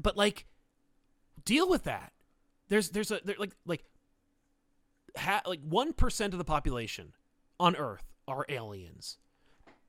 but 0.00 0.16
like 0.16 0.46
deal 1.44 1.68
with 1.68 1.84
that 1.84 2.12
there's 2.68 2.90
there's 2.90 3.10
a 3.10 3.20
there, 3.24 3.36
like 3.38 3.52
like 3.66 3.84
ha- 5.16 5.42
like 5.46 5.60
one 5.62 5.92
percent 5.92 6.32
of 6.34 6.38
the 6.38 6.44
population 6.44 7.12
on 7.58 7.76
Earth 7.76 8.04
are 8.26 8.46
aliens. 8.48 9.18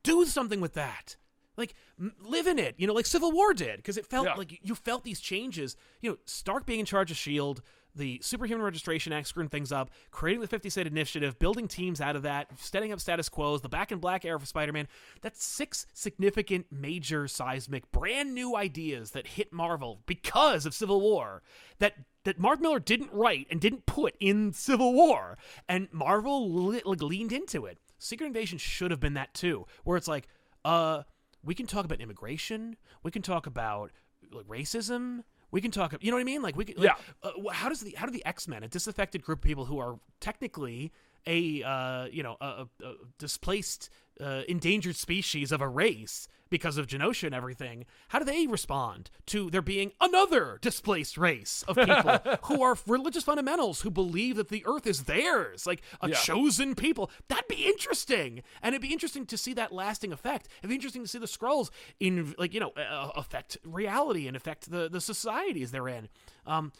Do 0.02 0.24
something 0.26 0.60
with 0.60 0.74
that. 0.74 1.16
Like 1.56 1.74
m- 1.98 2.14
live 2.20 2.46
in 2.46 2.58
it, 2.58 2.74
you 2.78 2.86
know, 2.86 2.92
like 2.92 3.06
Civil 3.06 3.30
War 3.30 3.54
did, 3.54 3.76
because 3.76 3.96
it 3.96 4.06
felt 4.06 4.26
Yeah. 4.26 4.34
like 4.34 4.58
you 4.62 4.74
felt 4.74 5.04
these 5.04 5.20
changes. 5.20 5.76
You 6.00 6.10
know, 6.10 6.16
Stark 6.24 6.66
being 6.66 6.80
in 6.80 6.86
charge 6.86 7.10
of 7.10 7.16
Shield, 7.16 7.62
the 7.94 8.18
Superhuman 8.22 8.64
Registration 8.64 9.12
Act 9.12 9.28
screwing 9.28 9.48
things 9.48 9.72
up, 9.72 9.90
creating 10.10 10.40
the 10.40 10.46
50 10.46 10.70
State 10.70 10.86
Initiative, 10.86 11.38
building 11.38 11.68
teams 11.68 12.00
out 12.00 12.16
of 12.16 12.22
that, 12.22 12.48
setting 12.58 12.92
up 12.92 13.00
status 13.00 13.28
quos, 13.28 13.60
the 13.60 13.68
Back 13.68 13.92
in 13.92 13.98
Black 13.98 14.24
era 14.24 14.38
for 14.38 14.46
Spider-Man. 14.46 14.88
That's 15.20 15.44
six 15.44 15.86
significant, 15.92 16.66
major, 16.70 17.28
seismic, 17.28 17.90
brand 17.92 18.34
new 18.34 18.56
ideas 18.56 19.10
that 19.12 19.26
hit 19.26 19.52
Marvel 19.52 20.00
because 20.06 20.66
of 20.66 20.74
Civil 20.74 21.00
War. 21.00 21.42
That 21.78 21.94
that 22.24 22.38
Mark 22.38 22.60
Millar 22.60 22.78
didn't 22.78 23.12
write 23.12 23.48
and 23.50 23.60
didn't 23.60 23.84
put 23.84 24.14
in 24.20 24.52
Civil 24.52 24.94
War, 24.94 25.36
and 25.68 25.88
Marvel 25.92 26.66
le- 26.66 26.80
like, 26.84 27.02
leaned 27.02 27.32
into 27.32 27.66
it. 27.66 27.78
Secret 27.98 28.26
Invasion 28.26 28.58
should 28.58 28.90
have 28.90 29.00
been 29.00 29.14
that 29.14 29.34
too, 29.34 29.66
where 29.84 29.96
it's 29.96 30.08
like, 30.08 30.28
uh, 30.64 31.02
we 31.42 31.54
can 31.54 31.66
talk 31.66 31.84
about 31.84 32.00
immigration, 32.00 32.76
we 33.02 33.10
can 33.10 33.22
talk 33.22 33.46
about 33.46 33.90
like 34.32 34.46
racism, 34.46 35.24
we 35.52 35.60
can 35.60 35.70
talk, 35.70 35.92
about 35.92 36.02
you 36.02 36.10
know 36.10 36.16
what 36.16 36.22
I 36.22 36.24
mean? 36.24 36.42
Like 36.42 36.56
we 36.56 36.64
can, 36.64 36.76
like, 36.76 36.86
Yeah. 36.86 37.30
uh, 37.30 37.50
how 37.52 37.68
does 37.68 37.80
the 37.80 37.94
how 37.96 38.06
do 38.06 38.12
the 38.12 38.24
X 38.26 38.48
Men, 38.48 38.64
a 38.64 38.68
disaffected 38.68 39.22
group 39.22 39.38
of 39.40 39.44
people 39.44 39.66
who 39.66 39.78
are 39.78 40.00
technically 40.20 40.90
a 41.26 41.62
uh, 41.62 42.06
you 42.10 42.22
know 42.22 42.36
a, 42.40 42.66
a, 42.82 42.94
displaced, 43.18 43.90
uh, 44.20 44.42
endangered 44.48 44.96
species 44.96 45.52
of 45.52 45.60
a 45.60 45.68
race 45.68 46.28
because 46.50 46.76
of 46.76 46.86
Genosha 46.86 47.24
and 47.24 47.34
everything, 47.34 47.86
how 48.08 48.18
do 48.18 48.26
they 48.26 48.46
respond 48.46 49.10
to 49.24 49.48
there 49.48 49.62
being 49.62 49.90
another 50.02 50.58
displaced 50.60 51.16
race 51.16 51.64
of 51.66 51.76
people 51.76 52.18
who 52.42 52.62
are 52.62 52.76
religious 52.86 53.24
fundamentals 53.24 53.80
who 53.80 53.90
believe 53.90 54.36
that 54.36 54.50
the 54.50 54.62
Earth 54.66 54.86
is 54.86 55.04
theirs, 55.04 55.66
like 55.66 55.80
a 56.02 56.10
Yeah. 56.10 56.14
chosen 56.16 56.74
people? 56.74 57.10
That'd 57.28 57.48
be 57.48 57.64
interesting, 57.64 58.42
and 58.62 58.74
it'd 58.74 58.82
be 58.82 58.92
interesting 58.92 59.24
to 59.26 59.38
see 59.38 59.54
that 59.54 59.72
lasting 59.72 60.12
effect. 60.12 60.46
It'd 60.58 60.68
be 60.68 60.74
interesting 60.74 61.00
to 61.02 61.08
see 61.08 61.18
the 61.18 61.24
Skrulls 61.26 61.70
in 61.98 62.34
like 62.36 62.52
you 62.52 62.60
know 62.60 62.72
uh, 62.76 63.12
affect 63.16 63.56
reality 63.64 64.26
and 64.26 64.36
affect 64.36 64.70
the 64.70 64.90
the 64.90 65.00
societies 65.00 65.70
they're 65.70 65.88
in. 65.88 66.08
Um, 66.46 66.72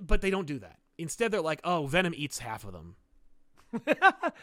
but 0.00 0.22
they 0.22 0.30
don't 0.30 0.46
do 0.46 0.58
that. 0.58 0.78
Instead, 0.96 1.30
they're 1.30 1.40
like, 1.40 1.60
"Oh, 1.62 1.86
Venom 1.86 2.14
eats 2.16 2.40
half 2.40 2.64
of 2.64 2.72
them." 2.72 2.96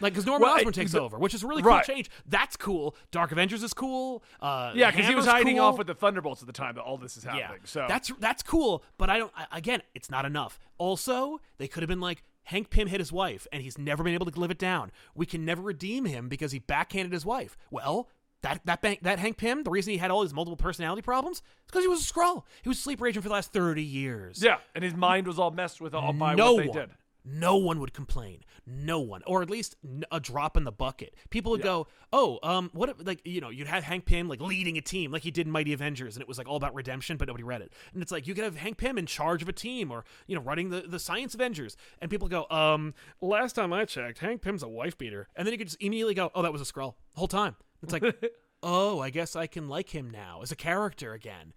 like 0.01 0.13
because 0.13 0.25
Norman 0.25 0.47
Well, 0.47 0.55
Osborn 0.57 0.73
takes 0.73 0.93
over, 0.95 1.17
which 1.17 1.33
is 1.33 1.43
a 1.43 1.47
really 1.47 1.61
cool 1.61 1.71
Right. 1.71 1.85
change. 1.85 2.09
That's 2.27 2.55
cool. 2.57 2.95
Dark 3.11 3.31
Avengers 3.31 3.63
is 3.63 3.73
cool. 3.73 4.23
Uh, 4.39 4.71
Yeah, 4.75 4.91
because 4.91 5.07
he 5.07 5.15
was 5.15 5.25
hiding 5.25 5.57
cool. 5.57 5.65
off 5.65 5.77
with 5.77 5.87
the 5.87 5.95
Thunderbolts 5.95 6.41
at 6.41 6.47
the 6.47 6.53
time 6.53 6.75
that 6.75 6.81
all 6.81 6.97
this 6.97 7.17
is 7.17 7.23
happening. 7.23 7.43
Yeah, 7.49 7.57
So 7.65 7.85
that's 7.87 8.11
that's 8.19 8.43
cool. 8.43 8.83
But 8.97 9.09
I 9.09 9.17
don't. 9.17 9.31
I, 9.35 9.57
again, 9.57 9.81
it's 9.93 10.09
not 10.11 10.25
enough. 10.25 10.59
Also, 10.77 11.39
they 11.57 11.67
could 11.67 11.83
have 11.83 11.89
been 11.89 12.01
like. 12.01 12.23
Hank 12.49 12.69
Pym 12.69 12.85
hit 12.87 12.99
his 12.99 13.11
wife, 13.11 13.47
and 13.51 13.63
he's 13.63 13.75
never 13.79 14.03
been 14.03 14.13
able 14.13 14.27
to 14.29 14.39
live 14.39 14.51
it 14.51 14.59
down. 14.59 14.91
We 15.15 15.25
can 15.25 15.45
never 15.45 15.63
redeem 15.63 16.05
him 16.05 16.29
because 16.29 16.51
he 16.51 16.59
backhanded 16.59 17.11
his 17.11 17.25
wife. 17.25 17.57
Well, 17.71 18.07
that 18.43 18.61
that 18.65 18.83
bank, 18.83 18.99
that 19.01 19.17
Hank 19.17 19.37
Pym, 19.37 19.63
the 19.63 19.71
reason 19.71 19.93
he 19.93 19.97
had 19.97 20.11
all 20.11 20.21
these 20.21 20.31
multiple 20.31 20.55
personality 20.55 21.01
problems, 21.01 21.37
is 21.37 21.43
because 21.65 21.81
he 21.83 21.87
was 21.87 22.01
a 22.07 22.13
Skrull. 22.13 22.43
He 22.61 22.69
was 22.69 22.77
sleep 22.77 23.01
raging 23.01 23.23
for 23.23 23.29
the 23.29 23.33
last 23.33 23.51
thirty 23.51 23.81
years. 23.81 24.43
yeah, 24.43 24.57
and 24.75 24.83
his 24.83 24.93
mind 24.93 25.25
was 25.25 25.39
all 25.39 25.49
messed 25.49 25.81
with 25.81 25.95
all 25.95 26.13
by 26.13 26.35
no 26.35 26.53
what 26.53 26.61
they 26.61 26.69
one, 26.69 26.77
did. 26.77 26.89
No 27.25 27.55
one 27.57 27.79
would 27.79 27.93
complain. 27.93 28.43
No 28.67 28.99
one, 28.99 29.23
or 29.25 29.41
at 29.41 29.49
least 29.49 29.75
a 30.11 30.19
drop 30.19 30.55
in 30.55 30.63
the 30.63 30.71
bucket. 30.71 31.15
People 31.31 31.51
would 31.51 31.63
go, 31.63 31.87
"Oh, 32.13 32.39
um, 32.43 32.69
what? 32.73 32.89
If, 32.89 33.05
like, 33.05 33.21
you 33.25 33.41
know, 33.41 33.49
you'd 33.49 33.67
have 33.67 33.83
Hank 33.83 34.05
Pym 34.05 34.27
like 34.27 34.39
leading 34.41 34.77
a 34.77 34.81
team, 34.81 35.11
like 35.11 35.23
he 35.23 35.31
did 35.31 35.47
in 35.47 35.51
Mighty 35.51 35.73
Avengers, 35.73 36.15
and 36.15 36.21
it 36.21 36.27
was 36.27 36.37
like 36.37 36.47
all 36.47 36.55
about 36.55 36.75
redemption, 36.75 37.17
but 37.17 37.27
nobody 37.27 37.43
read 37.43 37.61
it. 37.61 37.73
And 37.93 38.01
it's 38.01 38.11
like 38.11 38.27
you 38.27 38.35
could 38.35 38.43
have 38.43 38.55
Hank 38.57 38.77
Pym 38.77 38.97
in 38.97 39.07
charge 39.07 39.41
of 39.41 39.49
a 39.49 39.53
team, 39.53 39.91
or 39.91 40.05
you 40.27 40.35
know, 40.35 40.41
running 40.41 40.69
the 40.69 40.81
the 40.81 40.99
Science 40.99 41.33
Avengers, 41.33 41.77
and 41.99 42.11
people 42.11 42.27
go, 42.27 42.45
"Um, 42.49 42.93
last 43.21 43.53
time 43.53 43.73
I 43.73 43.85
checked, 43.85 44.19
Hank 44.19 44.41
Pym's 44.41 44.61
a 44.63 44.67
wife 44.67 44.97
beater," 44.97 45.27
and 45.35 45.47
then 45.47 45.51
you 45.51 45.57
could 45.57 45.67
just 45.67 45.81
immediately 45.81 46.13
go, 46.13 46.31
"Oh, 46.35 46.43
that 46.43 46.53
was 46.53 46.61
a 46.61 46.65
Skrull 46.65 46.93
the 47.13 47.19
whole 47.19 47.27
time." 47.27 47.55
It's 47.81 47.93
like, 47.93 48.03
oh, 48.63 48.99
I 48.99 49.09
guess 49.09 49.35
I 49.35 49.47
can 49.47 49.67
like 49.67 49.89
him 49.89 50.09
now 50.09 50.41
as 50.41 50.51
a 50.51 50.55
character 50.55 51.13
again. 51.13 51.53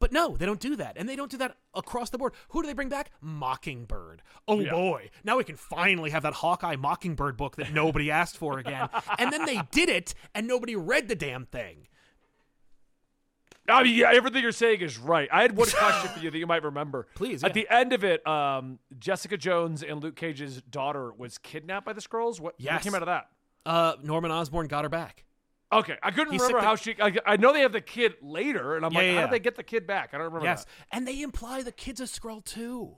But 0.00 0.12
no, 0.12 0.36
they 0.36 0.46
don't 0.46 0.58
do 0.58 0.74
that. 0.76 0.94
And 0.96 1.08
they 1.08 1.14
don't 1.14 1.30
do 1.30 1.36
that 1.36 1.56
across 1.74 2.10
the 2.10 2.18
board. 2.18 2.32
Who 2.48 2.62
do 2.62 2.66
they 2.66 2.72
bring 2.74 2.88
back? 2.88 3.10
Mockingbird. 3.20 4.22
Oh 4.48 4.58
Yeah. 4.58 4.70
boy. 4.72 5.10
Now 5.22 5.36
we 5.36 5.44
can 5.44 5.56
finally 5.56 6.10
have 6.10 6.22
that 6.24 6.32
Hawkeye 6.32 6.76
Mockingbird 6.76 7.36
book 7.36 7.56
that 7.56 7.72
nobody 7.72 8.10
asked 8.20 8.36
for 8.38 8.58
again. 8.58 8.88
and 9.18 9.30
then 9.32 9.44
they 9.44 9.60
did 9.70 9.88
it 9.88 10.14
and 10.34 10.48
nobody 10.48 10.74
read 10.74 11.06
the 11.08 11.14
damn 11.14 11.44
thing. 11.46 11.86
I 13.68 13.84
mean, 13.84 13.94
yeah, 13.94 14.10
everything 14.12 14.42
you're 14.42 14.50
saying 14.52 14.80
is 14.80 14.98
right. 14.98 15.28
I 15.30 15.42
had 15.42 15.56
one 15.56 15.68
question 15.72 16.10
for 16.10 16.18
you 16.18 16.30
that 16.30 16.38
you 16.38 16.46
might 16.46 16.64
remember. 16.64 17.06
Please, 17.14 17.44
At 17.44 17.54
the 17.54 17.68
end 17.70 17.92
of 17.92 18.02
it, 18.02 18.26
um, 18.26 18.78
Jessica 18.98 19.36
Jones 19.36 19.82
and 19.84 20.02
Luke 20.02 20.16
Cage's 20.16 20.60
daughter 20.62 21.12
was 21.12 21.38
kidnapped 21.38 21.86
by 21.86 21.92
the 21.92 22.00
Skrulls. 22.00 22.40
What, 22.40 22.54
what 22.60 22.82
came 22.82 22.94
out 22.94 23.02
of 23.02 23.06
that? 23.06 23.28
Uh, 23.66 23.94
Norman 24.02 24.30
Osborn 24.32 24.66
got 24.66 24.84
her 24.84 24.88
back. 24.88 25.24
Okay, 25.72 25.96
I 26.02 26.10
couldn't 26.10 26.32
remember 26.36 26.60
how 26.60 26.74
the- 26.74 26.82
she. 26.82 26.94
I, 27.00 27.14
I 27.24 27.36
know 27.36 27.52
they 27.52 27.60
have 27.60 27.72
the 27.72 27.80
kid 27.80 28.14
later, 28.20 28.74
and 28.76 28.84
I'm 28.84 28.92
Yeah, 28.92 28.98
like, 28.98 29.06
yeah, 29.06 29.12
how 29.12 29.18
yeah. 29.20 29.26
did 29.26 29.32
they 29.34 29.38
get 29.38 29.54
the 29.56 29.62
kid 29.62 29.86
back? 29.86 30.10
I 30.12 30.18
don't 30.18 30.26
remember. 30.26 30.46
Yes. 30.46 30.64
that. 30.64 30.70
And 30.96 31.06
they 31.06 31.22
imply 31.22 31.62
the 31.62 31.70
kid's 31.72 32.00
a 32.00 32.04
Skrull 32.04 32.44
too. 32.44 32.96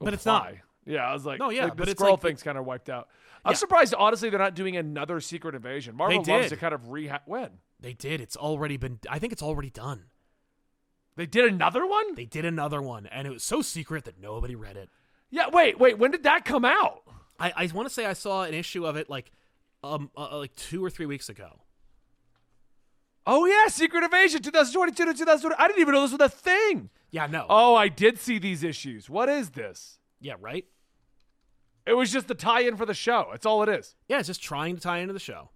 But 0.00 0.14
it's 0.14 0.26
not. 0.26 0.52
Yeah, 0.84 1.08
I 1.08 1.12
was 1.12 1.24
like, 1.24 1.38
No, 1.38 1.50
yeah, 1.50 1.64
like, 1.64 1.72
the 1.72 1.76
but 1.76 1.88
it's 1.88 2.00
Skrull 2.02 2.12
like- 2.12 2.20
thing's 2.22 2.42
kind 2.42 2.58
of 2.58 2.64
wiped 2.64 2.88
out. 2.88 3.08
I'm 3.44 3.54
surprised, 3.56 3.92
honestly, 3.94 4.30
they're 4.30 4.38
not 4.38 4.54
doing 4.54 4.76
another 4.76 5.18
secret 5.20 5.56
invasion. 5.56 5.96
Marvel 5.96 6.18
loves 6.18 6.26
did. 6.26 6.48
to 6.50 6.56
kind 6.56 6.72
of 6.72 6.82
reha 6.82 7.20
When 7.26 7.50
They 7.80 7.92
did. 7.92 8.20
It's 8.20 8.36
already 8.36 8.76
been 8.76 9.00
I 9.10 9.18
think 9.18 9.32
it's 9.32 9.42
already 9.42 9.70
done. 9.70 10.04
they 11.16 11.26
did 11.26 11.52
another 11.52 11.84
one? 11.84 12.14
They 12.14 12.24
did 12.24 12.44
another 12.44 12.80
one 12.80 13.06
and 13.06 13.26
it 13.26 13.30
was 13.30 13.42
so 13.42 13.60
secret 13.60 14.04
that 14.04 14.20
nobody 14.20 14.54
read 14.54 14.76
it. 14.76 14.88
Yeah. 15.30 15.48
Wait, 15.52 15.78
wait. 15.80 15.98
When 15.98 16.12
did 16.12 16.22
that 16.22 16.44
come 16.44 16.64
out? 16.64 17.02
I, 17.40 17.52
I 17.56 17.66
want 17.74 17.88
to 17.88 17.92
say 17.94 18.06
I 18.06 18.12
saw 18.12 18.44
an 18.44 18.54
issue 18.54 18.86
of 18.86 18.94
it 18.96 19.10
like 19.10 19.32
um 19.82 20.10
uh, 20.16 20.38
like 20.38 20.54
2 20.56 20.84
or 20.84 20.90
3 20.90 21.06
weeks 21.06 21.28
ago. 21.28 21.60
Oh 23.26 23.46
yeah, 23.46 23.68
Secret 23.68 24.02
Invasion 24.02 24.42
2022 24.42 25.04
to 25.04 25.12
2020. 25.12 25.54
I 25.58 25.68
didn't 25.68 25.80
even 25.80 25.94
know 25.94 26.02
this 26.02 26.12
was 26.12 26.20
a 26.20 26.28
thing. 26.28 26.90
Yeah, 27.10 27.26
no. 27.26 27.46
Oh, 27.48 27.74
I 27.74 27.88
did 27.88 28.18
see 28.18 28.38
these 28.38 28.64
issues. 28.64 29.08
What 29.08 29.28
is 29.28 29.50
this? 29.50 29.98
Yeah, 30.20 30.34
right? 30.40 30.64
It 31.86 31.94
was 31.94 32.12
just 32.12 32.28
the 32.28 32.34
tie-in 32.34 32.76
for 32.76 32.86
the 32.86 32.94
show. 32.94 33.28
That's 33.30 33.46
all 33.46 33.62
it 33.62 33.68
is. 33.68 33.96
Yeah, 34.08 34.18
it's 34.18 34.28
just 34.28 34.42
trying 34.42 34.76
to 34.76 34.80
tie 34.80 34.98
into 34.98 35.12
the 35.12 35.20
show. 35.20 35.50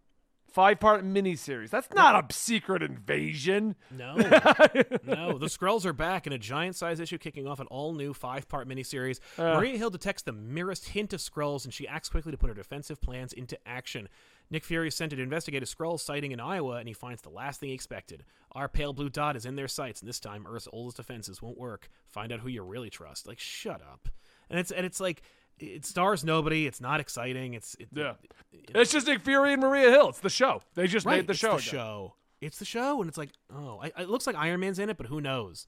Five-part 0.56 1.04
miniseries. 1.04 1.68
That's 1.68 1.92
not 1.94 2.14
a 2.14 2.34
secret 2.34 2.82
invasion. 2.82 3.76
No. 3.90 4.14
no. 4.16 5.36
The 5.36 5.48
Skrulls 5.48 5.84
are 5.84 5.92
back 5.92 6.26
in 6.26 6.32
a 6.32 6.38
giant 6.38 6.76
size 6.76 6.98
issue 6.98 7.18
kicking 7.18 7.46
off 7.46 7.60
an 7.60 7.66
all 7.66 7.92
new 7.92 8.14
five 8.14 8.48
part 8.48 8.66
miniseries. 8.66 9.20
Uh. 9.36 9.56
Maria 9.56 9.76
Hill 9.76 9.90
detects 9.90 10.22
the 10.22 10.32
merest 10.32 10.88
hint 10.88 11.12
of 11.12 11.20
Skrulls 11.20 11.64
and 11.66 11.74
she 11.74 11.86
acts 11.86 12.08
quickly 12.08 12.32
to 12.32 12.38
put 12.38 12.48
her 12.48 12.54
defensive 12.54 13.02
plans 13.02 13.34
into 13.34 13.58
action. 13.66 14.08
Nick 14.48 14.64
Fury 14.64 14.88
is 14.88 14.94
sent 14.94 15.10
to 15.10 15.20
investigate 15.20 15.62
a 15.62 15.66
Skrull 15.66 16.00
sighting 16.00 16.32
in 16.32 16.40
Iowa 16.40 16.76
and 16.76 16.88
he 16.88 16.94
finds 16.94 17.20
the 17.20 17.28
last 17.28 17.60
thing 17.60 17.68
he 17.68 17.74
expected. 17.74 18.24
Our 18.52 18.66
pale 18.66 18.94
blue 18.94 19.10
dot 19.10 19.36
is 19.36 19.44
in 19.44 19.56
their 19.56 19.68
sights, 19.68 20.00
and 20.00 20.08
this 20.08 20.20
time 20.20 20.46
Earth's 20.48 20.68
oldest 20.72 20.96
defenses 20.96 21.42
won't 21.42 21.58
work. 21.58 21.90
Find 22.08 22.32
out 22.32 22.40
who 22.40 22.48
you 22.48 22.62
really 22.62 22.88
trust. 22.88 23.26
Like, 23.26 23.38
shut 23.38 23.82
up. 23.82 24.08
And 24.48 24.58
it's 24.58 24.70
and 24.70 24.86
it's 24.86 25.00
like 25.00 25.20
it 25.58 25.84
stars 25.84 26.24
nobody. 26.24 26.66
It's 26.66 26.80
not 26.80 27.00
exciting. 27.00 27.54
It's 27.54 27.74
it, 27.78 27.88
Yeah. 27.92 28.14
It's 28.52 28.92
just 28.92 29.06
Nick 29.06 29.22
Fury 29.22 29.52
and 29.52 29.62
Maria 29.62 29.90
Hill. 29.90 30.08
It's 30.10 30.20
the 30.20 30.30
show. 30.30 30.62
They 30.74 30.86
just 30.86 31.06
right. 31.06 31.16
made 31.16 31.26
the 31.26 31.32
it's 31.32 31.40
show. 31.40 31.56
The 31.56 31.62
show. 31.62 32.14
It's 32.40 32.58
the 32.58 32.64
show, 32.66 33.00
and 33.00 33.08
it's 33.08 33.16
like, 33.16 33.30
oh, 33.54 33.80
I, 33.82 34.02
it 34.02 34.10
looks 34.10 34.26
like 34.26 34.36
Iron 34.36 34.60
Man's 34.60 34.78
in 34.78 34.90
it, 34.90 34.98
but 34.98 35.06
who 35.06 35.20
knows? 35.22 35.66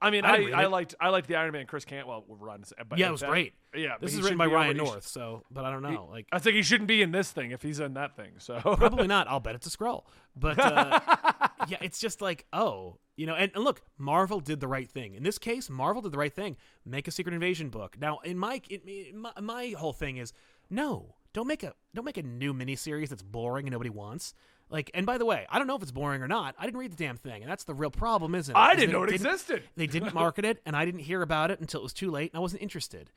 I 0.00 0.10
mean, 0.10 0.24
I 0.24 0.50
I, 0.50 0.62
I 0.62 0.66
liked 0.66 0.94
I 1.00 1.08
liked 1.08 1.26
the 1.26 1.36
Iron 1.36 1.52
Man 1.52 1.66
Chris 1.66 1.84
Cantwell 1.84 2.24
run. 2.28 2.64
But 2.88 2.98
Yeah, 2.98 3.08
it 3.08 3.12
was 3.12 3.20
that- 3.20 3.30
great. 3.30 3.54
Yeah, 3.74 3.96
This 4.00 4.14
is 4.14 4.22
written 4.22 4.38
by 4.38 4.46
Ryan 4.46 4.76
he 4.76 4.82
North, 4.82 5.06
so 5.06 5.44
but 5.50 5.64
I 5.64 5.70
don't 5.70 5.82
know. 5.82 6.08
Like 6.10 6.26
I 6.32 6.38
think 6.38 6.56
he 6.56 6.62
shouldn't 6.62 6.88
be 6.88 7.02
in 7.02 7.12
this 7.12 7.30
thing 7.30 7.50
if 7.50 7.62
he's 7.62 7.78
in 7.80 7.94
that 7.94 8.16
thing. 8.16 8.32
So 8.38 8.58
probably 8.60 9.06
not. 9.16 9.28
I'll 9.28 9.40
bet 9.40 9.54
it's 9.54 9.66
a 9.66 9.70
Skrull. 9.70 10.04
But 10.34 10.58
uh, 10.58 11.00
yeah, 11.68 11.78
it's 11.80 11.98
just 11.98 12.20
like, 12.20 12.46
oh, 12.52 12.98
you 13.16 13.26
know, 13.26 13.34
and, 13.34 13.50
and 13.54 13.64
look, 13.64 13.82
Marvel 13.98 14.40
did 14.40 14.60
the 14.60 14.68
right 14.68 14.88
thing. 14.88 15.14
In 15.14 15.22
this 15.22 15.38
case, 15.38 15.70
Marvel 15.70 16.02
did 16.02 16.12
the 16.12 16.18
right 16.18 16.32
thing. 16.32 16.56
Make 16.84 17.08
a 17.08 17.10
Secret 17.10 17.34
Invasion 17.34 17.70
book. 17.70 17.96
Now, 17.98 18.18
in 18.18 18.38
my 18.38 18.60
in, 18.68 18.80
in 18.86 19.18
my, 19.18 19.32
my 19.40 19.74
whole 19.76 19.92
thing 19.92 20.18
is 20.18 20.32
no, 20.68 21.16
don't 21.32 21.46
make 21.46 21.62
a 21.62 21.74
don't 21.94 22.04
make 22.04 22.18
a 22.18 22.22
new 22.22 22.52
miniseries 22.52 23.08
that's 23.08 23.22
boring 23.22 23.66
and 23.66 23.72
nobody 23.72 23.90
wants. 23.90 24.34
Like, 24.68 24.90
and 24.94 25.06
by 25.06 25.16
the 25.16 25.24
way, 25.24 25.46
I 25.48 25.58
don't 25.58 25.68
know 25.68 25.76
if 25.76 25.82
it's 25.82 25.92
boring 25.92 26.22
or 26.22 26.28
not. 26.28 26.56
I 26.58 26.64
didn't 26.64 26.80
read 26.80 26.90
the 26.90 26.96
damn 26.96 27.16
thing, 27.16 27.42
and 27.42 27.50
that's 27.50 27.64
the 27.64 27.74
real 27.74 27.90
problem, 27.90 28.34
isn't 28.34 28.54
it? 28.54 28.58
I 28.58 28.74
didn't 28.74 28.92
know 28.92 29.04
it 29.04 29.12
existed. 29.12 29.62
They 29.76 29.86
didn't 29.86 30.12
market 30.12 30.44
it, 30.44 30.60
and 30.66 30.74
I 30.74 30.84
didn't 30.84 31.00
hear 31.00 31.22
about 31.22 31.52
it 31.52 31.60
until 31.60 31.80
it 31.80 31.82
was 31.84 31.92
too 31.92 32.10
late, 32.10 32.32
and 32.32 32.38
I 32.38 32.40
wasn't 32.40 32.62
interested. 32.62 33.12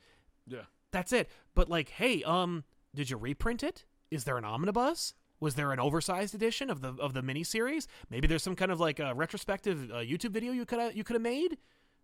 Yeah. 0.46 0.62
That's 0.92 1.12
it. 1.12 1.28
But 1.54 1.68
like, 1.68 1.88
hey, 1.88 2.22
um, 2.22 2.64
did 2.94 3.10
you 3.10 3.16
reprint 3.16 3.62
it? 3.62 3.84
Is 4.10 4.24
there 4.24 4.38
an 4.38 4.44
omnibus? 4.44 5.14
Was 5.40 5.54
there 5.54 5.72
an 5.72 5.80
oversized 5.80 6.34
edition 6.34 6.68
of 6.70 6.80
the 6.82 6.94
of 7.00 7.14
the 7.14 7.22
miniseries? 7.22 7.86
Maybe 8.10 8.26
there's 8.28 8.42
some 8.42 8.54
kind 8.56 8.70
of 8.70 8.78
like 8.78 9.00
a 9.00 9.14
retrospective 9.14 9.90
uh, 9.90 9.94
YouTube 9.96 10.30
video 10.32 10.52
you 10.52 10.66
could 10.66 10.78
have 10.78 10.94
you 10.96 11.02
could 11.04 11.14
have 11.14 11.22
made 11.22 11.56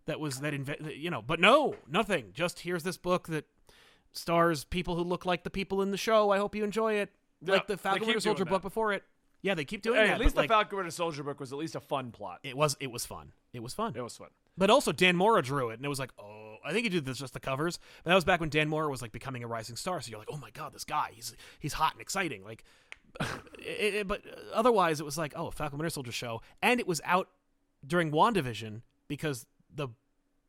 that 0.05 0.19
was 0.19 0.39
that 0.39 0.53
inve- 0.53 0.97
you 0.97 1.09
know. 1.11 1.21
But 1.21 1.39
no, 1.39 1.75
nothing. 1.87 2.31
Just 2.33 2.61
here's 2.61 2.83
this 2.83 2.97
book 2.97 3.27
that 3.27 3.45
stars 4.11 4.63
people 4.63 4.95
who 4.95 5.03
look 5.03 5.25
like 5.25 5.43
the 5.43 5.49
people 5.49 5.81
in 5.81 5.91
the 5.91 5.97
show. 5.97 6.31
I 6.31 6.37
hope 6.37 6.55
you 6.55 6.63
enjoy 6.63 6.93
it. 6.95 7.11
Like 7.45 7.67
the 7.67 7.77
Falcon 7.77 8.07
Winter 8.07 8.19
Soldier 8.19 8.45
book 8.45 8.63
before 8.63 8.93
it. 8.93 9.03
Yeah, 9.43 9.53
they 9.53 9.65
keep 9.65 9.83
doing 9.83 9.99
Hey, 9.99 10.07
that. 10.07 10.13
at 10.13 10.19
least 10.19 10.33
the 10.33 10.41
like, 10.41 10.49
Falcon 10.49 10.77
Winter 10.77 10.91
Soldier 10.91 11.21
book 11.23 11.39
was 11.39 11.51
at 11.51 11.59
least 11.59 11.75
a 11.75 11.79
fun 11.79 12.11
plot. 12.11 12.39
it 12.43 12.57
was 12.57 12.75
it 12.79 12.91
was 12.91 13.05
fun. 13.05 13.31
It 13.53 13.61
was 13.61 13.73
fun. 13.73 13.93
It 13.95 14.01
was 14.01 14.17
fun. 14.17 14.29
But 14.57 14.71
also 14.71 14.91
Dan 14.91 15.15
Mora 15.15 15.43
drew 15.43 15.69
it, 15.69 15.75
and 15.75 15.85
it 15.85 15.89
was 15.89 15.99
like, 15.99 16.09
oh, 16.17 16.55
I 16.65 16.73
think 16.73 16.83
he 16.85 16.89
did 16.89 17.05
this 17.05 17.19
just 17.19 17.33
the 17.33 17.39
covers. 17.39 17.77
But 18.03 18.09
that 18.09 18.15
was 18.15 18.25
back 18.25 18.39
when 18.39 18.49
Dan 18.49 18.67
Mora 18.67 18.89
was 18.89 19.03
like 19.03 19.11
becoming 19.11 19.43
a 19.43 19.47
rising 19.47 19.75
star. 19.75 20.01
So 20.01 20.09
you're 20.09 20.17
like, 20.19 20.29
oh 20.31 20.37
my 20.37 20.49
god, 20.49 20.73
this 20.73 20.83
guy, 20.83 21.11
he's 21.13 21.35
he's 21.59 21.73
hot 21.73 21.91
and 21.93 22.01
exciting. 22.01 22.43
Like, 22.43 22.63
it, 23.59 23.93
it- 23.95 24.07
but 24.07 24.21
otherwise, 24.53 24.99
it 24.99 25.03
was 25.03 25.17
like, 25.17 25.33
oh, 25.35 25.51
Falcon 25.51 25.77
Winter 25.77 25.89
Soldier 25.89 26.11
show, 26.11 26.41
and 26.61 26.79
it 26.79 26.87
was 26.87 27.01
out 27.05 27.29
during 27.85 28.11
Wandavision 28.11 28.81
because 29.07 29.45
the 29.73 29.89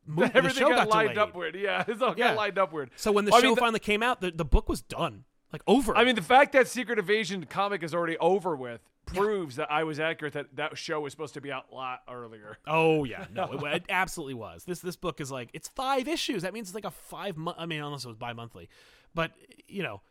movie 0.07 0.29
the 0.41 0.49
show 0.51 0.69
got, 0.71 0.77
got, 0.77 0.89
lined 0.89 1.09
delayed. 1.11 1.19
up 1.19 1.35
weird. 1.35 1.55
Yeah, 1.55 1.85
it's 1.87 2.01
all 2.03 2.15
Yeah. 2.17 2.29
got 2.29 2.37
lined 2.37 2.59
up 2.59 2.73
weird. 2.73 2.91
So 2.97 3.13
when 3.13 3.25
the 3.25 3.33
I 3.35 3.41
show 3.41 3.47
mean, 3.49 3.55
the- 3.57 3.61
finally 3.61 3.81
came 3.81 4.03
out, 4.03 4.21
the, 4.21 4.31
the 4.31 4.45
book 4.45 4.69
was 4.69 4.81
done, 4.83 5.25
like 5.53 5.63
over. 5.67 5.97
I 5.97 6.05
mean, 6.05 6.15
the 6.15 6.23
fact 6.23 6.53
that 6.53 6.69
Secret 6.69 6.99
Invasion 6.99 7.45
comic 7.45 7.83
is 7.83 7.95
already 7.95 8.17
over 8.19 8.57
with 8.57 8.81
proves 9.07 9.57
that 9.57 9.71
I 9.73 9.85
was 9.85 9.99
accurate 9.99 10.35
that 10.35 10.55
that 10.57 10.77
show 10.77 11.01
was 11.01 11.13
supposed 11.15 11.33
to 11.35 11.41
be 11.41 11.51
out 11.51 11.65
a 11.73 11.75
lot 11.75 12.01
earlier. 12.11 12.59
Oh 12.67 13.05
yeah, 13.05 13.25
no, 13.35 13.45
it, 13.53 13.77
it 13.77 13.85
absolutely 13.89 14.35
was. 14.35 14.65
This 14.65 14.81
this 14.81 14.97
book 14.97 15.21
is 15.21 15.31
like 15.31 15.49
it's 15.55 15.69
five 15.69 16.09
issues. 16.09 16.43
That 16.43 16.53
means 16.53 16.69
it's 16.69 16.75
like 16.75 16.85
a 16.85 16.91
five 16.91 17.37
month. 17.37 17.57
I 17.59 17.65
mean, 17.67 17.83
unless 17.83 18.05
it 18.05 18.09
was 18.09 18.17
bi 18.19 18.33
monthly, 18.35 18.69
but 19.15 19.33
you 19.67 19.83
know, 19.83 20.03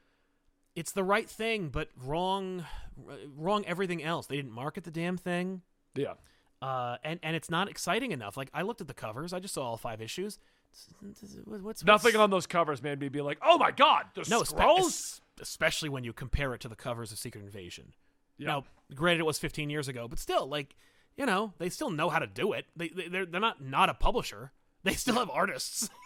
it's 0.77 0.91
the 0.93 1.03
right 1.03 1.29
thing, 1.29 1.69
but 1.69 1.89
wrong, 2.01 2.63
wrong 3.35 3.65
everything 3.65 4.01
else. 4.03 4.27
They 4.27 4.35
didn't 4.37 4.51
market 4.51 4.83
the 4.85 4.91
damn 4.91 5.17
thing, 5.17 5.61
Yeah. 5.95 6.13
uh, 6.61 6.97
and 7.03 7.19
and 7.23 7.35
it's 7.35 7.49
not 7.49 7.67
exciting 7.69 8.11
enough. 8.11 8.37
Like 8.37 8.49
I 8.53 8.61
looked 8.61 8.79
at 8.81 8.87
the 8.87 8.93
covers, 8.93 9.33
I 9.33 9.39
just 9.39 9.53
saw 9.53 9.63
all 9.63 9.77
five 9.77 10.01
issues. 10.01 10.39
What's, 11.01 11.23
what's 11.61 11.83
Nothing 11.83 12.15
on 12.17 12.29
those 12.29 12.45
covers 12.45 12.83
made 12.83 12.99
me 12.99 13.09
be 13.09 13.21
like, 13.21 13.39
"Oh 13.41 13.57
my 13.57 13.71
god, 13.71 14.05
the 14.13 14.25
no, 14.29 14.41
Skrulls." 14.43 14.79
es- 14.87 15.21
especially 15.41 15.89
when 15.89 16.03
you 16.03 16.13
compare 16.13 16.53
it 16.53 16.61
to 16.61 16.67
the 16.67 16.75
covers 16.75 17.11
of 17.11 17.17
Secret 17.17 17.43
Invasion. 17.43 17.93
Yeah. 18.37 18.47
Now, 18.47 18.63
granted, 18.93 19.21
it 19.21 19.25
was 19.25 19.39
15 19.39 19.69
years 19.69 19.87
ago, 19.87 20.07
but 20.07 20.19
still, 20.19 20.47
like, 20.47 20.75
you 21.15 21.25
know, 21.25 21.53
they 21.57 21.69
still 21.69 21.89
know 21.89 22.09
how 22.09 22.19
to 22.19 22.27
do 22.27 22.53
it. 22.53 22.65
They, 22.75 22.89
they 22.89 23.07
they're 23.07 23.25
they're 23.25 23.41
not 23.41 23.63
not 23.63 23.89
a 23.89 23.93
publisher. 23.95 24.51
They 24.83 24.93
still 24.93 25.15
have 25.15 25.29
artists. 25.31 25.89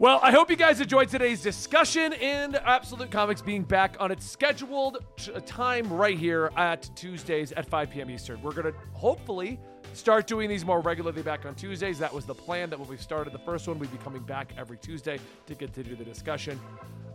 Well, 0.00 0.18
I 0.22 0.30
hope 0.30 0.48
you 0.48 0.56
guys 0.56 0.80
enjoyed 0.80 1.10
today's 1.10 1.42
discussion 1.42 2.14
and 2.14 2.56
Absolute 2.56 3.10
Comics 3.10 3.42
being 3.42 3.64
back 3.64 3.96
on 4.00 4.10
its 4.10 4.24
scheduled 4.24 5.04
t- 5.18 5.30
time 5.44 5.92
right 5.92 6.16
here 6.16 6.50
at 6.56 6.88
Tuesdays 6.96 7.52
at 7.52 7.68
5 7.68 7.90
p.m. 7.90 8.10
Eastern. 8.10 8.40
We're 8.40 8.52
going 8.54 8.72
to 8.72 8.78
hopefully 8.94 9.60
start 9.92 10.26
doing 10.26 10.48
these 10.48 10.64
more 10.64 10.80
regularly 10.80 11.20
back 11.20 11.44
on 11.44 11.54
Tuesdays. 11.54 11.98
That 11.98 12.14
was 12.14 12.24
the 12.24 12.34
plan 12.34 12.70
that 12.70 12.80
when 12.80 12.88
we 12.88 12.96
started 12.96 13.34
the 13.34 13.40
first 13.40 13.68
one, 13.68 13.78
we'd 13.78 13.92
be 13.92 13.98
coming 13.98 14.22
back 14.22 14.54
every 14.56 14.78
Tuesday 14.78 15.18
to 15.44 15.54
continue 15.54 15.94
the 15.94 16.04
discussion. 16.04 16.58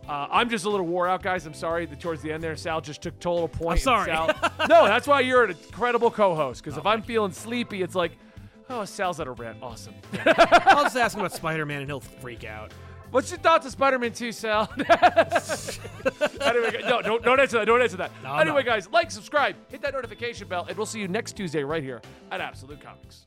Uh, 0.08 0.28
I'm 0.30 0.48
just 0.48 0.64
a 0.64 0.70
little 0.70 0.86
wore 0.86 1.08
out, 1.08 1.24
guys. 1.24 1.44
I'm 1.44 1.54
sorry 1.54 1.86
that 1.86 1.98
towards 1.98 2.22
the 2.22 2.30
end 2.30 2.40
there, 2.40 2.54
Sal 2.54 2.80
just 2.80 3.02
took 3.02 3.18
total 3.18 3.48
point. 3.48 3.78
and 3.78 3.80
sorry. 3.80 4.12
Sal- 4.12 4.28
no, 4.68 4.86
that's 4.86 5.08
why 5.08 5.22
you're 5.22 5.42
an 5.42 5.50
incredible 5.50 6.12
co-host. 6.12 6.62
Because 6.62 6.78
if 6.78 6.86
I'm 6.86 7.02
feeling 7.02 7.32
sleepy, 7.32 7.82
it's 7.82 7.96
like, 7.96 8.12
oh, 8.70 8.84
Sal's 8.84 9.20
at 9.20 9.26
a 9.26 9.32
rant. 9.32 9.58
Awesome. 9.62 9.94
I'll 10.26 10.84
just 10.84 10.96
ask 10.96 11.14
him 11.14 11.20
about 11.20 11.32
Spider 11.32 11.66
Man 11.66 11.80
and 11.80 11.90
he'll 11.90 12.00
freak 12.00 12.44
out. 12.44 12.72
What's 13.10 13.30
your 13.30 13.38
thoughts 13.38 13.64
of 13.64 13.72
Spider-Man 13.72 14.12
2, 14.12 14.32
Sal? 14.32 14.68
anyway, 14.76 16.82
no, 16.82 17.00
don't, 17.00 17.22
don't 17.22 17.40
answer 17.40 17.58
that. 17.58 17.64
Don't 17.64 17.80
answer 17.80 17.96
that. 17.98 18.10
No, 18.22 18.36
anyway, 18.36 18.62
no. 18.62 18.66
guys, 18.66 18.88
like, 18.90 19.10
subscribe, 19.10 19.54
hit 19.68 19.80
that 19.82 19.94
notification 19.94 20.48
bell, 20.48 20.66
and 20.68 20.76
we'll 20.76 20.86
see 20.86 21.00
you 21.00 21.08
next 21.08 21.34
Tuesday 21.34 21.62
right 21.62 21.82
here 21.82 22.02
at 22.30 22.40
Absolute 22.40 22.80
Comics. 22.80 23.24